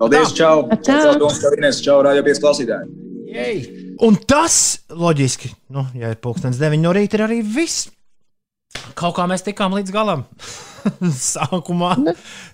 Paldies! 0.00 0.34
Čau! 0.34 0.66
Čau. 0.80 0.98
Čau, 1.04 1.14
Toms, 1.20 1.38
čau, 1.42 1.54
Ines! 1.58 1.78
Čau, 1.84 2.00
Radio 2.06 2.24
5 2.26 2.42
klausītāji! 2.42 2.90
Jej! 3.30 3.62
Un 4.02 4.16
tas, 4.26 4.80
loģiski, 4.90 5.52
nu, 5.76 5.86
ja 5.94 6.10
ir 6.10 6.18
pulkstenis 6.24 6.58
9 6.58 6.82
no 6.82 6.94
rīta, 6.96 7.18
ir 7.18 7.26
arī 7.28 7.40
viss. 7.44 7.90
Kaut 8.98 9.16
kā 9.18 9.26
mēs 9.30 9.44
tikām 9.46 9.74
līdz 9.76 9.92
galam. 9.94 10.24
Sākumā 11.34 11.92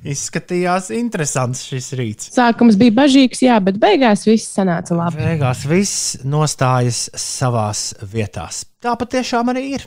izskatījās 0.04 0.90
interesants 0.96 1.62
šis 1.68 1.92
rīts. 1.96 2.30
Sākums 2.34 2.78
bija 2.80 2.94
bažīgs, 2.96 3.44
jā, 3.46 3.56
bet 3.62 3.78
beigās 3.80 4.26
viss 4.26 4.50
sanāca 4.56 4.96
labi. 4.98 5.22
Beigās 5.22 5.62
viss 5.70 6.16
nostājas 6.26 7.06
savās 7.14 7.92
vietās. 8.02 8.64
Tā 8.82 8.96
patiešām 8.98 9.54
arī 9.54 9.68
ir. 9.78 9.86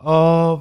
O, 0.00 0.12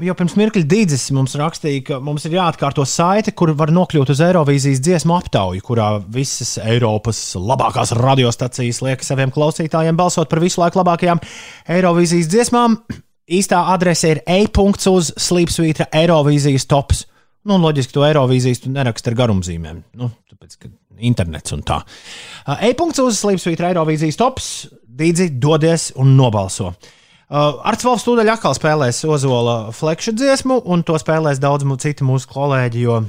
jau 0.03 0.14
pirms 0.20 0.34
mirkļa 0.36 0.66
Dīdzis 0.68 1.06
mums 1.16 1.38
rakstīja, 1.40 1.84
ka 1.88 1.98
mums 2.03 2.26
ir 2.28 2.34
jāatkārto 2.36 2.84
saite, 2.84 3.32
kur 3.32 3.53
var 3.56 3.72
nokļūt 3.72 4.11
uz 4.11 4.20
Eirovīzijas 4.26 4.82
dziesmu 4.84 5.16
aptauju, 5.16 5.64
kurā 5.64 5.94
visas 6.11 6.57
Eiropas 6.60 7.22
labākās 7.40 7.94
radiostacijas 7.95 8.82
liek 8.84 9.06
saviem 9.07 9.32
klausītājiem 9.32 9.95
balsot 9.99 10.28
par 10.32 10.44
visu 10.44 10.60
laiku 10.60 10.82
labākajām 10.82 11.24
Eirovīzijas 11.72 12.28
dziesmām. 12.34 12.76
Īstā 13.32 13.61
adrese 13.72 14.11
ir 14.11 14.22
e-punkts 14.28 14.91
uz 14.91 15.14
slīpsvītra 15.30 15.88
Eirovīzijas 16.02 16.68
tops. 16.68 17.06
Nu, 17.48 17.61
loģiski, 17.64 17.95
to 17.95 18.03
Eirovīzijas 18.10 18.66
tu 18.66 18.76
neraksti 18.76 19.14
ar 19.14 19.20
garumzīmēm. 19.24 19.82
Nu, 20.02 20.11
tāpēc, 20.28 20.60
ka 20.60 20.76
internets 20.99 21.56
un 21.56 21.64
tā. 21.64 21.80
E-punkts 22.68 22.99
uz 23.06 23.24
slīpsvītra 23.24 23.72
Eirovīzijas 23.72 24.20
tops. 24.20 24.53
Dīdzi 24.99 25.32
dodies 25.40 25.94
un 25.95 26.18
nobalso. 26.20 26.74
Uh, 26.74 26.95
Arts 27.30 27.85
Valsts 27.85 28.07
tūdaļ 28.07 28.31
atkal 28.34 28.56
spēlēs 28.57 29.03
Ozola 29.06 29.69
flekšu 29.76 30.15
dziesmu, 30.18 30.64
un 30.65 30.81
to 30.81 30.95
spēlēs 30.97 31.38
daudz 31.41 31.68
citi 31.77 32.06
mūsu 32.07 32.26
kolēģi, 32.31 32.81
jo 32.88 33.03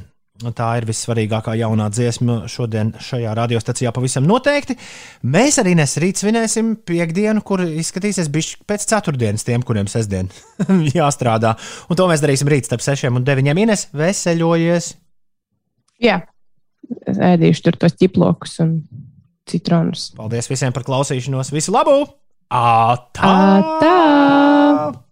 tā 0.56 0.68
ir 0.76 0.86
vissvarīgākā 0.88 1.55
jaunā 1.56 1.86
dziesma 1.92 2.42
šodien 2.48 2.92
šajā 3.01 3.32
radiostacijā 3.36 3.92
pavisam 3.97 4.28
noteikti. 4.28 4.76
Mēs 5.24 5.56
arī 5.62 5.72
nesrīt 5.78 6.20
svinēsim 6.20 6.74
piekdienu, 6.84 7.40
kur 7.40 7.64
izskatīsies 7.64 8.28
bišķi 8.32 8.62
pēc 8.68 8.86
ceturtdienas 8.92 9.44
tiem, 9.48 9.64
kuriem 9.64 9.88
sestdien 9.88 10.28
jāstrādā. 10.98 11.56
Un 11.88 11.97
to 11.97 12.09
mēs 12.12 12.20
darīsim 12.24 12.52
rīt 12.52 12.68
starp 12.68 12.84
6 12.84 13.09
un 13.09 13.24
9. 13.24 13.52
Ines, 13.56 13.88
veseļojies! 13.97 14.94
Jā, 16.01 16.22
es 17.09 17.20
ēdīšu 17.32 17.68
tur 17.70 17.80
tos 17.80 17.97
ķiplokus 17.97 18.60
un 18.64 18.82
citronus. 19.48 20.10
Paldies 20.16 20.52
visiem 20.52 20.76
par 20.76 20.84
klausīšanos! 20.84 21.56
Visu 21.56 21.72
labu! 21.72 22.02
Ā, 22.51 22.97
tā! 23.14 23.28
Ā, 23.31 23.78
tā! 23.78 25.10